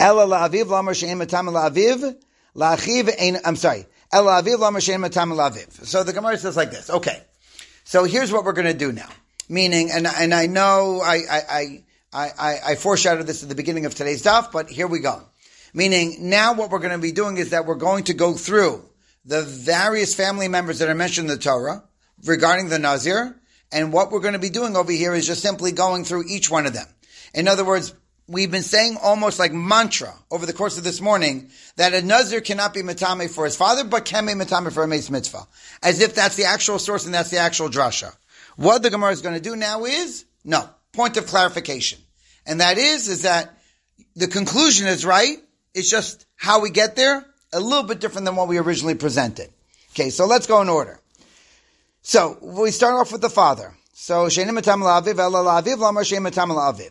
Ela 0.00 0.26
la'aviv 0.26 0.66
lama 0.66 0.92
she'en 0.92 1.20
matame 1.20 1.52
la'aviv 1.52 2.16
la'achiv 2.56 3.40
I'm 3.44 3.54
sorry. 3.54 3.86
So 4.12 6.02
the 6.04 6.12
Gemara 6.12 6.36
says 6.38 6.56
like 6.56 6.70
this. 6.70 6.90
Okay. 6.90 7.22
So 7.84 8.04
here's 8.04 8.32
what 8.32 8.44
we're 8.44 8.52
going 8.52 8.66
to 8.66 8.74
do 8.74 8.92
now. 8.92 9.08
Meaning, 9.48 9.90
and, 9.90 10.06
and 10.06 10.32
I 10.32 10.46
know 10.46 11.00
I, 11.02 11.22
I, 11.30 11.82
I, 12.12 12.32
I, 12.38 12.54
I 12.66 12.74
foreshadowed 12.76 13.26
this 13.26 13.42
at 13.42 13.48
the 13.48 13.54
beginning 13.54 13.86
of 13.86 13.94
today's 13.94 14.22
daf, 14.22 14.52
but 14.52 14.68
here 14.68 14.86
we 14.86 15.00
go. 15.00 15.22
Meaning, 15.74 16.28
now 16.28 16.54
what 16.54 16.70
we're 16.70 16.78
going 16.78 16.92
to 16.92 16.98
be 16.98 17.12
doing 17.12 17.36
is 17.36 17.50
that 17.50 17.66
we're 17.66 17.74
going 17.76 18.04
to 18.04 18.14
go 18.14 18.34
through 18.34 18.84
the 19.24 19.42
various 19.42 20.14
family 20.14 20.48
members 20.48 20.78
that 20.78 20.88
are 20.88 20.94
mentioned 20.94 21.30
in 21.30 21.36
the 21.36 21.42
Torah 21.42 21.84
regarding 22.24 22.68
the 22.68 22.78
Nazir, 22.78 23.40
and 23.72 23.92
what 23.92 24.10
we're 24.10 24.20
going 24.20 24.34
to 24.34 24.40
be 24.40 24.50
doing 24.50 24.76
over 24.76 24.90
here 24.90 25.14
is 25.14 25.26
just 25.26 25.42
simply 25.42 25.72
going 25.72 26.04
through 26.04 26.24
each 26.28 26.50
one 26.50 26.66
of 26.66 26.72
them. 26.72 26.86
In 27.34 27.46
other 27.46 27.64
words, 27.64 27.94
we've 28.30 28.50
been 28.50 28.62
saying 28.62 28.96
almost 29.02 29.40
like 29.40 29.52
mantra 29.52 30.14
over 30.30 30.46
the 30.46 30.52
course 30.52 30.78
of 30.78 30.84
this 30.84 31.00
morning 31.00 31.50
that 31.74 31.92
a 31.94 32.00
Nazir 32.00 32.40
cannot 32.40 32.72
be 32.72 32.80
Matame 32.80 33.28
for 33.28 33.44
his 33.44 33.56
father, 33.56 33.82
but 33.82 34.04
can 34.04 34.24
be 34.24 34.32
Matame 34.32 34.72
for 34.72 34.84
a 34.84 34.88
Mace 34.88 35.10
Mitzvah. 35.10 35.48
As 35.82 36.00
if 36.00 36.14
that's 36.14 36.36
the 36.36 36.44
actual 36.44 36.78
source 36.78 37.06
and 37.06 37.14
that's 37.14 37.30
the 37.30 37.38
actual 37.38 37.68
drasha. 37.68 38.14
What 38.54 38.84
the 38.84 38.90
Gemara 38.90 39.10
is 39.10 39.20
going 39.20 39.34
to 39.34 39.40
do 39.40 39.56
now 39.56 39.84
is, 39.84 40.24
no, 40.44 40.68
point 40.92 41.16
of 41.16 41.26
clarification. 41.26 41.98
And 42.46 42.60
that 42.60 42.78
is, 42.78 43.08
is 43.08 43.22
that 43.22 43.58
the 44.14 44.28
conclusion 44.28 44.86
is 44.86 45.04
right. 45.04 45.38
It's 45.74 45.90
just 45.90 46.24
how 46.36 46.60
we 46.60 46.70
get 46.70 46.94
there, 46.94 47.26
a 47.52 47.58
little 47.58 47.82
bit 47.82 47.98
different 47.98 48.26
than 48.26 48.36
what 48.36 48.46
we 48.46 48.58
originally 48.58 48.94
presented. 48.94 49.50
Okay, 49.92 50.10
so 50.10 50.26
let's 50.26 50.46
go 50.46 50.62
in 50.62 50.68
order. 50.68 51.00
So, 52.02 52.38
we 52.40 52.70
start 52.70 52.94
off 52.94 53.12
with 53.12 53.20
the 53.20 53.28
father. 53.28 53.74
So. 53.92 54.28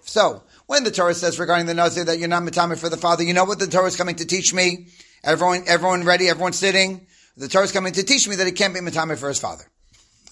So, 0.06 0.43
when 0.69 0.84
the 0.84 0.91
Torah 0.91 1.15
says 1.15 1.39
regarding 1.39 1.65
the 1.65 1.73
Nazir 1.73 2.05
that 2.05 2.19
you're 2.19 2.27
not 2.27 2.43
matame 2.43 2.77
for 2.77 2.89
the 2.89 2.95
father, 2.95 3.23
you 3.23 3.34
know 3.34 3.43
what 3.43 3.58
the 3.58 3.65
Torah 3.65 3.88
is 3.88 3.95
coming 3.95 4.17
to 4.17 4.25
teach 4.25 4.53
me? 4.53 4.89
Everyone, 5.23 5.63
everyone 5.65 6.03
ready? 6.03 6.29
Everyone 6.29 6.53
sitting? 6.53 7.08
The 7.38 7.47
Torah 7.47 7.63
is 7.63 7.71
coming 7.71 7.93
to 7.93 8.03
teach 8.03 8.27
me 8.27 8.36
that 8.36 8.45
he 8.45 8.53
can't 8.53 8.75
be 8.75 8.79
matame 8.79 9.17
for 9.17 9.29
his 9.29 9.39
father. 9.39 9.63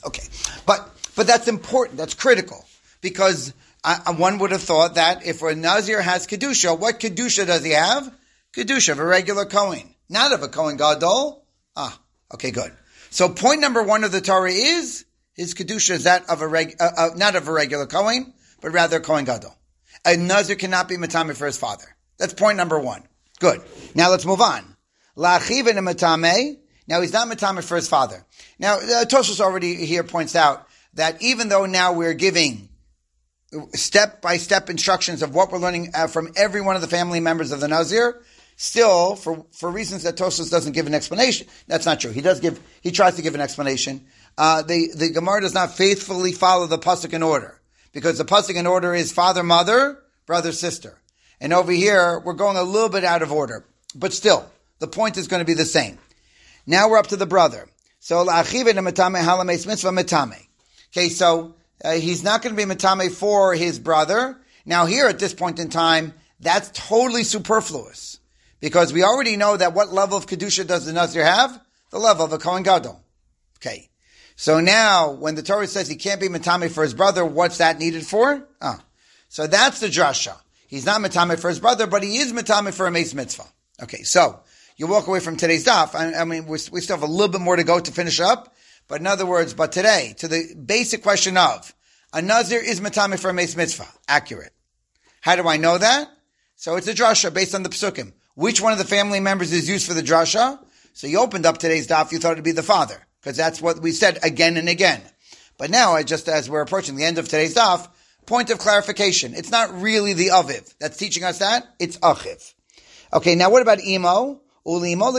Okay, 0.05 0.21
but 0.67 0.91
but 1.15 1.25
that's 1.25 1.47
important. 1.47 1.97
That's 1.97 2.13
critical 2.13 2.63
because 3.01 3.51
I, 3.83 4.11
one 4.11 4.37
would 4.37 4.51
have 4.51 4.61
thought 4.61 4.93
that 4.93 5.25
if 5.25 5.41
a 5.41 5.55
Nazir 5.55 6.03
has 6.03 6.27
kedusha, 6.27 6.77
what 6.77 6.99
kedusha 6.99 7.47
does 7.47 7.63
he 7.63 7.71
have? 7.71 8.07
Kedusha 8.53 8.91
of 8.91 8.99
a 8.99 9.05
regular 9.05 9.45
Kohen, 9.45 9.95
not 10.07 10.33
of 10.33 10.43
a 10.43 10.49
Kohen 10.49 10.77
Gadol. 10.77 11.43
Ah, 11.75 11.99
okay, 12.35 12.51
good. 12.51 12.71
So 13.09 13.27
point 13.27 13.59
number 13.59 13.81
one 13.81 14.03
of 14.03 14.11
the 14.11 14.21
Torah 14.21 14.51
is 14.51 15.03
his 15.33 15.55
kedusha 15.55 15.95
is 15.95 16.03
that 16.03 16.29
of 16.29 16.43
a 16.43 16.47
reg, 16.47 16.75
uh, 16.79 16.91
uh, 16.95 17.09
not 17.15 17.35
of 17.35 17.47
a 17.47 17.51
regular 17.51 17.87
Kohen, 17.87 18.35
but 18.61 18.71
rather 18.71 18.99
Kohen 18.99 19.25
Gadol 19.25 19.57
a 20.05 20.17
Nazir 20.17 20.55
cannot 20.55 20.87
be 20.87 20.97
Matame 20.97 21.35
for 21.35 21.45
his 21.45 21.57
father. 21.57 21.85
That's 22.17 22.33
point 22.33 22.57
number 22.57 22.79
one. 22.79 23.03
Good. 23.39 23.61
Now 23.95 24.09
let's 24.09 24.25
move 24.25 24.41
on. 24.41 24.75
La'achiv 25.15 25.67
in 25.67 25.75
Matame. 25.83 26.57
Now 26.87 27.01
he's 27.01 27.13
not 27.13 27.27
Matame 27.27 27.63
for 27.63 27.75
his 27.75 27.89
father. 27.89 28.25
Now, 28.59 28.77
uh, 28.79 29.05
already 29.39 29.75
here 29.85 30.03
points 30.03 30.35
out 30.35 30.67
that 30.93 31.21
even 31.21 31.49
though 31.49 31.65
now 31.65 31.93
we're 31.93 32.13
giving 32.13 32.69
step 33.73 34.21
by 34.21 34.37
step 34.37 34.69
instructions 34.69 35.21
of 35.21 35.33
what 35.33 35.51
we're 35.51 35.59
learning 35.59 35.91
uh, 35.93 36.07
from 36.07 36.31
every 36.35 36.61
one 36.61 36.75
of 36.75 36.81
the 36.81 36.87
family 36.87 37.19
members 37.19 37.51
of 37.51 37.59
the 37.59 37.67
Nazir, 37.67 38.21
still, 38.55 39.15
for, 39.15 39.45
for 39.51 39.69
reasons 39.69 40.03
that 40.03 40.17
Tosos 40.17 40.49
doesn't 40.49 40.73
give 40.73 40.87
an 40.87 40.93
explanation, 40.93 41.47
that's 41.67 41.85
not 41.85 41.99
true. 41.99 42.11
He 42.11 42.21
does 42.21 42.39
give, 42.39 42.59
he 42.81 42.91
tries 42.91 43.15
to 43.15 43.21
give 43.21 43.35
an 43.35 43.41
explanation. 43.41 44.05
Uh, 44.37 44.63
the, 44.63 44.89
the 44.95 45.09
Gemara 45.11 45.41
does 45.41 45.53
not 45.53 45.75
faithfully 45.75 46.31
follow 46.31 46.67
the 46.67 46.77
Pasuk 46.79 47.13
in 47.13 47.23
order 47.23 47.59
because 47.93 48.17
the 48.17 48.25
pasuk 48.25 48.55
in 48.55 48.67
order 48.67 48.93
is 48.93 49.11
father, 49.11 49.43
mother, 49.43 49.99
brother, 50.25 50.51
sister. 50.51 50.99
And 51.39 51.53
over 51.53 51.71
here, 51.71 52.19
we're 52.19 52.33
going 52.33 52.57
a 52.57 52.63
little 52.63 52.89
bit 52.89 53.03
out 53.03 53.21
of 53.21 53.31
order, 53.31 53.65
but 53.95 54.13
still, 54.13 54.49
the 54.79 54.87
point 54.87 55.17
is 55.17 55.27
going 55.27 55.41
to 55.41 55.45
be 55.45 55.53
the 55.53 55.65
same. 55.65 55.97
Now 56.65 56.89
we're 56.89 56.97
up 56.97 57.07
to 57.07 57.17
the 57.17 57.25
brother. 57.25 57.67
So 57.99 58.21
Okay, 60.91 61.09
so 61.09 61.55
uh, 61.83 61.93
he's 61.93 62.23
not 62.23 62.41
going 62.41 62.55
to 62.55 62.65
be 62.65 62.71
metame 62.71 63.11
for 63.11 63.53
his 63.53 63.79
brother. 63.79 64.37
Now 64.65 64.85
here 64.85 65.07
at 65.07 65.19
this 65.19 65.33
point 65.33 65.59
in 65.59 65.69
time, 65.69 66.13
that's 66.39 66.71
totally 66.73 67.23
superfluous 67.23 68.19
because 68.59 68.93
we 68.93 69.03
already 69.03 69.37
know 69.37 69.57
that 69.57 69.73
what 69.73 69.91
level 69.91 70.17
of 70.17 70.27
kedusha 70.27 70.65
does 70.65 70.85
the 70.85 70.93
nazir 70.93 71.25
have? 71.25 71.59
The 71.89 71.99
level 71.99 72.25
of 72.25 72.33
a 72.33 72.37
kohen 72.37 72.63
gadol. 72.63 73.01
Okay, 73.57 73.89
so 74.39 74.59
now, 74.59 75.13
when 75.13 75.33
the 75.33 75.41
Torah 75.41 75.65
says 75.65 75.87
he 75.87 75.95
can't 75.95 76.21
be 76.21 76.29
matame 76.29 76.69
for 76.69 76.83
his 76.83 76.93
brother, 76.93 77.25
what's 77.25 77.57
that 77.57 77.79
needed 77.79 78.05
for? 78.05 78.47
Ah, 78.61 78.79
so 79.29 79.47
that's 79.47 79.79
the 79.79 79.87
drasha. 79.87 80.37
He's 80.67 80.85
not 80.85 81.01
matame 81.01 81.39
for 81.39 81.49
his 81.49 81.59
brother, 81.59 81.87
but 81.87 82.03
he 82.03 82.19
is 82.19 82.31
matame 82.31 82.71
for 82.71 82.85
a 82.85 82.91
mace 82.91 83.15
mitzvah. 83.15 83.47
Okay, 83.81 84.03
so 84.03 84.39
you 84.75 84.85
walk 84.85 85.07
away 85.07 85.21
from 85.21 85.37
today's 85.37 85.65
daf. 85.65 85.95
I, 85.95 86.21
I 86.21 86.23
mean, 86.23 86.45
we 86.45 86.59
still 86.59 86.97
have 86.97 87.01
a 87.01 87.11
little 87.11 87.29
bit 87.29 87.41
more 87.41 87.55
to 87.55 87.63
go 87.63 87.79
to 87.79 87.91
finish 87.91 88.19
up. 88.19 88.55
But 88.87 89.01
in 89.01 89.07
other 89.07 89.25
words, 89.25 89.55
but 89.55 89.71
today, 89.71 90.13
to 90.19 90.27
the 90.27 90.53
basic 90.53 91.01
question 91.01 91.35
of, 91.35 91.73
a 92.13 92.21
nazir 92.21 92.59
is 92.59 92.79
matame 92.79 93.19
for 93.19 93.31
a 93.31 93.33
mace 93.33 93.55
mitzvah. 93.55 93.87
Accurate. 94.07 94.53
How 95.19 95.35
do 95.35 95.47
I 95.47 95.57
know 95.57 95.79
that? 95.79 96.09
So 96.57 96.75
it's 96.75 96.87
a 96.87 96.93
drasha 96.93 97.33
based 97.33 97.55
on 97.55 97.63
the 97.63 97.69
psukim. 97.69 98.13
Which 98.35 98.61
one 98.61 98.71
of 98.71 98.77
the 98.77 98.85
family 98.85 99.19
members 99.19 99.51
is 99.51 99.67
used 99.67 99.87
for 99.87 99.95
the 99.95 100.03
drasha? 100.03 100.59
So 100.93 101.07
you 101.07 101.19
opened 101.19 101.47
up 101.47 101.57
today's 101.57 101.87
daf, 101.87 102.11
you 102.11 102.19
thought 102.19 102.33
it'd 102.33 102.43
be 102.43 102.51
the 102.51 102.61
father 102.61 103.06
because 103.21 103.37
that's 103.37 103.61
what 103.61 103.79
we 103.81 103.91
said 103.91 104.19
again 104.23 104.57
and 104.57 104.69
again. 104.69 105.01
But 105.57 105.69
now, 105.69 105.93
I 105.93 106.03
just 106.03 106.27
as 106.27 106.49
we're 106.49 106.61
approaching 106.61 106.95
the 106.95 107.03
end 107.03 107.17
of 107.17 107.25
today's 107.25 107.55
daf, 107.55 107.87
point 108.25 108.51
of 108.51 108.59
clarification. 108.59 109.33
It's 109.33 109.49
not 109.49 109.81
really 109.81 110.13
the 110.13 110.27
aviv 110.27 110.73
that's 110.79 110.97
teaching 110.97 111.23
us 111.23 111.39
that. 111.39 111.65
It's 111.79 111.97
achiv. 111.97 112.53
Okay, 113.13 113.35
now 113.35 113.49
what 113.49 113.61
about 113.61 113.81
emo? 113.81 114.41
Ulimo 114.65 115.13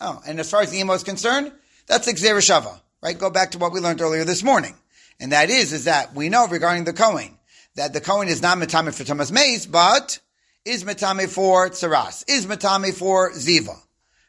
Oh, 0.00 0.22
and 0.26 0.38
as 0.38 0.50
far 0.50 0.62
as 0.62 0.70
the 0.70 0.78
emo 0.78 0.92
is 0.94 1.02
concerned, 1.02 1.52
that's 1.88 2.06
shava, 2.06 2.80
right? 3.02 3.18
Go 3.18 3.28
back 3.28 3.50
to 3.50 3.58
what 3.58 3.72
we 3.72 3.80
learned 3.80 4.00
earlier 4.00 4.24
this 4.24 4.44
morning. 4.44 4.76
And 5.18 5.32
that 5.32 5.50
is, 5.50 5.72
is 5.72 5.84
that 5.84 6.14
we 6.14 6.28
know 6.28 6.46
regarding 6.46 6.84
the 6.84 6.92
Kohen, 6.92 7.36
that 7.74 7.92
the 7.92 8.00
Kohen 8.00 8.28
is 8.28 8.40
not 8.40 8.58
metame 8.58 8.94
for 8.94 9.02
Tumas 9.02 9.32
Mace, 9.32 9.66
but 9.66 10.20
is 10.64 10.84
metame 10.84 11.28
for 11.28 11.68
tsaras, 11.70 12.24
is 12.28 12.46
metame 12.46 12.94
for 12.94 13.32
ziva. 13.32 13.76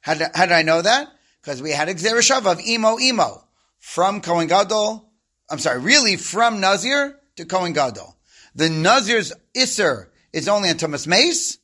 How 0.02 0.16
did, 0.16 0.30
how 0.34 0.48
did 0.48 0.56
I 0.56 0.64
know 0.64 0.82
that? 0.82 1.10
Because 1.50 1.64
we 1.64 1.72
had 1.72 1.90
a 1.90 1.96
Gzereshava 1.96 2.52
of 2.52 2.62
Emo 2.62 3.00
Emo 3.00 3.44
from 3.80 4.22
Kohen 4.22 4.46
Gadol. 4.46 5.04
I'm 5.50 5.58
sorry, 5.58 5.80
really 5.80 6.16
from 6.16 6.60
Nazir 6.60 7.20
to 7.38 7.46
Kohen 7.46 7.74
Gadol. 7.74 8.16
The 8.54 8.70
Nazir's 8.70 9.34
Isser 9.56 10.10
is 10.32 10.48
only 10.48 10.70
on 10.70 10.76
Tumas 10.76 11.08
Mace 11.08 11.58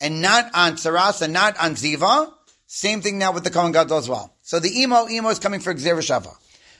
and 0.00 0.22
not 0.22 0.46
on 0.54 0.76
Saras 0.76 1.20
and 1.20 1.34
not 1.34 1.54
on 1.58 1.74
Ziva. 1.74 2.32
Same 2.66 3.02
thing 3.02 3.18
now 3.18 3.30
with 3.30 3.44
the 3.44 3.50
Kohen 3.50 3.72
Gadol 3.72 3.98
as 3.98 4.08
well. 4.08 4.34
So 4.40 4.58
the 4.58 4.80
emo, 4.80 5.06
emo 5.06 5.28
is 5.28 5.38
coming 5.38 5.60
for 5.60 5.74
Gzera 5.74 6.26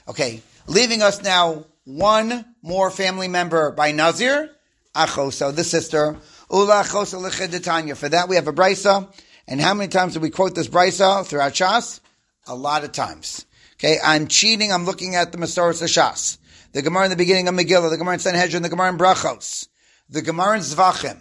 Okay, 0.07 0.41
leaving 0.65 1.03
us 1.03 1.21
now 1.21 1.63
one 1.83 2.43
more 2.63 2.89
family 2.89 3.27
member 3.27 3.69
by 3.69 3.91
Nazir, 3.91 4.49
Achoso, 4.95 5.55
the 5.55 5.63
sister, 5.63 6.17
Ula 6.51 6.81
Achoso. 6.83 7.95
For 7.95 8.09
that 8.09 8.27
we 8.27 8.35
have 8.35 8.47
a 8.47 8.51
brisa. 8.53 9.13
And 9.47 9.61
how 9.61 9.75
many 9.75 9.89
times 9.89 10.15
do 10.15 10.19
we 10.19 10.31
quote 10.31 10.55
this 10.55 10.67
brisa 10.67 11.23
throughout 11.23 11.53
Shas? 11.53 11.99
A 12.47 12.55
lot 12.55 12.83
of 12.83 12.93
times. 12.93 13.45
Okay, 13.73 13.97
I'm 14.03 14.27
cheating. 14.27 14.71
I'm 14.71 14.85
looking 14.85 15.15
at 15.15 15.31
the 15.31 15.37
Masoros 15.37 15.81
of 15.81 15.89
Shas. 15.89 16.37
The 16.71 16.81
Gemara 16.81 17.05
in 17.05 17.09
the 17.09 17.15
beginning 17.15 17.47
of 17.47 17.55
Megillah, 17.55 17.89
the 17.89 17.97
Gemara 17.97 18.15
in 18.15 18.19
Sanhedrin, 18.19 18.63
the 18.63 18.69
Gemara 18.69 18.89
in 18.89 18.97
Brachos, 18.97 19.67
the 20.09 20.21
Gemara 20.21 20.55
in 20.55 20.61
Zvachim. 20.61 21.19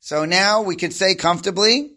So 0.00 0.24
now 0.24 0.62
we 0.62 0.76
can 0.76 0.90
say 0.90 1.14
comfortably, 1.14 1.92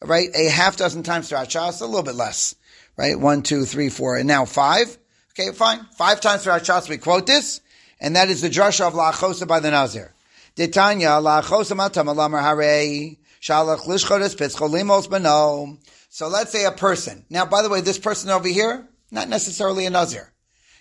right, 0.00 0.28
a 0.34 0.48
half 0.48 0.76
dozen 0.76 1.02
times 1.02 1.28
throughout 1.28 1.48
Shas, 1.48 1.80
a 1.80 1.86
little 1.86 2.02
bit 2.02 2.14
less, 2.14 2.54
right? 2.96 3.18
One, 3.18 3.42
two, 3.42 3.64
three, 3.64 3.88
four, 3.88 4.16
and 4.16 4.26
now 4.26 4.44
five. 4.44 4.96
Okay, 5.32 5.52
fine. 5.52 5.86
Five 5.96 6.20
times 6.20 6.44
throughout 6.44 6.62
Shas 6.62 6.88
we 6.88 6.98
quote 6.98 7.26
this, 7.26 7.60
and 8.00 8.16
that 8.16 8.30
is 8.30 8.42
the 8.42 8.48
drasha 8.48 8.86
of 8.86 8.94
La'achosa 8.94 9.46
by 9.46 9.60
the 9.60 9.70
Nazir. 9.70 10.12
Detanya, 10.56 11.22
La'achosa 11.22 11.76
matam 11.76 12.06
alamar 12.06 12.42
harei, 12.42 13.18
shalach 13.40 13.80
lishchodes 13.80 14.36
pitzcholimos 14.36 15.08
beno. 15.08 15.78
So 16.12 16.26
let's 16.26 16.50
say 16.50 16.64
a 16.64 16.72
person. 16.72 17.24
Now, 17.30 17.46
by 17.46 17.62
the 17.62 17.68
way, 17.68 17.80
this 17.80 17.98
person 17.98 18.30
over 18.30 18.48
here, 18.48 18.86
not 19.12 19.28
necessarily 19.28 19.86
a 19.86 19.90
Nazir. 19.90 20.32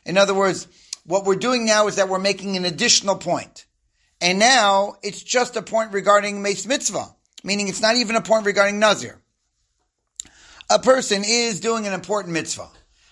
In 0.04 0.18
other 0.18 0.34
words, 0.34 0.68
what 1.06 1.24
we're 1.24 1.36
doing 1.36 1.66
now 1.66 1.88
is 1.88 1.98
that 1.98 2.10
we're 2.10 2.18
making 2.18 2.58
an 2.58 2.66
additional 2.66 3.16
point. 3.16 3.68
And 4.20 4.40
now 4.40 4.96
it's 5.04 5.22
just 5.22 5.56
a 5.56 5.62
point 5.62 5.94
regarding 5.94 6.42
Mace 6.42 6.66
Mitzvah, 6.66 7.16
meaning 7.44 7.68
it's 7.68 7.82
not 7.82 7.96
even 7.96 8.16
a 8.16 8.22
point 8.22 8.48
regarding 8.48 8.80
Nazir. 8.80 9.22
A 10.68 10.80
person 10.80 11.22
is 11.24 11.60
doing 11.60 11.86
an 11.86 11.94
important 11.94 12.34
mitzvah. 12.34 12.70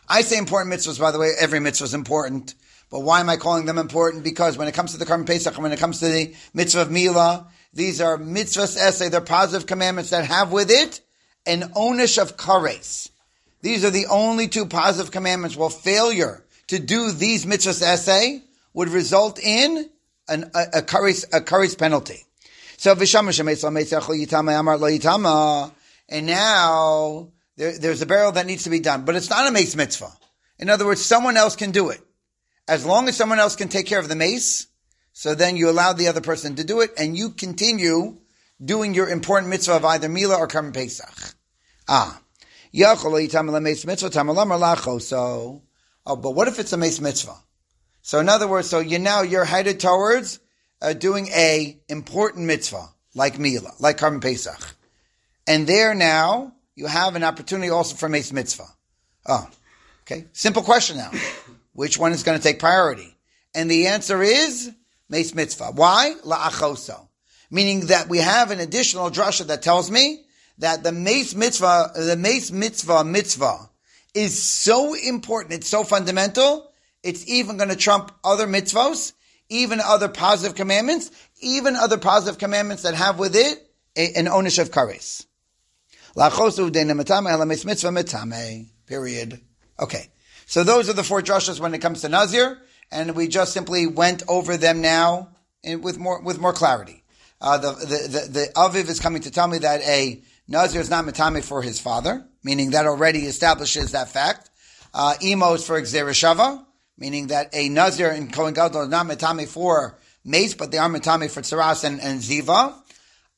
I 0.09 0.21
say 0.21 0.39
important 0.39 0.73
mitzvahs, 0.73 0.99
by 0.99 1.11
the 1.11 1.19
way, 1.19 1.31
every 1.39 1.59
mitzvah 1.59 1.85
is 1.85 1.93
important. 1.93 2.55
But 2.89 3.01
why 3.01 3.19
am 3.19 3.29
I 3.29 3.37
calling 3.37 3.65
them 3.65 3.77
important? 3.77 4.23
Because 4.23 4.57
when 4.57 4.67
it 4.67 4.73
comes 4.73 4.93
to 4.93 4.97
the 4.97 5.05
Karm 5.05 5.27
Pesach, 5.27 5.55
when 5.59 5.71
it 5.71 5.79
comes 5.79 5.99
to 5.99 6.07
the 6.07 6.35
mitzvah 6.55 6.81
of 6.81 6.91
Mila, 6.91 7.47
these 7.73 8.01
are 8.01 8.17
mitzvahs 8.17 8.75
essay, 8.75 9.09
they're 9.09 9.21
positive 9.21 9.67
commandments 9.67 10.09
that 10.09 10.25
have 10.25 10.51
with 10.51 10.71
it 10.71 11.01
an 11.47 11.61
onish 11.75 12.21
of 12.21 12.37
kares. 12.37 13.09
These 13.61 13.83
are 13.83 13.89
the 13.89 14.05
only 14.07 14.47
two 14.47 14.65
positive 14.65 15.11
commandments. 15.11 15.57
Well, 15.57 15.69
failure 15.69 16.45
to 16.67 16.79
do 16.79 17.11
these 17.11 17.45
mitzvahs 17.45 17.81
essay 17.81 18.43
would 18.73 18.89
result 18.89 19.39
in 19.39 19.89
an, 20.27 20.51
a, 20.53 20.79
a 20.79 20.81
kares, 20.81 21.25
a 21.33 21.41
kares 21.41 21.77
penalty. 21.77 22.23
So 22.77 22.93
and 26.09 26.25
now 26.27 27.31
there, 27.55 27.77
there's 27.79 28.01
a 28.01 28.05
barrel 28.05 28.31
that 28.33 28.45
needs 28.45 28.63
to 28.65 28.69
be 28.69 28.79
done, 28.79 29.05
but 29.05 29.15
it's 29.15 29.29
not 29.29 29.47
a 29.47 29.51
mace 29.51 29.75
mitzvah. 29.75 30.11
In 30.59 30.69
other 30.69 30.85
words, 30.85 31.03
someone 31.03 31.37
else 31.37 31.55
can 31.55 31.71
do 31.71 31.89
it. 31.89 32.01
As 32.67 32.85
long 32.85 33.07
as 33.07 33.15
someone 33.15 33.39
else 33.39 33.55
can 33.55 33.69
take 33.69 33.87
care 33.87 33.99
of 33.99 34.09
the 34.09 34.15
mace, 34.15 34.67
so 35.13 35.33
then 35.33 35.57
you 35.57 35.69
allow 35.69 35.93
the 35.93 36.09
other 36.09 36.21
person 36.21 36.55
to 36.55 36.63
do 36.63 36.81
it, 36.81 36.91
and 36.97 37.17
you 37.17 37.31
continue 37.31 38.17
doing 38.63 38.93
your 38.93 39.09
important 39.09 39.49
mitzvah 39.49 39.77
of 39.77 39.85
either 39.85 40.09
Mila 40.09 40.35
or 40.35 40.47
Karm 40.47 40.73
Pesach. 40.73 41.35
Ah. 41.87 42.21
So, 44.99 45.61
oh, 46.05 46.15
but 46.15 46.31
what 46.31 46.47
if 46.47 46.59
it's 46.59 46.73
a 46.73 46.77
mace 46.77 46.99
mitzvah? 46.99 47.35
So 48.01 48.19
in 48.19 48.29
other 48.29 48.47
words, 48.47 48.69
so 48.69 48.79
you 48.79 48.99
now 48.99 49.21
you're 49.21 49.45
headed 49.45 49.79
towards 49.79 50.39
uh, 50.81 50.93
doing 50.93 51.27
a 51.27 51.77
important 51.89 52.45
mitzvah 52.45 52.89
like 53.15 53.39
Mila, 53.39 53.71
like 53.79 53.97
Karm 53.97 54.21
Pesach, 54.21 54.75
and 55.47 55.67
there 55.67 55.95
now 55.95 56.53
you 56.75 56.85
have 56.87 57.15
an 57.15 57.23
opportunity 57.23 57.69
also 57.69 57.95
for 57.95 58.07
mace 58.07 58.31
mitzvah. 58.31 58.67
Oh, 59.25 59.49
okay. 60.03 60.25
Simple 60.33 60.61
question 60.61 60.97
now. 60.97 61.11
Which 61.73 61.97
one 61.97 62.11
is 62.11 62.23
going 62.23 62.37
to 62.37 62.43
take 62.43 62.59
priority? 62.59 63.17
And 63.53 63.69
the 63.69 63.87
answer 63.87 64.21
is 64.21 64.71
mace 65.09 65.33
mitzvah. 65.33 65.71
Why? 65.73 66.13
La'achoso. 66.23 67.07
Meaning 67.49 67.87
that 67.87 68.07
we 68.07 68.19
have 68.19 68.51
an 68.51 68.59
additional 68.59 69.09
drasha 69.09 69.47
that 69.47 69.61
tells 69.61 69.89
me 69.89 70.23
that 70.59 70.83
the 70.83 70.91
mace 70.91 71.35
mitzvah, 71.35 71.91
the 71.95 72.15
mace 72.17 72.51
mitzvah 72.51 73.03
mitzvah 73.03 73.69
is 74.13 74.41
so 74.41 74.93
important. 74.93 75.53
It's 75.53 75.69
so 75.69 75.83
fundamental. 75.83 76.71
It's 77.03 77.27
even 77.27 77.57
going 77.57 77.69
to 77.69 77.75
trump 77.75 78.11
other 78.23 78.47
mitzvahs, 78.47 79.13
even 79.49 79.79
other 79.79 80.07
positive 80.09 80.55
commandments, 80.55 81.11
even 81.39 81.75
other 81.75 81.97
positive 81.97 82.39
commandments 82.39 82.83
that 82.83 82.95
have 82.95 83.19
with 83.19 83.35
it 83.35 83.63
an 83.95 84.25
onish 84.25 84.59
of 84.59 84.71
kares. 84.71 85.25
Period. 88.87 89.39
Okay. 89.79 90.09
So 90.45 90.63
those 90.63 90.89
are 90.89 90.93
the 90.93 91.03
four 91.03 91.21
drushes 91.21 91.59
when 91.59 91.73
it 91.73 91.79
comes 91.79 92.01
to 92.01 92.09
Nazir, 92.09 92.57
and 92.91 93.15
we 93.15 93.27
just 93.27 93.53
simply 93.53 93.85
went 93.85 94.23
over 94.27 94.57
them 94.57 94.81
now 94.81 95.29
with 95.63 95.99
more 95.99 96.21
with 96.21 96.39
more 96.39 96.53
clarity. 96.53 97.03
Uh, 97.39 97.57
the, 97.57 97.71
the, 97.73 97.85
the, 97.85 98.31
the 98.31 98.51
Aviv 98.55 98.89
is 98.89 98.99
coming 98.99 99.21
to 99.21 99.31
tell 99.31 99.47
me 99.47 99.59
that 99.59 99.81
a 99.81 100.23
Nazir 100.47 100.79
is 100.79 100.89
not 100.89 101.05
matame 101.05 101.43
for 101.43 101.61
his 101.61 101.79
father, 101.79 102.25
meaning 102.43 102.71
that 102.71 102.85
already 102.85 103.25
establishes 103.25 103.91
that 103.91 104.09
fact. 104.09 104.49
Uh, 104.93 105.13
Emos 105.21 105.65
for 105.65 105.81
Gzereshava, 105.81 106.65
meaning 106.97 107.27
that 107.27 107.49
a 107.53 107.67
Nazir 107.69 108.09
in 108.09 108.31
Kohen 108.31 108.53
Gadol 108.53 108.83
is 108.83 108.89
not 108.89 109.05
matame 109.05 109.47
for 109.47 109.97
mace, 110.23 110.53
but 110.53 110.71
they 110.71 110.77
are 110.77 110.89
matame 110.89 111.29
for 111.29 111.41
Tsaras 111.41 111.83
and, 111.83 111.99
and 111.99 112.21
Ziva. 112.21 112.73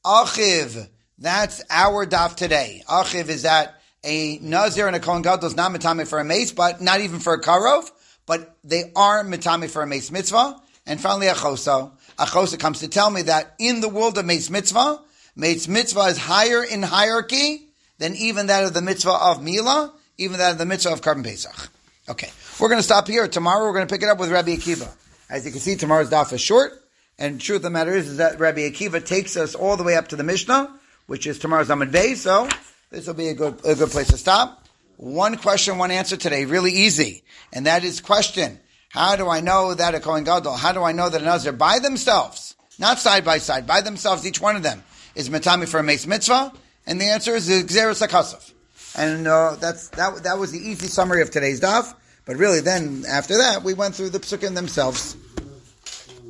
Achiv, 0.06 0.88
that's 1.18 1.64
our 1.70 2.06
daf 2.06 2.36
today. 2.36 2.84
Achiv 2.88 3.28
is 3.30 3.42
that 3.42 3.82
a 4.04 4.38
Nazir 4.40 4.88
and 4.88 4.96
a 4.96 5.00
Kohen 5.00 5.24
Gadol 5.24 5.48
is 5.48 5.56
not 5.56 5.72
mitame 5.72 6.08
for 6.08 6.20
a 6.20 6.24
mace, 6.24 6.52
but 6.52 6.80
not 6.80 7.02
even 7.02 7.20
for 7.20 7.34
a 7.34 7.42
karov, 7.42 7.90
but 8.28 8.56
they 8.64 8.92
are 8.96 9.24
mitame 9.24 9.70
for 9.70 9.82
a 9.82 9.88
mace 9.88 10.12
mitzvah. 10.12 10.62
And 10.86 11.02
finally, 11.02 11.28
a 11.28 11.34
choso. 11.34 11.92
A 12.18 12.26
choso 12.26 12.60
comes 12.60 12.80
to 12.80 12.88
tell 12.88 13.10
me 13.10 13.24
that 13.24 13.56
in 13.60 13.82
the 13.82 13.90
world 13.90 14.18
of 14.18 14.26
mace 14.26 14.50
mitzvah, 14.50 15.02
mitzvah 15.36 16.06
is 16.06 16.18
higher 16.18 16.64
in 16.64 16.84
hierarchy 16.84 17.68
than 17.98 18.16
even 18.16 18.48
that 18.48 18.64
of 18.64 18.74
the 18.74 18.82
mitzvah 18.82 19.12
of 19.14 19.44
Mila, 19.44 19.94
even 20.18 20.38
that 20.40 20.54
of 20.54 20.58
the 20.58 20.66
mitzvah 20.66 20.92
of 20.92 21.02
Karban 21.02 21.24
Pesach. 21.24 21.70
Okay, 22.10 22.30
we're 22.60 22.70
going 22.70 22.80
to 22.80 22.84
stop 22.84 23.08
here. 23.08 23.28
Tomorrow 23.28 23.66
we're 23.66 23.74
going 23.74 23.88
to 23.88 23.94
pick 23.94 24.02
it 24.02 24.10
up 24.10 24.20
with 24.20 24.32
Rabbi 24.32 24.56
Akiva. 24.56 24.90
As 25.30 25.46
you 25.46 25.52
can 25.52 25.60
see, 25.60 25.76
tomorrow's 25.76 26.10
daf 26.10 26.34
is 26.34 26.42
short. 26.42 26.74
And 27.20 27.40
truth 27.40 27.58
of 27.58 27.64
the 27.64 27.70
matter 27.70 27.94
is, 27.94 28.08
is 28.08 28.18
that 28.18 28.40
Rabbi 28.40 28.62
Akiva 28.62 29.06
takes 29.06 29.38
us 29.38 29.54
all 29.54 29.78
the 29.78 29.84
way 29.84 29.96
up 29.96 30.08
to 30.08 30.16
the 30.16 30.24
Mishnah, 30.24 30.74
which 31.06 31.28
is 31.28 31.38
tomorrow's 31.38 31.70
Amid 31.70 31.92
Bay. 31.92 32.16
So 32.16 32.50
this 32.90 33.06
will 33.06 33.14
be 33.14 33.28
a 33.28 33.34
good, 33.34 33.60
a 33.66 33.76
good 33.76 33.92
place 33.92 34.08
to 34.08 34.18
stop. 34.18 34.66
One 34.98 35.38
question, 35.38 35.78
one 35.78 35.92
answer 35.92 36.18
today, 36.18 36.46
really 36.46 36.72
easy. 36.72 37.24
And 37.54 37.66
that 37.68 37.84
is 37.84 38.02
question. 38.02 38.60
How 38.90 39.16
do 39.16 39.28
I 39.28 39.42
know 39.42 39.74
that 39.74 39.94
a 39.94 40.00
Kohen 40.00 40.24
Gadol, 40.24 40.54
how 40.54 40.72
do 40.72 40.82
I 40.82 40.94
know 40.94 41.10
that 41.10 41.22
a 41.22 41.26
Nazir 41.26 41.52
by 41.52 41.80
themselves, 41.80 42.56
not 42.80 42.98
side 42.98 43.24
by 43.24 43.38
side, 43.38 43.68
by 43.68 43.82
themselves, 43.82 44.26
each 44.26 44.42
one 44.42 44.56
of 44.56 44.64
them 44.64 44.84
is 45.20 45.30
Matami 45.30 45.68
for 45.68 45.80
a 45.80 45.84
Mace 45.84 46.08
Mitzvah? 46.08 46.54
And 46.88 47.00
the 47.00 47.06
answer 47.06 47.36
is 47.36 47.50
Xeris 47.50 48.02
Akasov. 48.08 48.54
And 48.98 49.28
uh, 49.28 49.58
that's, 49.60 49.90
that, 49.90 50.24
that 50.24 50.40
was 50.40 50.54
the 50.54 50.58
easy 50.58 50.88
summary 50.88 51.22
of 51.22 51.30
today's 51.30 51.60
daf. 51.60 51.94
But 52.26 52.38
really 52.38 52.62
then, 52.62 53.04
after 53.08 53.38
that, 53.38 53.62
we 53.62 53.74
went 53.74 53.96
through 53.96 54.12
the 54.12 54.20
psukim 54.20 54.56
themselves. 54.56 55.18